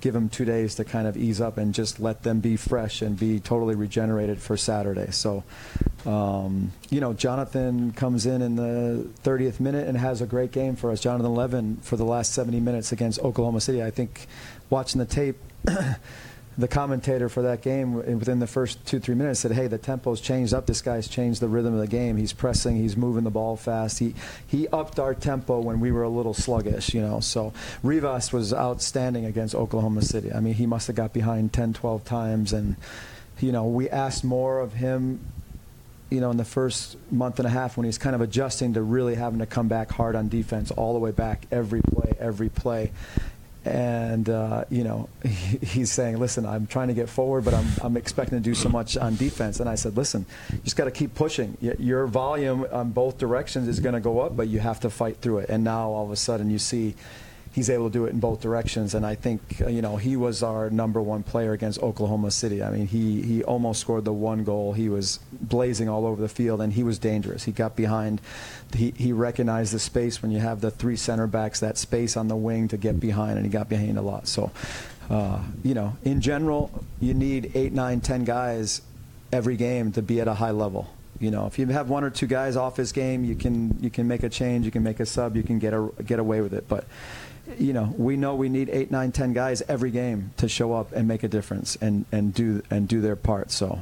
give 0.00 0.14
them 0.14 0.28
two 0.28 0.44
days 0.44 0.74
to 0.76 0.84
kind 0.84 1.06
of 1.06 1.16
ease 1.16 1.40
up 1.40 1.58
and 1.58 1.74
just 1.74 2.00
let 2.00 2.22
them 2.22 2.40
be 2.40 2.56
fresh 2.56 3.02
and 3.02 3.18
be 3.18 3.38
totally 3.38 3.74
regenerated 3.74 4.40
for 4.40 4.56
Saturday. 4.56 5.10
So, 5.10 5.44
um, 6.06 6.72
you 6.88 7.00
know, 7.00 7.12
Jonathan 7.12 7.92
comes 7.92 8.26
in 8.26 8.42
in 8.42 8.56
the 8.56 9.06
30th 9.22 9.60
minute 9.60 9.86
and 9.88 9.96
has 9.96 10.20
a 10.20 10.26
great 10.26 10.52
game 10.52 10.76
for 10.76 10.90
us. 10.90 11.00
Jonathan 11.00 11.34
Levin 11.34 11.76
for 11.82 11.96
the 11.96 12.04
last 12.04 12.32
70 12.32 12.60
minutes 12.60 12.92
against 12.92 13.20
Oklahoma 13.20 13.60
City. 13.60 13.82
I 13.82 13.90
think 13.90 14.26
watching 14.68 14.98
the 14.98 15.06
tape. 15.06 15.36
the 16.58 16.68
commentator 16.68 17.28
for 17.28 17.42
that 17.42 17.62
game 17.62 17.94
within 17.94 18.38
the 18.38 18.46
first 18.46 18.84
two 18.84 18.98
three 18.98 19.14
minutes 19.14 19.40
said, 19.40 19.52
"Hey, 19.52 19.66
the 19.66 19.78
tempo's 19.78 20.20
changed 20.20 20.52
up. 20.52 20.66
This 20.66 20.82
guy's 20.82 21.08
changed 21.08 21.40
the 21.40 21.48
rhythm 21.48 21.74
of 21.74 21.80
the 21.80 21.86
game. 21.86 22.16
He's 22.16 22.32
pressing. 22.32 22.76
He's 22.76 22.96
moving 22.96 23.24
the 23.24 23.30
ball 23.30 23.56
fast. 23.56 23.98
He 23.98 24.14
he 24.46 24.68
upped 24.68 24.98
our 24.98 25.14
tempo 25.14 25.60
when 25.60 25.80
we 25.80 25.90
were 25.90 26.02
a 26.02 26.08
little 26.08 26.34
sluggish, 26.34 26.92
you 26.92 27.00
know. 27.00 27.20
So 27.20 27.52
Rivas 27.82 28.32
was 28.32 28.52
outstanding 28.52 29.24
against 29.24 29.54
Oklahoma 29.54 30.02
City. 30.02 30.32
I 30.32 30.40
mean, 30.40 30.54
he 30.54 30.66
must 30.66 30.86
have 30.88 30.96
got 30.96 31.12
behind 31.12 31.52
10, 31.52 31.72
12 31.72 32.04
times, 32.04 32.52
and 32.52 32.76
you 33.38 33.52
know, 33.52 33.64
we 33.64 33.88
asked 33.88 34.24
more 34.24 34.60
of 34.60 34.74
him. 34.74 35.20
You 36.10 36.20
know, 36.20 36.30
in 36.30 36.36
the 36.36 36.44
first 36.44 36.96
month 37.10 37.38
and 37.38 37.46
a 37.46 37.50
half, 37.50 37.76
when 37.76 37.86
he's 37.86 37.98
kind 37.98 38.14
of 38.14 38.20
adjusting 38.20 38.74
to 38.74 38.82
really 38.82 39.14
having 39.14 39.38
to 39.38 39.46
come 39.46 39.68
back 39.68 39.90
hard 39.92 40.16
on 40.16 40.28
defense, 40.28 40.70
all 40.72 40.92
the 40.92 40.98
way 40.98 41.12
back, 41.12 41.46
every 41.50 41.82
play, 41.82 42.14
every 42.18 42.48
play 42.48 42.90
and 43.64 44.28
uh, 44.30 44.64
you 44.70 44.84
know 44.84 45.08
he, 45.22 45.58
he's 45.62 45.92
saying, 45.92 46.18
"Listen, 46.18 46.46
I'm 46.46 46.66
trying 46.66 46.88
to 46.88 46.94
get 46.94 47.08
forward, 47.08 47.44
but 47.44 47.54
I'm 47.54 47.66
I'm 47.82 47.96
expecting 47.96 48.38
to 48.38 48.42
do 48.42 48.54
so 48.54 48.68
much 48.68 48.96
on 48.96 49.16
defense." 49.16 49.60
And 49.60 49.68
I 49.68 49.74
said, 49.74 49.96
"Listen, 49.96 50.24
you 50.52 50.58
just 50.64 50.76
got 50.76 50.84
to 50.84 50.90
keep 50.90 51.14
pushing. 51.14 51.56
Your 51.60 52.06
volume 52.06 52.66
on 52.72 52.90
both 52.90 53.18
directions 53.18 53.68
is 53.68 53.80
going 53.80 53.94
to 53.94 54.00
go 54.00 54.20
up, 54.20 54.36
but 54.36 54.48
you 54.48 54.60
have 54.60 54.80
to 54.80 54.90
fight 54.90 55.18
through 55.18 55.38
it." 55.38 55.50
And 55.50 55.64
now 55.64 55.90
all 55.90 56.04
of 56.04 56.10
a 56.10 56.16
sudden, 56.16 56.50
you 56.50 56.58
see. 56.58 56.94
He's 57.52 57.68
able 57.68 57.88
to 57.88 57.92
do 57.92 58.04
it 58.04 58.10
in 58.10 58.20
both 58.20 58.40
directions, 58.40 58.94
and 58.94 59.04
I 59.04 59.16
think 59.16 59.60
uh, 59.60 59.68
you 59.68 59.82
know 59.82 59.96
he 59.96 60.16
was 60.16 60.42
our 60.42 60.70
number 60.70 61.02
one 61.02 61.24
player 61.24 61.52
against 61.52 61.82
Oklahoma 61.82 62.30
City. 62.30 62.62
I 62.62 62.70
mean, 62.70 62.86
he 62.86 63.22
he 63.22 63.42
almost 63.42 63.80
scored 63.80 64.04
the 64.04 64.12
one 64.12 64.44
goal. 64.44 64.72
He 64.72 64.88
was 64.88 65.18
blazing 65.32 65.88
all 65.88 66.06
over 66.06 66.20
the 66.22 66.28
field, 66.28 66.60
and 66.60 66.72
he 66.72 66.84
was 66.84 66.98
dangerous. 66.98 67.44
He 67.44 67.52
got 67.52 67.74
behind. 67.74 68.20
He 68.72 68.92
he 68.96 69.12
recognized 69.12 69.74
the 69.74 69.80
space 69.80 70.22
when 70.22 70.30
you 70.30 70.38
have 70.38 70.60
the 70.60 70.70
three 70.70 70.96
center 70.96 71.26
backs, 71.26 71.58
that 71.58 71.76
space 71.76 72.16
on 72.16 72.28
the 72.28 72.36
wing 72.36 72.68
to 72.68 72.76
get 72.76 73.00
behind, 73.00 73.36
and 73.36 73.44
he 73.44 73.50
got 73.50 73.68
behind 73.68 73.98
a 73.98 74.02
lot. 74.02 74.28
So, 74.28 74.52
uh, 75.10 75.42
you 75.64 75.74
know, 75.74 75.96
in 76.04 76.20
general, 76.20 76.70
you 77.00 77.14
need 77.14 77.50
eight, 77.54 77.72
nine, 77.72 78.00
ten 78.00 78.24
guys 78.24 78.82
every 79.32 79.56
game 79.56 79.92
to 79.92 80.02
be 80.02 80.20
at 80.20 80.28
a 80.28 80.34
high 80.34 80.50
level. 80.50 80.88
You 81.18 81.30
know, 81.30 81.46
if 81.46 81.58
you 81.58 81.66
have 81.66 81.90
one 81.90 82.02
or 82.02 82.10
two 82.10 82.26
guys 82.26 82.56
off 82.56 82.76
his 82.76 82.92
game, 82.92 83.24
you 83.24 83.34
can 83.34 83.76
you 83.80 83.90
can 83.90 84.08
make 84.08 84.22
a 84.22 84.28
change, 84.28 84.64
you 84.64 84.70
can 84.70 84.82
make 84.82 85.00
a 85.00 85.06
sub, 85.06 85.36
you 85.36 85.42
can 85.42 85.58
get 85.58 85.74
a, 85.74 85.90
get 86.04 86.18
away 86.18 86.40
with 86.40 86.54
it. 86.54 86.66
But 86.66 86.86
you 87.58 87.72
know, 87.72 87.94
we 87.96 88.16
know 88.16 88.34
we 88.34 88.48
need 88.48 88.68
eight, 88.70 88.90
nine, 88.90 89.12
ten 89.12 89.32
guys 89.32 89.62
every 89.68 89.90
game 89.90 90.32
to 90.38 90.48
show 90.48 90.72
up 90.72 90.92
and 90.92 91.06
make 91.08 91.22
a 91.22 91.28
difference 91.28 91.76
and, 91.80 92.04
and 92.12 92.32
do 92.34 92.62
and 92.70 92.86
do 92.88 93.00
their 93.00 93.16
part. 93.16 93.50
So, 93.50 93.80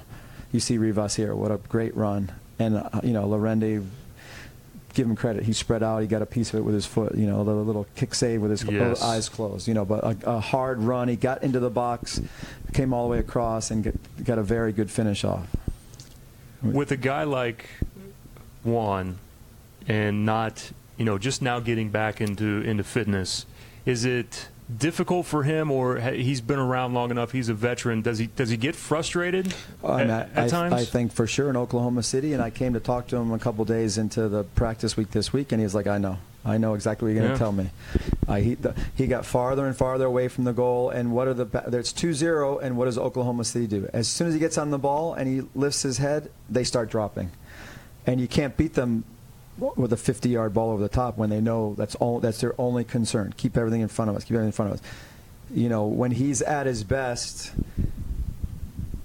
you 0.53 0.61
see 0.61 0.79
Rivas 0.79 1.15
here, 1.17 1.35
what 1.35 1.51
a 1.51 1.59
great 1.59 1.97
run, 1.97 2.33
and 2.59 2.77
uh, 2.77 2.89
you 3.03 3.13
know, 3.13 3.25
Laurendi. 3.27 3.85
Give 4.95 5.07
him 5.07 5.15
credit. 5.15 5.45
He 5.45 5.53
spread 5.53 5.83
out. 5.85 6.01
He 6.01 6.09
got 6.09 6.23
a 6.23 6.27
piece 6.27 6.49
of 6.53 6.59
it 6.59 6.63
with 6.63 6.75
his 6.75 6.87
foot. 6.87 7.15
You 7.15 7.27
know, 7.27 7.45
the 7.45 7.53
little 7.53 7.87
kick 7.95 8.15
save 8.15 8.41
with 8.41 8.51
his 8.51 8.65
Yes. 8.65 9.01
eyes 9.01 9.29
closed. 9.29 9.69
You 9.69 9.75
know, 9.75 9.85
but 9.85 10.03
a, 10.03 10.17
a 10.37 10.41
hard 10.41 10.83
run. 10.83 11.07
He 11.07 11.15
got 11.15 11.45
into 11.45 11.61
the 11.61 11.71
box, 11.71 12.21
came 12.73 12.93
all 12.93 13.05
the 13.07 13.13
way 13.13 13.19
across, 13.21 13.71
and 13.71 13.85
get, 13.85 14.25
got 14.25 14.39
a 14.39 14.43
very 14.43 14.73
good 14.73 14.91
finish 14.91 15.23
off. 15.25 15.47
With 16.63 16.91
a 16.91 16.97
guy 16.97 17.23
like 17.25 17.67
Juan, 18.65 19.19
and 19.87 20.27
not 20.27 20.73
you 20.97 21.05
know 21.05 21.19
just 21.19 21.43
now 21.43 21.61
getting 21.61 21.91
back 21.91 22.21
into 22.21 22.63
into 22.63 22.83
fitness, 22.83 23.47
is 23.87 24.05
it 24.05 24.49
difficult 24.77 25.25
for 25.25 25.45
him, 25.45 25.71
or 25.71 25.97
he's 25.99 26.41
been 26.41 26.59
around 26.59 26.93
long 26.95 27.11
enough? 27.11 27.33
He's 27.33 27.49
a 27.49 27.55
veteran. 27.55 28.03
Does 28.03 28.19
he 28.19 28.27
does 28.27 28.51
he 28.51 28.57
get 28.57 28.77
frustrated 28.77 29.55
uh, 29.83 29.93
I, 29.93 29.99
mean, 30.03 30.11
at, 30.11 30.31
I, 30.37 30.41
at 30.45 30.51
times? 30.51 30.75
I 30.75 30.85
think 30.85 31.13
for 31.13 31.27
sure 31.27 31.49
in 31.51 31.57
Oklahoma 31.57 32.03
City, 32.03 32.33
and 32.35 32.43
I 32.43 32.51
came 32.51 32.75
to 32.75 32.81
talk 32.81 33.07
to 33.09 33.17
him 33.17 33.33
a 33.33 33.39
couple 33.39 33.65
days 33.65 33.97
into 33.99 34.29
the 34.29 34.45
practice 34.45 34.97
week 34.97 35.11
this 35.11 35.33
week, 35.33 35.53
and 35.53 35.61
he's 35.63 35.75
like, 35.75 35.87
"I 35.87 35.97
know, 35.99 36.19
I 36.45 36.59
know 36.59 36.75
exactly 36.75 37.07
what 37.07 37.15
you're 37.15 37.23
going 37.23 37.31
Yeah. 37.31 37.39
to 37.39 37.39
tell 37.39 37.53
me." 37.53 37.71
I, 38.29 38.41
he, 38.43 38.55
the, 38.57 38.75
he 38.95 39.07
got 39.07 39.25
farther 39.25 39.67
and 39.67 39.75
farther 39.75 40.05
away 40.05 40.29
from 40.29 40.45
the 40.45 40.53
goal, 40.53 40.91
and 40.91 41.13
what 41.13 41.29
are 41.29 41.35
the? 41.35 41.47
There's 41.67 41.95
2-0, 41.95 42.63
and 42.63 42.77
what 42.77 42.85
does 42.85 42.99
Oklahoma 42.99 43.45
City 43.45 43.67
do? 43.67 43.89
As 43.95 44.07
soon 44.07 44.29
as 44.29 44.35
he 44.35 44.41
gets 44.41 44.59
on 44.59 44.71
the 44.71 44.79
ball 44.79 45.15
and 45.15 45.27
he 45.27 45.49
lifts 45.55 45.81
his 45.81 45.97
head, 45.97 46.31
they 46.51 46.65
start 46.65 46.91
dropping, 46.91 47.31
and 48.07 48.21
you 48.21 48.29
can't 48.29 48.55
beat 48.55 48.75
them 48.75 49.05
with 49.59 49.93
a 49.93 49.97
50-yard 49.97 50.55
ball 50.55 50.71
over 50.71 50.83
the 50.83 50.89
top 50.89 51.19
when 51.19 51.31
they 51.31 51.41
know 51.41 51.75
that's 51.75 51.95
all 51.97 52.21
that's 52.21 52.41
their 52.41 52.55
only 52.61 52.85
concern. 52.85 53.35
Keep 53.37 53.57
everything 53.57 53.81
in 53.81 53.89
front 53.89 54.11
of 54.11 54.17
us. 54.17 54.25
Keep 54.25 54.35
everything 54.35 54.49
in 54.49 54.53
front 54.53 54.73
of 54.73 54.81
us. 54.81 54.87
You 55.53 55.69
know, 55.69 55.87
when 55.87 56.11
he's 56.11 56.43
at 56.43 56.67
his 56.67 56.85
best, 56.85 57.53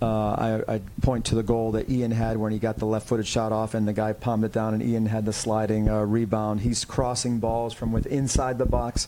uh, 0.02 0.62
I, 0.68 0.74
I'd 0.74 1.02
point 1.02 1.26
to 1.26 1.36
the 1.36 1.44
goal 1.44 1.72
that 1.72 1.90
Ian 1.90 2.12
had 2.12 2.36
when 2.38 2.52
he 2.52 2.60
got 2.60 2.78
the 2.78 2.86
left-footed 2.86 3.26
shot 3.26 3.54
off, 3.54 3.74
and 3.74 3.88
the 3.88 3.94
guy 3.94 4.12
palmed 4.12 4.44
it 4.44 4.52
down, 4.52 4.74
and 4.74 4.84
Ian 4.84 5.06
had 5.06 5.26
the 5.26 5.32
sliding 5.32 5.90
uh, 5.90 6.02
rebound. 6.02 6.62
He's 6.62 6.84
crossing 6.84 7.40
balls 7.40 7.74
from 7.74 7.94
with 7.94 8.06
inside 8.08 8.58
the 8.58 8.66
box. 8.66 9.08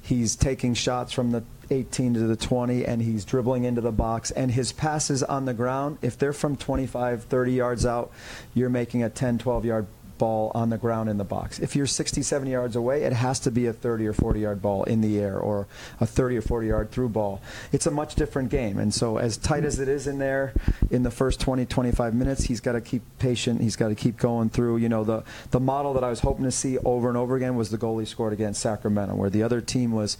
He's 0.00 0.34
taking 0.34 0.74
shots 0.74 1.12
from 1.12 1.30
the 1.30 1.44
18 1.70 2.14
to 2.14 2.20
the 2.20 2.34
20, 2.34 2.84
and 2.84 3.00
he's 3.00 3.24
dribbling 3.24 3.62
into 3.62 3.80
the 3.80 3.92
box. 3.92 4.32
And 4.32 4.50
his 4.50 4.72
passes 4.72 5.22
on 5.22 5.44
the 5.44 5.54
ground, 5.54 5.98
if 6.02 6.18
they're 6.18 6.32
from 6.32 6.56
25, 6.56 7.24
30 7.24 7.52
yards 7.52 7.86
out, 7.86 8.10
you're 8.52 8.68
making 8.68 9.04
a 9.04 9.08
10, 9.08 9.38
12 9.38 9.64
yard 9.64 9.86
ball 10.22 10.52
on 10.54 10.70
the 10.70 10.78
ground 10.78 11.10
in 11.10 11.18
the 11.18 11.24
box. 11.24 11.58
If 11.58 11.74
you're 11.74 11.84
60, 11.84 12.22
70 12.22 12.52
yards 12.52 12.76
away, 12.76 13.02
it 13.02 13.12
has 13.12 13.40
to 13.40 13.50
be 13.50 13.66
a 13.66 13.72
30 13.72 14.06
or 14.06 14.12
40 14.12 14.38
yard 14.38 14.62
ball 14.62 14.84
in 14.84 15.00
the 15.00 15.18
air 15.18 15.36
or 15.36 15.66
a 15.98 16.06
30 16.06 16.36
or 16.36 16.42
40 16.42 16.68
yard 16.68 16.92
through 16.92 17.08
ball. 17.08 17.40
It's 17.72 17.88
a 17.88 17.90
much 17.90 18.14
different 18.14 18.48
game. 18.48 18.78
And 18.78 18.94
so, 18.94 19.16
as 19.16 19.36
tight 19.36 19.64
as 19.64 19.80
it 19.80 19.88
is 19.88 20.06
in 20.06 20.18
there 20.18 20.52
in 20.92 21.02
the 21.02 21.10
first 21.10 21.40
20, 21.40 21.66
25 21.66 22.14
minutes, 22.14 22.44
he's 22.44 22.60
got 22.60 22.74
to 22.74 22.80
keep 22.80 23.02
patient. 23.18 23.62
He's 23.62 23.74
got 23.74 23.88
to 23.88 23.96
keep 23.96 24.16
going 24.16 24.48
through. 24.48 24.76
You 24.76 24.88
know, 24.88 25.02
the, 25.02 25.24
the 25.50 25.58
model 25.58 25.92
that 25.94 26.04
I 26.04 26.10
was 26.10 26.20
hoping 26.20 26.44
to 26.44 26.52
see 26.52 26.78
over 26.78 27.08
and 27.08 27.18
over 27.18 27.34
again 27.34 27.56
was 27.56 27.70
the 27.70 27.76
goal 27.76 27.98
he 27.98 28.06
scored 28.06 28.32
against 28.32 28.60
Sacramento, 28.60 29.16
where 29.16 29.28
the 29.28 29.42
other 29.42 29.60
team 29.60 29.90
was 29.90 30.18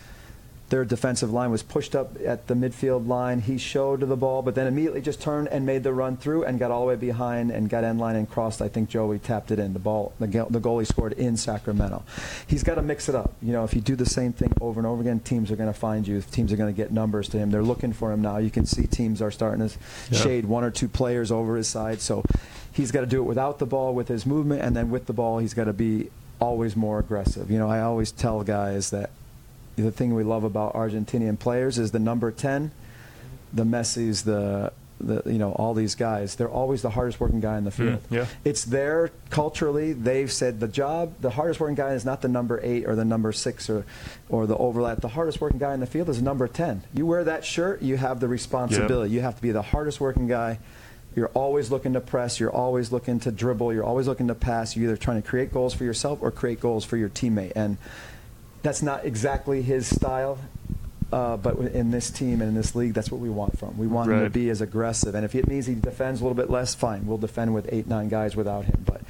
their 0.72 0.86
defensive 0.86 1.30
line 1.30 1.50
was 1.50 1.62
pushed 1.62 1.94
up 1.94 2.16
at 2.24 2.46
the 2.46 2.54
midfield 2.54 3.06
line. 3.06 3.42
He 3.42 3.58
showed 3.58 4.00
the 4.00 4.16
ball, 4.16 4.40
but 4.40 4.54
then 4.54 4.66
immediately 4.66 5.02
just 5.02 5.20
turned 5.20 5.48
and 5.48 5.66
made 5.66 5.82
the 5.82 5.92
run 5.92 6.16
through 6.16 6.44
and 6.44 6.58
got 6.58 6.70
all 6.70 6.80
the 6.80 6.86
way 6.86 6.96
behind 6.96 7.50
and 7.50 7.68
got 7.68 7.84
end 7.84 8.00
line 8.00 8.16
and 8.16 8.26
crossed. 8.26 8.62
I 8.62 8.68
think 8.68 8.88
Joey 8.88 9.18
tapped 9.18 9.50
it 9.50 9.58
in. 9.58 9.74
The 9.74 9.78
ball, 9.78 10.14
the, 10.18 10.46
the 10.48 10.60
goal 10.60 10.78
he 10.78 10.86
scored 10.86 11.12
in 11.12 11.36
Sacramento. 11.36 12.02
He's 12.46 12.62
got 12.62 12.76
to 12.76 12.82
mix 12.82 13.10
it 13.10 13.14
up. 13.14 13.34
You 13.42 13.52
know, 13.52 13.64
if 13.64 13.74
you 13.74 13.82
do 13.82 13.96
the 13.96 14.06
same 14.06 14.32
thing 14.32 14.50
over 14.62 14.80
and 14.80 14.86
over 14.86 15.02
again, 15.02 15.20
teams 15.20 15.50
are 15.50 15.56
going 15.56 15.70
to 15.70 15.78
find 15.78 16.08
you. 16.08 16.22
Teams 16.22 16.50
are 16.54 16.56
going 16.56 16.72
to 16.72 16.76
get 16.76 16.90
numbers 16.90 17.28
to 17.28 17.38
him. 17.38 17.50
They're 17.50 17.62
looking 17.62 17.92
for 17.92 18.10
him 18.10 18.22
now. 18.22 18.38
You 18.38 18.50
can 18.50 18.64
see 18.64 18.86
teams 18.86 19.20
are 19.20 19.30
starting 19.30 19.68
to 19.68 19.76
yeah. 20.10 20.18
shade 20.20 20.46
one 20.46 20.64
or 20.64 20.70
two 20.70 20.88
players 20.88 21.30
over 21.30 21.54
his 21.54 21.68
side. 21.68 22.00
So 22.00 22.24
he's 22.72 22.90
got 22.90 23.00
to 23.00 23.06
do 23.06 23.18
it 23.18 23.26
without 23.26 23.58
the 23.58 23.66
ball, 23.66 23.92
with 23.92 24.08
his 24.08 24.24
movement, 24.24 24.62
and 24.62 24.74
then 24.74 24.88
with 24.88 25.04
the 25.04 25.12
ball, 25.12 25.36
he's 25.36 25.52
got 25.52 25.64
to 25.64 25.74
be 25.74 26.08
always 26.40 26.76
more 26.76 26.98
aggressive. 26.98 27.50
You 27.50 27.58
know, 27.58 27.68
I 27.68 27.82
always 27.82 28.10
tell 28.10 28.42
guys 28.42 28.88
that 28.88 29.10
the 29.76 29.90
thing 29.90 30.14
we 30.14 30.24
love 30.24 30.44
about 30.44 30.74
Argentinian 30.74 31.38
players 31.38 31.78
is 31.78 31.92
the 31.92 31.98
number 31.98 32.30
10, 32.30 32.70
the 33.52 33.64
Messi's, 33.64 34.22
the 34.22 34.72
the, 35.02 35.22
you 35.26 35.38
know 35.38 35.52
all 35.52 35.74
these 35.74 35.94
guys. 35.94 36.36
They're 36.36 36.48
always 36.48 36.82
the 36.82 36.90
hardest 36.90 37.20
working 37.20 37.40
guy 37.40 37.58
in 37.58 37.64
the 37.64 37.70
hmm, 37.70 37.88
field. 37.88 38.02
mm, 38.04 38.16
yeah. 38.16 38.26
it's 38.44 38.64
there 38.64 39.10
culturally 39.30 39.92
they've 39.92 40.30
said 40.30 40.60
the 40.60 40.68
job 40.68 41.14
the 41.20 41.30
hardest 41.30 41.60
working 41.60 41.74
guy 41.74 41.94
is 41.94 42.04
not 42.04 42.22
the 42.22 42.28
number 42.28 42.60
eight 42.62 42.86
or 42.86 42.94
the 42.94 43.04
number 43.04 43.32
six 43.32 43.68
or 43.68 43.84
or 44.28 44.46
the 44.46 44.56
overlap. 44.56 45.00
The 45.00 45.08
hardest 45.08 45.40
working 45.40 45.58
guy 45.58 45.74
in 45.74 45.80
the 45.80 45.86
field 45.86 46.08
is 46.08 46.22
number 46.22 46.48
10 46.48 46.82
you 46.94 47.06
wear 47.06 47.24
that 47.24 47.44
shirt 47.44 47.82
you 47.82 47.96
have 47.96 48.20
the 48.20 48.28
responsibility. 48.28 49.10
Yep. 49.10 49.14
you 49.14 49.20
have 49.22 49.36
to 49.36 49.42
be 49.42 49.50
the 49.50 49.62
hardest 49.62 50.00
working 50.00 50.28
guy. 50.28 50.58
You're 51.14 51.28
always 51.28 51.70
looking 51.70 51.92
to 51.92 52.00
press. 52.00 52.40
You're 52.40 52.52
always 52.52 52.90
looking 52.90 53.20
to 53.20 53.30
dribble. 53.30 53.74
You're 53.74 53.84
always 53.84 54.06
looking 54.06 54.28
to 54.28 54.34
pass. 54.34 54.74
You're 54.74 54.88
either 54.88 54.96
trying 54.96 55.20
to 55.20 55.28
create 55.28 55.52
goals 55.52 55.74
for 55.74 55.84
yourself 55.84 56.20
or 56.22 56.30
create 56.30 56.58
goals 56.58 56.86
for 56.86 56.96
your 56.96 57.10
teammate. 57.10 57.52
And 57.54 57.76
that's 58.62 58.82
not 58.82 59.04
exactly 59.04 59.62
his 59.62 59.86
style. 59.86 60.38
Uh, 61.12 61.36
but 61.36 61.58
in 61.58 61.90
this 61.90 62.10
team 62.10 62.40
and 62.40 62.48
in 62.48 62.54
this 62.54 62.74
league, 62.74 62.94
that's 62.94 63.10
what 63.10 63.20
we 63.20 63.28
want 63.28 63.58
from. 63.58 63.76
We 63.76 63.86
want 63.86 64.08
right. 64.08 64.18
him 64.18 64.24
to 64.24 64.30
be 64.30 64.48
as 64.48 64.62
aggressive, 64.62 65.14
and 65.14 65.26
if 65.26 65.34
it 65.34 65.46
means 65.46 65.66
he 65.66 65.74
defends 65.74 66.22
a 66.22 66.24
little 66.24 66.34
bit 66.34 66.48
less, 66.48 66.74
fine. 66.74 67.06
We'll 67.06 67.18
defend 67.18 67.52
with 67.52 67.68
eight, 67.70 67.86
nine 67.86 68.08
guys 68.08 68.34
without 68.34 68.64
him. 68.64 68.82
But 68.86 69.02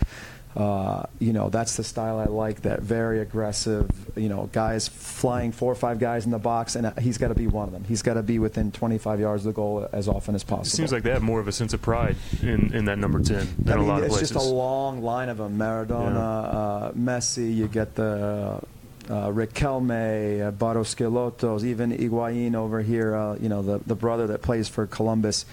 uh, 0.61 1.05
you 1.19 1.33
know, 1.33 1.49
that's 1.49 1.77
the 1.77 1.85
style 1.85 2.19
I 2.19 2.25
like. 2.25 2.63
That 2.63 2.81
very 2.81 3.21
aggressive. 3.21 3.89
You 4.17 4.29
know, 4.29 4.51
guys 4.53 4.89
flying 4.89 5.53
four 5.53 5.73
or 5.73 5.77
five 5.77 5.99
guys 5.99 6.25
in 6.27 6.31
the 6.31 6.39
box, 6.39 6.77
and 6.77 6.99
he's 6.99 7.19
got 7.19 7.29
to 7.29 7.35
be 7.35 7.47
one 7.47 7.69
of 7.69 7.73
them. 7.73 7.85
He's 7.85 8.03
got 8.03 8.15
to 8.15 8.23
be 8.23 8.39
within 8.39 8.73
25 8.73 9.21
yards 9.21 9.47
of 9.47 9.55
the 9.55 9.57
goal 9.57 9.89
as 9.93 10.09
often 10.09 10.35
as 10.35 10.45
possible. 10.45 10.67
It 10.67 10.77
seems 10.77 10.93
like 10.93 11.05
they 11.05 11.13
have 11.13 11.23
more 11.23 11.41
of 11.41 11.49
a 11.49 11.53
sense 11.53 11.73
of 11.73 11.81
pride 11.81 12.17
in, 12.43 12.75
in 12.75 12.85
that 12.87 12.99
number 12.99 13.23
10 13.23 13.47
than 13.59 13.73
I 13.73 13.77
mean, 13.77 13.85
a 13.85 13.89
lot 13.89 14.03
of 14.03 14.09
places. 14.09 14.31
It's 14.31 14.33
just 14.33 14.47
a 14.47 14.55
long 14.55 15.03
line 15.03 15.29
of 15.29 15.39
them. 15.39 15.57
Maradona, 15.57 16.15
yeah. 16.15 16.21
uh, 16.21 16.93
Messi. 16.93 17.55
You 17.55 17.69
get 17.69 17.95
the 17.95 18.61
uh, 19.09 19.29
Riquelme, 19.29 20.47
uh, 20.47 20.51
Barros 20.53 20.95
Schelottos, 20.95 21.65
even 21.65 21.93
Higuain 21.93 22.55
over 22.55 22.83
here, 22.83 23.15
uh, 23.15 23.37
you 23.37 23.49
know, 23.49 23.63
the, 23.63 23.79
the 23.87 23.95
brother 23.95 24.27
that 24.29 24.43
plays 24.43 24.69
for 24.69 24.87
Columbus, 24.87 25.45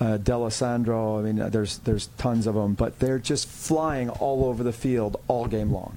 uh, 0.00 0.16
D'Alessandro. 0.16 1.18
I 1.18 1.22
mean, 1.22 1.40
uh, 1.40 1.48
there's, 1.48 1.78
there's 1.78 2.08
tons 2.18 2.46
of 2.46 2.54
them, 2.54 2.74
but 2.74 2.98
they're 2.98 3.18
just 3.18 3.46
flying 3.48 4.08
all 4.08 4.44
over 4.46 4.62
the 4.62 4.72
field 4.72 5.20
all 5.28 5.46
game 5.46 5.72
long. 5.72 5.96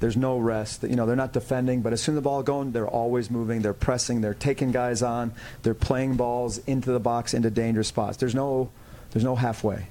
There's 0.00 0.16
no 0.16 0.38
rest. 0.38 0.82
You 0.82 0.96
know, 0.96 1.06
they're 1.06 1.16
not 1.16 1.32
defending, 1.32 1.80
but 1.80 1.92
as 1.92 2.02
soon 2.02 2.14
as 2.14 2.18
the 2.18 2.22
ball 2.22 2.42
going, 2.42 2.72
they're 2.72 2.86
always 2.86 3.30
moving. 3.30 3.62
They're 3.62 3.72
pressing. 3.72 4.20
They're 4.20 4.34
taking 4.34 4.70
guys 4.70 5.02
on. 5.02 5.32
They're 5.62 5.72
playing 5.72 6.16
balls 6.16 6.58
into 6.58 6.92
the 6.92 7.00
box, 7.00 7.32
into 7.32 7.50
dangerous 7.50 7.88
spots. 7.88 8.18
There's 8.18 8.34
no, 8.34 8.70
there's 9.12 9.24
no 9.24 9.34
halfway. 9.34 9.86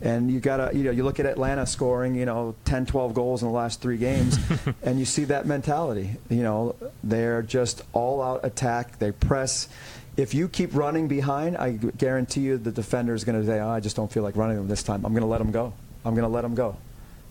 And 0.00 0.30
you 0.30 0.38
gotta, 0.38 0.76
you 0.76 0.84
know, 0.84 0.90
you 0.90 1.02
look 1.02 1.18
at 1.18 1.26
Atlanta 1.26 1.66
scoring, 1.66 2.14
you 2.14 2.24
know, 2.24 2.54
10, 2.66 2.86
12 2.86 3.14
goals 3.14 3.42
in 3.42 3.48
the 3.48 3.54
last 3.54 3.80
three 3.80 3.96
games, 3.96 4.38
and 4.82 4.98
you 4.98 5.04
see 5.04 5.24
that 5.24 5.46
mentality. 5.46 6.16
You 6.28 6.42
know, 6.42 6.76
they're 7.02 7.42
just 7.42 7.82
all 7.92 8.22
out 8.22 8.44
attack. 8.44 8.98
They 8.98 9.10
press. 9.10 9.68
If 10.16 10.34
you 10.34 10.48
keep 10.48 10.74
running 10.74 11.08
behind, 11.08 11.56
I 11.56 11.72
guarantee 11.72 12.42
you 12.42 12.58
the 12.58 12.72
defender 12.72 13.14
is 13.14 13.24
going 13.24 13.40
to 13.40 13.46
say, 13.46 13.60
oh, 13.60 13.70
"I 13.70 13.80
just 13.80 13.96
don't 13.96 14.10
feel 14.10 14.22
like 14.22 14.36
running 14.36 14.56
them 14.56 14.68
this 14.68 14.82
time. 14.82 15.04
I'm 15.04 15.12
going 15.12 15.22
to 15.22 15.28
let 15.28 15.38
them 15.38 15.50
go. 15.50 15.72
I'm 16.04 16.14
going 16.14 16.26
to 16.26 16.32
let 16.32 16.42
them 16.42 16.54
go." 16.54 16.76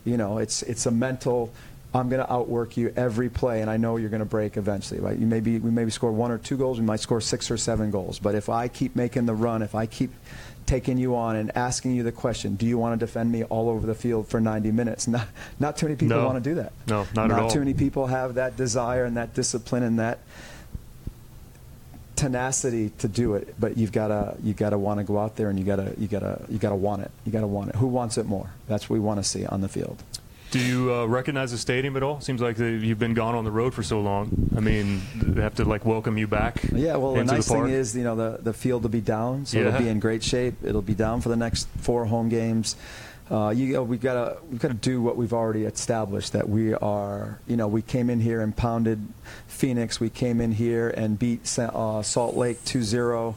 You 0.03 0.17
know, 0.17 0.38
it's 0.38 0.62
it's 0.63 0.86
a 0.86 0.91
mental. 0.91 1.53
I'm 1.93 2.10
going 2.10 2.23
to 2.23 2.32
outwork 2.32 2.75
you 2.75 2.93
every 2.97 3.30
play, 3.30 3.62
and 3.62 3.69
I 3.69 3.77
know 3.77 3.95
you're 3.95 4.10
going 4.10 4.19
to 4.19 4.25
break 4.25 4.58
eventually. 4.58 4.99
Right? 4.99 5.17
You 5.17 5.25
maybe 5.25 5.58
we 5.60 5.71
maybe 5.71 5.91
score 5.91 6.12
one 6.12 6.32
or 6.32 6.38
two 6.38 6.58
goals. 6.58 6.80
We 6.80 6.86
might 6.86 6.99
score 6.99 7.21
six 7.21 7.49
or 7.49 7.58
seven 7.58 7.91
goals. 7.91 8.19
But 8.19 8.36
if 8.36 8.49
I 8.49 8.67
keep 8.67 8.95
making 8.95 9.25
the 9.25 9.36
run, 9.36 9.62
if 9.62 9.73
I 9.73 9.86
keep 9.86 10.12
taking 10.67 10.97
you 10.97 11.15
on 11.15 11.36
and 11.36 11.56
asking 11.58 11.95
you 11.95 12.03
the 12.03 12.12
question, 12.12 12.56
do 12.56 12.65
you 12.67 12.77
want 12.77 12.99
to 12.99 13.03
defend 13.03 13.32
me 13.32 13.43
all 13.45 13.69
over 13.69 13.88
the 13.88 13.95
field 13.95 14.27
for 14.27 14.39
90 14.39 14.71
minutes? 14.71 15.08
Not, 15.17 15.27
not 15.60 15.77
too 15.77 15.88
many 15.88 15.95
people 15.95 16.17
no. 16.17 16.25
want 16.25 16.43
to 16.43 16.49
do 16.49 16.56
that. 16.56 16.73
No, 16.88 17.03
not, 17.03 17.15
not 17.15 17.25
at 17.25 17.32
all. 17.32 17.41
Not 17.43 17.51
too 17.51 17.60
many 17.60 17.73
people 17.73 18.08
have 18.08 18.36
that 18.36 18.56
desire 18.56 19.06
and 19.06 19.17
that 19.17 19.34
discipline 19.34 19.82
and 19.82 19.97
that 19.97 20.19
tenacity 22.15 22.89
to 22.97 23.08
do 23.08 23.36
it. 23.36 23.56
But 23.60 23.77
you've 23.77 23.93
got 23.93 24.10
to 24.10 24.36
you 24.43 24.53
got 24.53 24.71
to 24.71 24.77
want 24.77 24.99
to 24.99 25.03
go 25.06 25.17
out 25.17 25.38
there 25.38 25.49
and 25.49 25.58
you 25.58 25.65
got 25.65 25.77
to 25.77 25.95
you 25.97 26.08
got 26.08 26.19
to 26.19 26.41
you 26.49 26.58
got 26.58 26.69
to 26.69 26.75
want 26.75 27.03
it. 27.03 27.12
You 27.25 27.32
got 27.32 27.41
to 27.41 27.47
want 27.47 27.69
it. 27.69 27.75
Who 27.75 27.88
wants 27.88 28.17
it 28.17 28.25
more? 28.25 28.49
That's 28.67 28.89
what 28.89 28.95
we 28.95 28.99
want 28.99 29.19
to 29.19 29.23
see 29.23 29.45
on 29.45 29.62
the 29.62 29.69
field. 29.69 30.03
Do 30.51 30.60
you 30.60 30.93
uh, 30.93 31.05
recognize 31.05 31.51
the 31.51 31.57
stadium 31.57 31.97
at 31.97 32.03
all? 32.03 32.21
Seems 32.21 32.41
like 32.41 32.55
the, 32.55 32.69
you've 32.69 32.99
been 32.99 33.13
gone 33.13 33.36
on 33.36 33.43
the 33.43 33.51
road 33.51 33.73
for 33.73 33.83
so 33.83 33.99
long. 33.99 34.49
I 34.55 34.62
mean, 34.62 35.01
they 35.15 35.41
have 35.41 35.55
to 35.55 35.65
like 35.65 35.86
welcome 35.86 36.17
you 36.17 36.27
back. 36.27 36.60
Yeah, 36.71 36.95
well, 36.95 37.13
the 37.13 37.23
nice 37.25 37.47
the 37.47 37.53
thing 37.53 37.69
is, 37.69 37.95
you 37.95 38.03
know, 38.03 38.15
the 38.15 38.39
the 38.41 38.53
field 38.53 38.83
will 38.83 38.89
be 38.89 39.01
down, 39.01 39.45
so 39.45 39.57
yeah. 39.57 39.67
it'll 39.67 39.79
be 39.79 39.89
in 39.89 39.99
great 39.99 40.23
shape. 40.23 40.55
It'll 40.63 40.81
be 40.81 40.95
down 40.95 41.21
for 41.21 41.29
the 41.29 41.36
next 41.36 41.67
four 41.79 42.05
home 42.05 42.29
games. 42.29 42.77
Uh, 43.29 43.49
you, 43.49 43.81
we've 43.83 44.01
got 44.01 44.13
to 44.13 44.38
we've 44.49 44.62
got 44.62 44.69
to 44.69 44.73
do 44.73 45.01
what 45.01 45.17
we've 45.17 45.33
already 45.33 45.65
established 45.65 46.31
that 46.31 46.47
we 46.47 46.73
are. 46.73 47.39
You 47.45 47.57
know, 47.57 47.67
we 47.67 47.81
came 47.81 48.10
in 48.10 48.21
here 48.21 48.39
and 48.39 48.55
pounded 48.55 49.05
Phoenix. 49.47 49.99
We 49.99 50.10
came 50.10 50.39
in 50.39 50.53
here 50.53 50.88
and 50.89 51.19
beat 51.19 51.60
uh, 51.60 52.01
Salt 52.01 52.36
Lake 52.36 52.63
2-0 52.63 53.36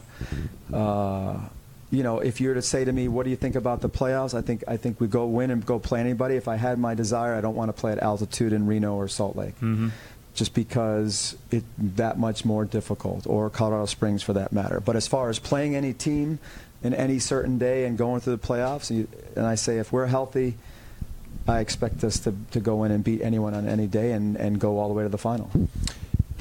you 1.91 2.03
know, 2.03 2.19
if 2.19 2.39
you 2.39 2.47
were 2.47 2.55
to 2.55 2.61
say 2.61 2.85
to 2.85 2.91
me, 2.91 3.09
"What 3.09 3.23
do 3.23 3.29
you 3.29 3.35
think 3.35 3.55
about 3.55 3.81
the 3.81 3.89
playoffs?" 3.89 4.33
I 4.33 4.41
think 4.41 4.63
I 4.67 4.77
think 4.77 4.99
we 4.99 5.07
go 5.07 5.25
win 5.25 5.51
and 5.51 5.63
go 5.65 5.77
play 5.77 5.99
anybody. 5.99 6.35
If 6.35 6.47
I 6.47 6.55
had 6.55 6.79
my 6.79 6.95
desire, 6.95 7.35
I 7.35 7.41
don't 7.41 7.55
want 7.55 7.69
to 7.69 7.73
play 7.73 7.91
at 7.91 7.99
altitude 7.99 8.53
in 8.53 8.65
Reno 8.65 8.95
or 8.95 9.09
Salt 9.09 9.35
Lake, 9.35 9.55
mm-hmm. 9.57 9.89
just 10.33 10.53
because 10.53 11.35
it's 11.51 11.65
that 11.77 12.17
much 12.17 12.45
more 12.45 12.63
difficult, 12.63 13.27
or 13.27 13.49
Colorado 13.49 13.85
Springs 13.85 14.23
for 14.23 14.33
that 14.33 14.53
matter. 14.53 14.79
But 14.79 14.95
as 14.95 15.07
far 15.07 15.29
as 15.29 15.37
playing 15.37 15.75
any 15.75 15.91
team 15.93 16.39
in 16.81 16.93
any 16.93 17.19
certain 17.19 17.57
day 17.57 17.85
and 17.85 17.97
going 17.97 18.21
through 18.21 18.37
the 18.37 18.47
playoffs, 18.47 18.89
and 18.89 19.45
I 19.45 19.55
say 19.55 19.77
if 19.77 19.91
we're 19.91 20.07
healthy. 20.07 20.55
I 21.47 21.59
expect 21.59 22.03
us 22.03 22.19
to, 22.19 22.35
to 22.51 22.59
go 22.59 22.83
in 22.83 22.91
and 22.91 23.03
beat 23.03 23.21
anyone 23.21 23.55
on 23.55 23.67
any 23.67 23.87
day 23.87 24.11
and, 24.11 24.35
and 24.35 24.59
go 24.59 24.77
all 24.77 24.89
the 24.89 24.93
way 24.93 25.01
to 25.01 25.09
the 25.09 25.17
final 25.17 25.49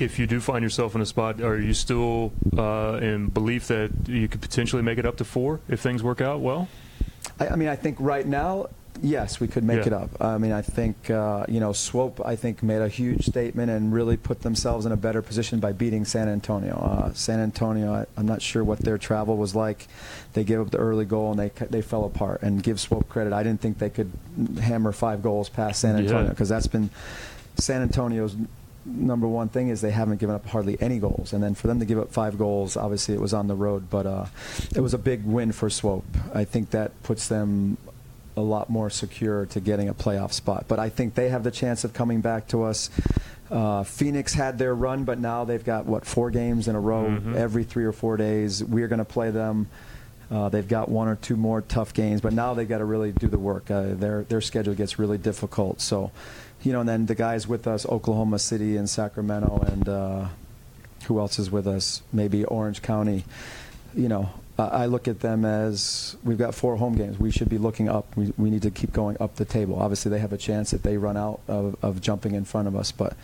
if 0.00 0.18
you 0.18 0.26
do 0.26 0.40
find 0.40 0.62
yourself 0.62 0.94
in 0.94 1.00
a 1.00 1.06
spot, 1.06 1.40
are 1.40 1.58
you 1.58 1.74
still 1.74 2.32
uh, 2.56 2.98
in 3.02 3.28
belief 3.28 3.68
that 3.68 3.90
you 4.06 4.28
could 4.28 4.40
potentially 4.40 4.82
make 4.82 4.98
it 4.98 5.06
up 5.06 5.16
to 5.18 5.24
four 5.24 5.60
if 5.68 5.80
things 5.80 6.02
work 6.02 6.20
out 6.20 6.40
well? 6.40 6.68
I, 7.38 7.48
I 7.48 7.56
mean, 7.56 7.68
I 7.68 7.76
think 7.76 7.96
right 8.00 8.26
now, 8.26 8.66
yes, 9.02 9.40
we 9.40 9.48
could 9.48 9.64
make 9.64 9.80
yeah. 9.80 9.86
it 9.86 9.92
up. 9.92 10.10
I 10.20 10.38
mean, 10.38 10.52
I 10.52 10.62
think 10.62 11.10
uh, 11.10 11.44
you 11.48 11.60
know, 11.60 11.72
Swope, 11.72 12.20
I 12.24 12.36
think 12.36 12.62
made 12.62 12.80
a 12.80 12.88
huge 12.88 13.26
statement 13.26 13.70
and 13.70 13.92
really 13.92 14.16
put 14.16 14.42
themselves 14.42 14.86
in 14.86 14.92
a 14.92 14.96
better 14.96 15.22
position 15.22 15.60
by 15.60 15.72
beating 15.72 16.04
San 16.04 16.28
Antonio. 16.28 16.76
Uh, 16.76 17.12
San 17.14 17.40
Antonio, 17.40 17.92
I, 17.92 18.20
am 18.20 18.26
not 18.26 18.42
sure 18.42 18.64
what 18.64 18.80
their 18.80 18.98
travel 18.98 19.36
was 19.36 19.54
like. 19.54 19.86
They 20.32 20.44
gave 20.44 20.60
up 20.60 20.70
the 20.70 20.78
early 20.78 21.04
goal 21.04 21.30
and 21.30 21.38
they 21.38 21.48
they 21.66 21.82
fell 21.82 22.04
apart. 22.04 22.42
And 22.42 22.62
give 22.62 22.80
Swope 22.80 23.08
credit, 23.08 23.32
I 23.32 23.42
didn't 23.42 23.60
think 23.60 23.78
they 23.78 23.90
could 23.90 24.12
hammer 24.60 24.92
five 24.92 25.22
goals 25.22 25.48
past 25.48 25.80
San 25.80 25.96
Antonio 25.96 26.30
because 26.30 26.50
yeah. 26.50 26.56
that's 26.56 26.66
been 26.66 26.90
San 27.56 27.82
Antonio's 27.82 28.36
number 28.84 29.26
one 29.28 29.48
thing 29.48 29.68
is 29.68 29.80
they 29.80 29.90
haven't 29.90 30.18
given 30.18 30.34
up 30.34 30.46
hardly 30.46 30.80
any 30.80 30.98
goals, 30.98 31.32
and 31.32 31.42
then 31.42 31.54
for 31.54 31.66
them 31.66 31.78
to 31.80 31.84
give 31.84 31.98
up 31.98 32.12
five 32.12 32.38
goals, 32.38 32.76
obviously 32.76 33.14
it 33.14 33.20
was 33.20 33.34
on 33.34 33.46
the 33.46 33.54
road, 33.54 33.90
but 33.90 34.06
uh, 34.06 34.26
it 34.74 34.80
was 34.80 34.94
a 34.94 34.98
big 34.98 35.24
win 35.24 35.52
for 35.52 35.70
Swope. 35.70 36.04
I 36.34 36.44
think 36.44 36.70
that 36.70 37.02
puts 37.02 37.28
them 37.28 37.76
a 38.36 38.40
lot 38.40 38.70
more 38.70 38.90
secure 38.90 39.46
to 39.46 39.60
getting 39.60 39.88
a 39.88 39.94
playoff 39.94 40.32
spot. 40.32 40.64
But 40.68 40.78
I 40.78 40.88
think 40.88 41.14
they 41.14 41.28
have 41.28 41.44
the 41.44 41.50
chance 41.50 41.84
of 41.84 41.92
coming 41.92 42.20
back 42.20 42.48
to 42.48 42.62
us. 42.64 42.90
Uh, 43.50 43.82
Phoenix 43.82 44.32
had 44.32 44.58
their 44.58 44.74
run, 44.74 45.04
but 45.04 45.18
now 45.18 45.44
they've 45.44 45.64
got 45.64 45.84
what 45.84 46.04
four 46.04 46.30
games 46.30 46.68
in 46.68 46.76
a 46.76 46.80
row 46.80 47.04
mm-hmm. 47.04 47.36
every 47.36 47.64
three 47.64 47.84
or 47.84 47.92
four 47.92 48.16
days. 48.16 48.62
We're 48.62 48.88
going 48.88 49.00
to 49.00 49.04
play 49.04 49.30
them. 49.30 49.68
Uh, 50.30 50.48
they've 50.48 50.68
got 50.68 50.88
one 50.88 51.08
or 51.08 51.16
two 51.16 51.36
more 51.36 51.60
tough 51.60 51.92
games, 51.92 52.20
but 52.20 52.32
now 52.32 52.54
they've 52.54 52.68
got 52.68 52.78
to 52.78 52.84
really 52.84 53.10
do 53.10 53.26
the 53.26 53.38
work. 53.38 53.68
Uh, 53.68 53.94
their 53.94 54.22
their 54.22 54.40
schedule 54.40 54.74
gets 54.74 54.96
really 54.96 55.18
difficult. 55.18 55.80
So 55.80 56.12
you 56.62 56.72
know, 56.72 56.80
and 56.80 56.88
then 56.88 57.06
the 57.06 57.14
guys 57.14 57.46
with 57.48 57.66
us, 57.66 57.86
Oklahoma 57.86 58.38
City 58.38 58.76
and 58.76 58.88
Sacramento, 58.88 59.64
and 59.66 59.88
uh, 59.88 60.28
who 61.06 61.18
else 61.18 61.38
is 61.38 61.50
with 61.50 61.66
us? 61.66 62.02
Maybe 62.12 62.44
Orange 62.44 62.82
County. 62.82 63.24
you 63.94 64.08
know, 64.08 64.30
I 64.68 64.86
look 64.86 65.08
at 65.08 65.20
them 65.20 65.44
as 65.44 66.16
we've 66.22 66.38
got 66.38 66.54
four 66.54 66.76
home 66.76 66.94
games. 66.94 67.18
We 67.18 67.30
should 67.30 67.48
be 67.48 67.58
looking 67.58 67.88
up. 67.88 68.14
We, 68.16 68.32
we 68.36 68.50
need 68.50 68.62
to 68.62 68.70
keep 68.70 68.92
going 68.92 69.16
up 69.20 69.36
the 69.36 69.44
table. 69.44 69.78
Obviously, 69.78 70.10
they 70.10 70.18
have 70.18 70.32
a 70.32 70.38
chance 70.38 70.72
if 70.72 70.82
they 70.82 70.98
run 70.98 71.16
out 71.16 71.40
of, 71.48 71.76
of 71.82 72.00
jumping 72.00 72.34
in 72.34 72.44
front 72.44 72.68
of 72.68 72.76
us, 72.76 72.92
but 72.92 73.16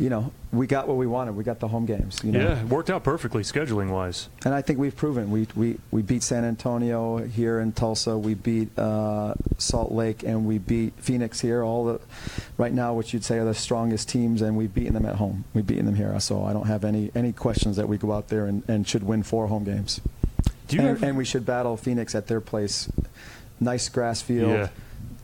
you 0.00 0.08
know, 0.08 0.32
we 0.50 0.66
got 0.66 0.88
what 0.88 0.96
we 0.96 1.06
wanted. 1.06 1.36
We 1.36 1.44
got 1.44 1.60
the 1.60 1.68
home 1.68 1.84
games. 1.84 2.20
You 2.24 2.32
know? 2.32 2.40
Yeah, 2.40 2.62
it 2.62 2.68
worked 2.68 2.88
out 2.88 3.04
perfectly 3.04 3.42
scheduling 3.42 3.90
wise. 3.90 4.30
And 4.46 4.54
I 4.54 4.62
think 4.62 4.78
we've 4.78 4.96
proven 4.96 5.30
we 5.30 5.46
we 5.54 5.78
we 5.90 6.00
beat 6.00 6.22
San 6.22 6.42
Antonio 6.42 7.18
here 7.18 7.60
in 7.60 7.72
Tulsa. 7.72 8.16
We 8.16 8.32
beat 8.32 8.76
uh, 8.78 9.34
Salt 9.58 9.92
Lake, 9.92 10.22
and 10.22 10.46
we 10.46 10.56
beat 10.56 10.94
Phoenix 10.96 11.40
here. 11.40 11.62
All 11.62 11.84
the 11.84 12.00
right 12.56 12.72
now, 12.72 12.94
which 12.94 13.12
you'd 13.12 13.24
say 13.24 13.36
are 13.36 13.44
the 13.44 13.52
strongest 13.52 14.08
teams, 14.08 14.40
and 14.40 14.56
we've 14.56 14.72
beaten 14.72 14.94
them 14.94 15.04
at 15.04 15.16
home. 15.16 15.44
We've 15.52 15.66
beaten 15.66 15.84
them 15.84 15.96
here. 15.96 16.18
So 16.18 16.44
I 16.44 16.54
don't 16.54 16.66
have 16.66 16.82
any 16.82 17.12
any 17.14 17.34
questions 17.34 17.76
that 17.76 17.86
we 17.86 17.98
go 17.98 18.12
out 18.12 18.28
there 18.28 18.46
and, 18.46 18.62
and 18.66 18.88
should 18.88 19.02
win 19.02 19.22
four 19.22 19.48
home 19.48 19.64
games. 19.64 20.00
And, 20.70 20.80
have... 20.80 21.02
and, 21.02 21.18
we 21.18 21.26
should 21.26 21.44
battle 21.44 21.76
Phoenix 21.76 22.14
at 22.14 22.26
their 22.26 22.40
place. 22.40 22.88
Nice 23.60 23.90
grass 23.90 24.22
field. 24.22 24.52
Yeah. 24.52 24.68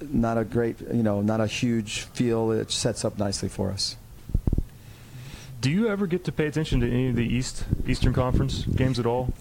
Not 0.03 0.37
a 0.37 0.45
great, 0.45 0.81
you 0.81 1.03
know, 1.03 1.23
not 1.23 1.41
a 1.41 1.47
huge 1.47 2.03
field. 2.03 2.53
It 2.53 2.71
sets 2.71 3.07
up 3.07 3.19
nicely 3.19 3.49
for 3.49 3.71
us. 3.71 3.97
Do 5.61 5.71
you 5.71 5.89
ever 5.89 6.07
get 6.07 6.25
to 6.25 6.33
pay 6.33 6.47
attention 6.47 6.81
to 6.81 6.91
any 6.91 7.09
of 7.09 7.17
the 7.17 7.27
East 7.27 7.65
Eastern 7.87 8.13
Conference 8.13 8.65
games 8.65 8.99
at 8.99 9.07
all? 9.07 9.33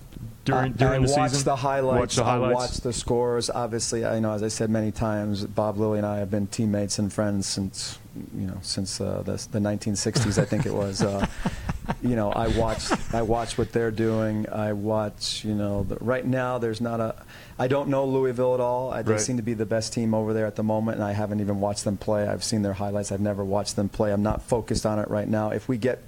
During, 0.46 0.74
during 0.74 1.04
I 1.04 1.08
the 1.08 1.12
watch 1.14 1.32
season? 1.32 1.46
the 1.46 1.56
highlights. 1.56 2.00
Watch 2.00 2.16
the 2.18 2.24
highlights. 2.24 2.56
I 2.56 2.62
watch 2.62 2.78
the 2.78 2.94
scores. 2.94 3.50
Obviously, 3.50 4.06
I 4.06 4.20
know 4.20 4.32
as 4.32 4.44
I 4.44 4.48
said 4.48 4.70
many 4.70 4.92
times, 4.92 5.44
Bob 5.46 5.78
Lilley 5.78 5.98
and 5.98 6.06
I 6.06 6.18
have 6.20 6.30
been 6.30 6.48
teammates 6.48 7.00
and 7.00 7.12
friends 7.12 7.48
since 7.48 7.98
you 8.36 8.46
know 8.48 8.58
since 8.62 9.02
uh, 9.02 9.24
the, 9.26 9.34
the 9.52 9.60
1960s. 9.60 10.40
I 10.42 10.46
think 10.46 10.66
it 10.66 10.74
was. 10.74 11.02
Uh, 11.02 11.26
you 12.06 12.16
know, 12.16 12.32
I 12.32 12.48
watch 12.48 12.92
I 13.14 13.22
watch 13.22 13.58
what 13.58 13.72
they're 13.72 13.92
doing. 13.92 14.48
I 14.50 14.74
watch. 14.74 15.44
You 15.44 15.56
know, 15.56 15.84
the, 15.84 15.96
right 15.98 16.26
now 16.26 16.58
there's 16.58 16.82
not 16.82 17.00
a. 17.00 17.16
I 17.58 17.68
don't 17.68 17.90
know 17.90 18.06
Louisville 18.06 18.54
at 18.54 18.60
all. 18.60 18.92
I, 18.92 19.02
they 19.02 19.14
right. 19.14 19.22
seem 19.22 19.38
to 19.38 19.44
be 19.44 19.54
the 19.54 19.66
best 19.66 19.94
team 19.94 20.14
over 20.14 20.34
there 20.34 20.46
at 20.46 20.56
the 20.56 20.64
moment, 20.64 20.98
and 20.98 21.06
I 21.06 21.14
haven't 21.14 21.40
even 21.40 21.60
watched 21.60 21.84
them 21.84 21.98
play. 21.98 22.28
I've 22.28 22.44
seen 22.44 22.62
their 22.62 22.74
highlights. 22.74 23.12
I've 23.12 23.22
never 23.22 23.44
watched 23.44 23.76
them 23.76 23.90
play. 23.90 24.12
I'm 24.12 24.24
not 24.24 24.42
focused 24.42 24.86
on 24.86 25.00
it 25.00 25.10
right 25.10 25.28
now. 25.28 25.50
If 25.50 25.68
we 25.68 25.78
get 25.78 26.02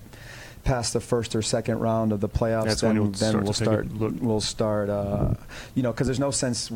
past 0.64 0.94
the 0.94 1.00
first 1.00 1.36
or 1.36 1.42
second 1.42 1.80
round 1.80 2.12
of 2.12 2.20
the 2.20 2.30
playoffs, 2.30 2.66
That's 2.66 2.82
then, 2.82 3.12
then 3.12 3.44
we'll 3.44 3.54
start. 3.54 3.88
We'll 3.92 4.42
start. 4.42 4.90
Uh, 4.90 5.34
you 5.74 5.84
know, 5.84 5.92
because 5.92 6.08
there's 6.08 6.20
no 6.20 6.32
sense 6.32 6.72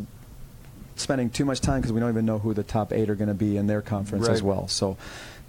spending 0.95 1.29
too 1.29 1.45
much 1.45 1.61
time 1.61 1.81
because 1.81 1.91
we 1.91 1.99
don't 1.99 2.09
even 2.09 2.25
know 2.25 2.39
who 2.39 2.53
the 2.53 2.63
top 2.63 2.93
eight 2.93 3.09
are 3.09 3.15
going 3.15 3.27
to 3.27 3.33
be 3.33 3.57
in 3.57 3.67
their 3.67 3.81
conference 3.81 4.27
right. 4.27 4.33
as 4.33 4.43
well. 4.43 4.67
So, 4.67 4.97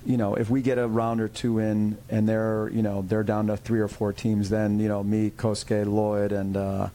you 0.05 0.16
know, 0.16 0.34
if 0.34 0.50
we 0.50 0.62
get 0.62 0.78
a 0.78 0.86
round 0.86 1.20
or 1.20 1.28
two 1.28 1.59
in 1.59 1.98
and 2.09 2.28
they're, 2.28 2.68
you 2.72 2.82
know, 2.82 3.03
they're 3.03 3.22
down 3.22 3.46
to 3.48 3.57
three 3.57 3.80
or 3.80 3.88
four 3.88 4.12
teams, 4.12 4.50
then 4.50 4.78
you 4.80 4.88
know, 4.88 5.03
me, 5.03 5.30
Kosuke, 5.30 5.86
Lloyd, 5.86 6.32
and 6.32 6.57
uh, 6.57 6.88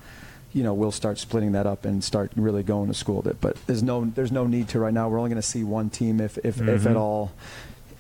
you 0.53 0.63
know, 0.63 0.73
we'll 0.73 0.91
start 0.91 1.17
splitting 1.17 1.53
that 1.53 1.65
up 1.65 1.85
and 1.85 2.03
start 2.03 2.31
really 2.35 2.63
going 2.63 2.87
to 2.87 2.93
school 2.93 3.17
with 3.17 3.27
it. 3.27 3.41
But 3.41 3.57
there's 3.67 3.83
no 3.83 4.05
there's 4.05 4.31
no 4.31 4.47
need 4.47 4.69
to 4.69 4.79
right 4.79 4.93
now. 4.93 5.09
We're 5.09 5.19
only 5.19 5.29
going 5.29 5.41
to 5.41 5.47
see 5.47 5.63
one 5.63 5.89
team 5.89 6.19
if 6.19 6.37
if, 6.39 6.57
mm-hmm. 6.57 6.69
if 6.69 6.85
at 6.85 6.95
all 6.95 7.31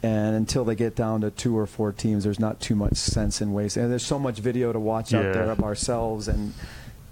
and 0.03 0.35
until 0.35 0.63
they 0.63 0.75
get 0.75 0.95
down 0.95 1.21
to 1.21 1.31
two 1.31 1.57
or 1.57 1.65
four 1.65 1.91
teams, 1.91 2.23
there's 2.23 2.39
not 2.39 2.59
too 2.59 2.75
much 2.75 2.95
sense 2.95 3.41
in 3.41 3.53
wasting. 3.53 3.83
And 3.83 3.91
there's 3.91 4.05
so 4.05 4.19
much 4.19 4.39
video 4.39 4.71
to 4.71 4.79
watch 4.79 5.11
yeah. 5.11 5.19
out 5.19 5.33
there 5.33 5.49
of 5.49 5.63
ourselves 5.63 6.27
and 6.27 6.53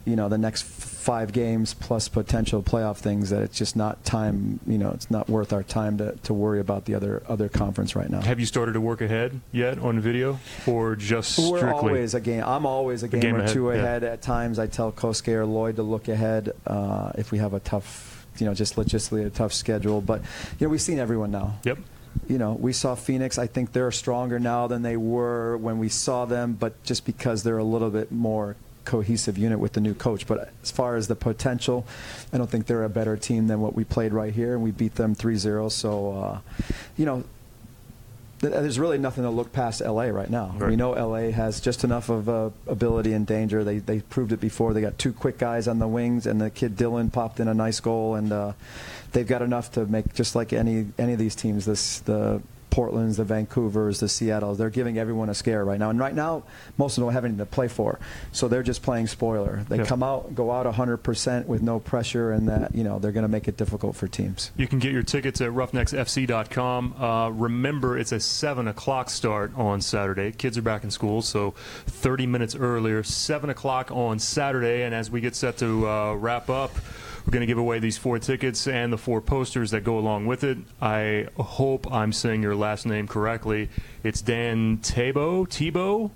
you 0.06 0.16
know 0.16 0.30
the 0.30 0.38
next 0.38 0.64
five 0.64 1.32
games 1.34 1.76
plus 1.76 2.08
potential 2.08 2.64
playoff 2.64 2.98
things 2.98 3.30
that 3.30 3.44
it's 3.44 3.58
just 3.58 3.76
not 3.76 4.04
time. 4.06 4.60
You 4.66 4.78
know, 4.78 4.92
it's 4.92 5.12
not 5.12 5.30
worth 5.30 5.54
our 5.54 5.62
time 5.62 5.98
to, 6.00 6.14
to 6.24 6.34
worry 6.34 6.60
about 6.60 6.86
the 6.86 6.96
other 6.96 7.22
other 7.28 7.50
conference 7.50 7.96
right 7.96 8.10
now. 8.10 8.22
Have 8.22 8.40
you 8.40 8.46
started 8.46 8.74
to 8.74 8.82
work 8.82 9.02
ahead 9.02 9.40
yet 9.52 9.78
on 9.78 10.00
video, 10.00 10.40
or 10.66 10.96
just 10.96 11.34
strictly? 11.34 11.62
We're 11.62 11.74
always 11.74 12.14
a 12.14 12.20
game. 12.20 12.44
I'm 12.44 12.66
always 12.66 13.04
a 13.04 13.08
game, 13.08 13.22
game 13.22 13.36
or 13.36 13.40
ahead, 13.40 13.54
two 13.54 13.70
yeah. 13.70 13.76
ahead. 13.76 14.04
At 14.04 14.22
times, 14.22 14.60
I 14.60 14.68
tell 14.68 14.92
Kosuke 14.92 15.34
or 15.34 15.46
Lloyd 15.46 15.76
to 15.76 15.84
look 15.84 16.08
ahead 16.08 16.54
uh, 16.66 17.12
if 17.18 17.32
we 17.32 17.38
have 17.40 17.54
a 17.54 17.60
tough, 17.60 18.26
you 18.38 18.46
know, 18.46 18.54
just 18.54 18.76
logistically 18.76 19.26
a 19.26 19.30
tough 19.30 19.54
schedule. 19.54 20.02
But 20.02 20.22
you 20.60 20.68
know, 20.68 20.70
we've 20.70 20.82
seen 20.82 21.00
everyone 21.00 21.32
now. 21.32 21.60
Yep 21.64 21.80
you 22.28 22.38
know, 22.38 22.54
we 22.54 22.74
saw 22.74 22.96
Phoenix. 22.96 23.38
I 23.38 23.48
think 23.48 23.72
they're 23.74 23.92
stronger 23.92 24.40
now 24.40 24.68
than 24.68 24.82
they 24.82 24.98
were 24.98 25.58
when 25.58 25.80
we 25.80 25.90
saw 25.90 26.26
them, 26.26 26.54
but 26.54 26.82
just 26.84 27.06
because 27.06 27.44
they're 27.44 27.58
a 27.58 27.64
little 27.64 27.90
bit 27.90 28.12
more 28.12 28.56
cohesive 28.86 29.38
unit 29.38 29.60
with 29.60 29.74
the 29.74 29.82
new 29.82 29.94
coach. 29.94 30.28
But 30.28 30.52
as 30.64 30.72
far 30.72 30.96
as 30.96 31.08
the 31.08 31.16
potential, 31.16 31.86
I 32.32 32.38
don't 32.38 32.50
think 32.50 32.68
they're 32.68 32.84
a 32.84 32.90
better 32.90 33.18
team 33.18 33.48
than 33.48 33.62
what 33.62 33.76
we 33.76 33.84
played 33.84 34.14
right 34.14 34.34
here, 34.34 34.54
and 34.54 34.64
we 34.64 34.72
beat 34.72 34.96
them 34.96 35.16
3-0. 35.16 35.72
So, 35.72 36.12
uh, 36.12 36.40
you 36.96 37.06
know, 37.06 37.24
there's 38.40 38.80
really 38.80 38.98
nothing 38.98 39.24
to 39.24 39.30
look 39.30 39.52
past 39.54 39.82
LA 39.82 40.04
right 40.04 40.30
now. 40.30 40.54
Right. 40.58 40.70
We 40.70 40.76
know 40.76 40.92
LA 40.92 41.32
has 41.32 41.62
just 41.62 41.84
enough 41.84 42.10
of 42.10 42.30
uh, 42.30 42.50
ability 42.68 43.14
and 43.14 43.26
danger. 43.26 43.64
They 43.64 43.80
they 43.80 44.02
proved 44.02 44.32
it 44.32 44.40
before. 44.40 44.74
They 44.74 44.82
got 44.82 44.98
two 44.98 45.14
quick 45.14 45.38
guys 45.38 45.68
on 45.68 45.80
the 45.80 45.88
wings, 45.88 46.28
and 46.28 46.40
the 46.40 46.50
kid 46.50 46.76
Dylan 46.76 47.12
popped 47.12 47.40
in 47.40 47.48
a 47.48 47.54
nice 47.54 47.80
goal, 47.80 48.16
and 48.16 48.32
uh, 48.32 48.54
they've 49.14 49.28
got 49.28 49.42
enough 49.42 49.72
to 49.74 49.86
make 49.86 50.14
just 50.14 50.36
like 50.36 50.54
any 50.54 50.88
any 50.98 51.14
of 51.14 51.20
these 51.20 51.36
teams. 51.36 51.66
This 51.66 52.00
the 52.02 52.42
Portlands, 52.76 53.16
the 53.16 53.24
Vancouvers, 53.24 54.02
the 54.02 54.10
Seattles. 54.10 54.58
They're 54.58 54.70
giving 54.70 54.98
everyone 54.98 55.30
a 55.30 55.34
scare 55.34 55.64
right 55.64 55.80
now. 55.80 55.90
And 55.90 55.98
right 55.98 56.14
now, 56.14 56.44
most 56.78 56.94
of 56.94 56.96
them 57.02 57.06
don't 57.06 57.14
have 57.14 57.24
anything 57.24 57.38
to 57.38 57.46
play 57.46 57.70
for. 57.70 58.00
So 58.34 58.50
they're 58.50 58.64
just 58.64 58.84
playing 58.84 59.08
spoiler. 59.08 59.64
They 59.70 59.78
yep. 59.78 59.88
come 59.88 60.04
out, 60.04 60.36
go 60.36 60.52
out 60.52 60.66
100% 60.66 61.46
with 61.46 61.62
no 61.62 61.80
pressure, 61.80 62.34
and 62.34 62.50
that, 62.50 62.76
you 62.76 62.84
know, 62.84 63.00
they're 63.00 63.14
going 63.14 63.24
to 63.24 63.30
make 63.30 63.48
it 63.48 63.56
difficult 63.56 63.96
for 63.96 64.10
teams. 64.10 64.52
You 64.58 64.68
can 64.68 64.80
get 64.80 64.92
your 64.92 65.04
tickets 65.04 65.40
at 65.40 65.52
roughnecksfc.com. 65.52 67.02
Uh, 67.02 67.30
remember, 67.30 67.98
it's 67.98 68.12
a 68.12 68.20
7 68.20 68.68
o'clock 68.68 69.10
start 69.10 69.54
on 69.56 69.80
Saturday. 69.80 70.34
Kids 70.34 70.58
are 70.58 70.62
back 70.62 70.84
in 70.84 70.92
school, 70.92 71.22
so 71.22 71.52
30 71.86 72.28
minutes 72.28 72.56
earlier, 72.56 73.04
7 73.04 73.50
o'clock 73.50 73.90
on 73.92 74.20
Saturday. 74.20 74.84
And 74.84 74.94
as 74.94 75.10
we 75.10 75.22
get 75.22 75.34
set 75.34 75.58
to 75.60 75.88
uh, 75.88 76.14
wrap 76.16 76.50
up, 76.50 76.72
we're 77.26 77.32
going 77.32 77.42
to 77.42 77.48
give 77.48 77.58
away 77.58 77.80
these 77.80 77.98
four 77.98 78.20
tickets 78.20 78.68
and 78.68 78.94
the 78.94 78.98
four 78.98 79.20
posters 79.20 79.72
that 79.72 79.84
go 79.84 79.98
along 79.98 80.28
with 80.28 80.44
it. 80.44 80.60
I 80.80 81.28
hope 81.38 81.92
I'm 81.92 82.14
saying 82.14 82.44
your 82.44 82.56
last 82.56 82.86
name 82.86 83.08
correctly. 83.08 83.70
It's 84.04 84.22
Dan 84.22 84.78
Tabo. 84.78 85.48
Tebow. 85.48 86.12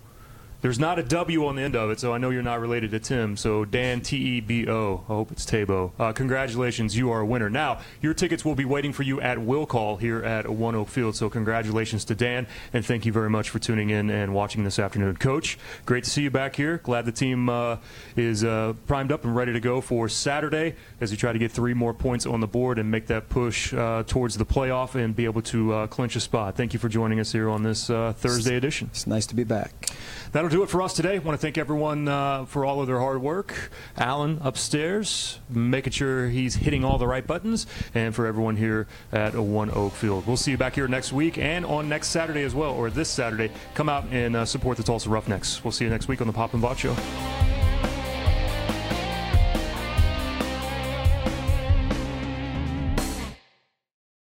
There's 0.62 0.80
not 0.80 1.00
a 1.00 1.04
W 1.04 1.46
on 1.46 1.56
the 1.56 1.62
end 1.62 1.76
of 1.76 1.90
it, 1.90 2.00
so 2.00 2.14
I 2.14 2.18
know 2.18 2.32
you're 2.32 2.42
not 2.42 2.60
related 2.60 2.92
to 2.92 3.00
Tim. 3.00 3.38
So 3.38 3.64
Dan 3.64 4.02
T 4.02 4.18
E 4.18 4.42
B 4.42 4.68
O. 4.68 5.06
I 5.08 5.14
hope 5.14 5.32
it's 5.32 5.46
Tabo. 5.46 5.92
Uh, 5.98 6.12
congratulations, 6.12 6.98
you 6.98 7.12
are 7.12 7.22
a 7.22 7.26
winner. 7.26 7.50
Now 7.50 7.80
your 8.02 8.14
tickets 8.14 8.44
will 8.44 8.56
be 8.56 8.66
waiting 8.66 8.92
for 8.92 9.04
you 9.04 9.22
at 9.22 9.40
will 9.40 9.66
call 9.66 9.96
here 9.96 10.22
at 10.22 10.46
ONEOK 10.46 10.90
Field. 10.90 11.16
So 11.16 11.30
congratulations 11.30 12.04
to 12.06 12.16
Dan, 12.16 12.46
and 12.74 12.86
thank 12.86 13.06
you 13.06 13.14
very 13.14 13.30
much 13.30 13.50
for 13.50 13.60
tuning 13.60 13.90
in 13.90 14.10
and 14.10 14.34
watching 14.34 14.66
this 14.66 14.80
afternoon, 14.80 15.16
Coach. 15.16 15.58
Great 15.86 16.04
to 16.04 16.10
see 16.10 16.24
you 16.24 16.32
back 16.32 16.58
here. 16.58 16.80
Glad 16.80 17.06
the 17.06 17.14
team 17.14 17.48
uh, 17.48 17.78
is 18.18 18.44
uh, 18.44 18.74
primed 18.86 19.14
up 19.14 19.24
and 19.24 19.34
ready 19.34 19.54
to 19.54 19.62
go 19.62 19.80
for 19.80 20.10
Saturday 20.10 20.76
as 21.00 21.12
we 21.12 21.16
try 21.16 21.32
to 21.32 21.40
get 21.40 21.52
three 21.52 21.74
more 21.74 21.94
points 21.94 22.26
on 22.26 22.42
the 22.42 22.48
board 22.48 22.80
and 22.80 22.92
make 22.92 23.08
that 23.08 23.30
push 23.30 23.74
uh, 23.74 24.04
towards 24.06 24.38
the 24.38 24.46
playoff 24.46 24.96
and 24.96 25.16
be 25.16 25.24
able 25.24 25.42
to 25.42 25.74
uh, 25.74 25.88
clinch 25.88 26.18
a 26.18 26.20
spot. 26.20 26.58
Thank 26.58 26.74
you 26.74 26.80
for 26.80 26.90
joining 26.90 27.22
us 27.22 27.32
here 27.32 27.50
on 27.50 27.64
this 27.64 27.90
uh, 27.90 28.12
Thursday 28.18 28.58
edition. 28.58 28.90
It's 28.92 29.08
nice 29.08 29.26
to 29.28 29.36
be 29.36 29.46
back. 29.46 29.72
That'll 30.32 30.49
do 30.50 30.64
it 30.64 30.70
for 30.70 30.82
us 30.82 30.94
today. 30.94 31.16
I 31.16 31.20
want 31.20 31.40
to 31.40 31.42
thank 31.42 31.58
everyone 31.58 32.08
uh, 32.08 32.46
for 32.46 32.66
all 32.66 32.82
of 32.82 32.88
their 32.88 33.00
hard 33.00 33.22
work. 33.22 33.72
Alan 33.98 34.40
upstairs, 34.42 35.40
making 35.50 35.94
sure 35.94 36.28
he's 36.28 36.56
hitting 36.56 36.84
all 36.84 36.98
the 36.98 37.08
right 37.08 37.26
buttons, 37.26 37.68
and 37.94 38.16
for 38.16 38.26
everyone 38.26 38.56
here 38.56 38.88
at 39.12 39.34
ONEOK 39.34 39.92
Field. 39.92 40.26
We'll 40.26 40.38
see 40.38 40.52
you 40.52 40.58
back 40.58 40.76
here 40.76 40.88
next 40.88 41.14
week 41.14 41.38
and 41.38 41.66
on 41.66 41.88
next 41.88 42.10
Saturday 42.10 42.44
as 42.44 42.56
well, 42.56 42.74
or 42.74 42.90
this 42.90 43.10
Saturday. 43.10 43.52
Come 43.76 43.90
out 43.90 44.06
and 44.12 44.36
uh, 44.36 44.46
support 44.46 44.78
the 44.78 44.84
Tulsa 44.84 45.10
Roughnecks. 45.10 45.64
We'll 45.64 45.72
see 45.72 45.86
you 45.86 45.92
next 45.92 46.08
week 46.08 46.22
on 46.22 46.28
the 46.28 46.34
Pop 46.34 46.54
and 46.54 46.62
Vaud 46.62 46.76
Show. 46.76 46.96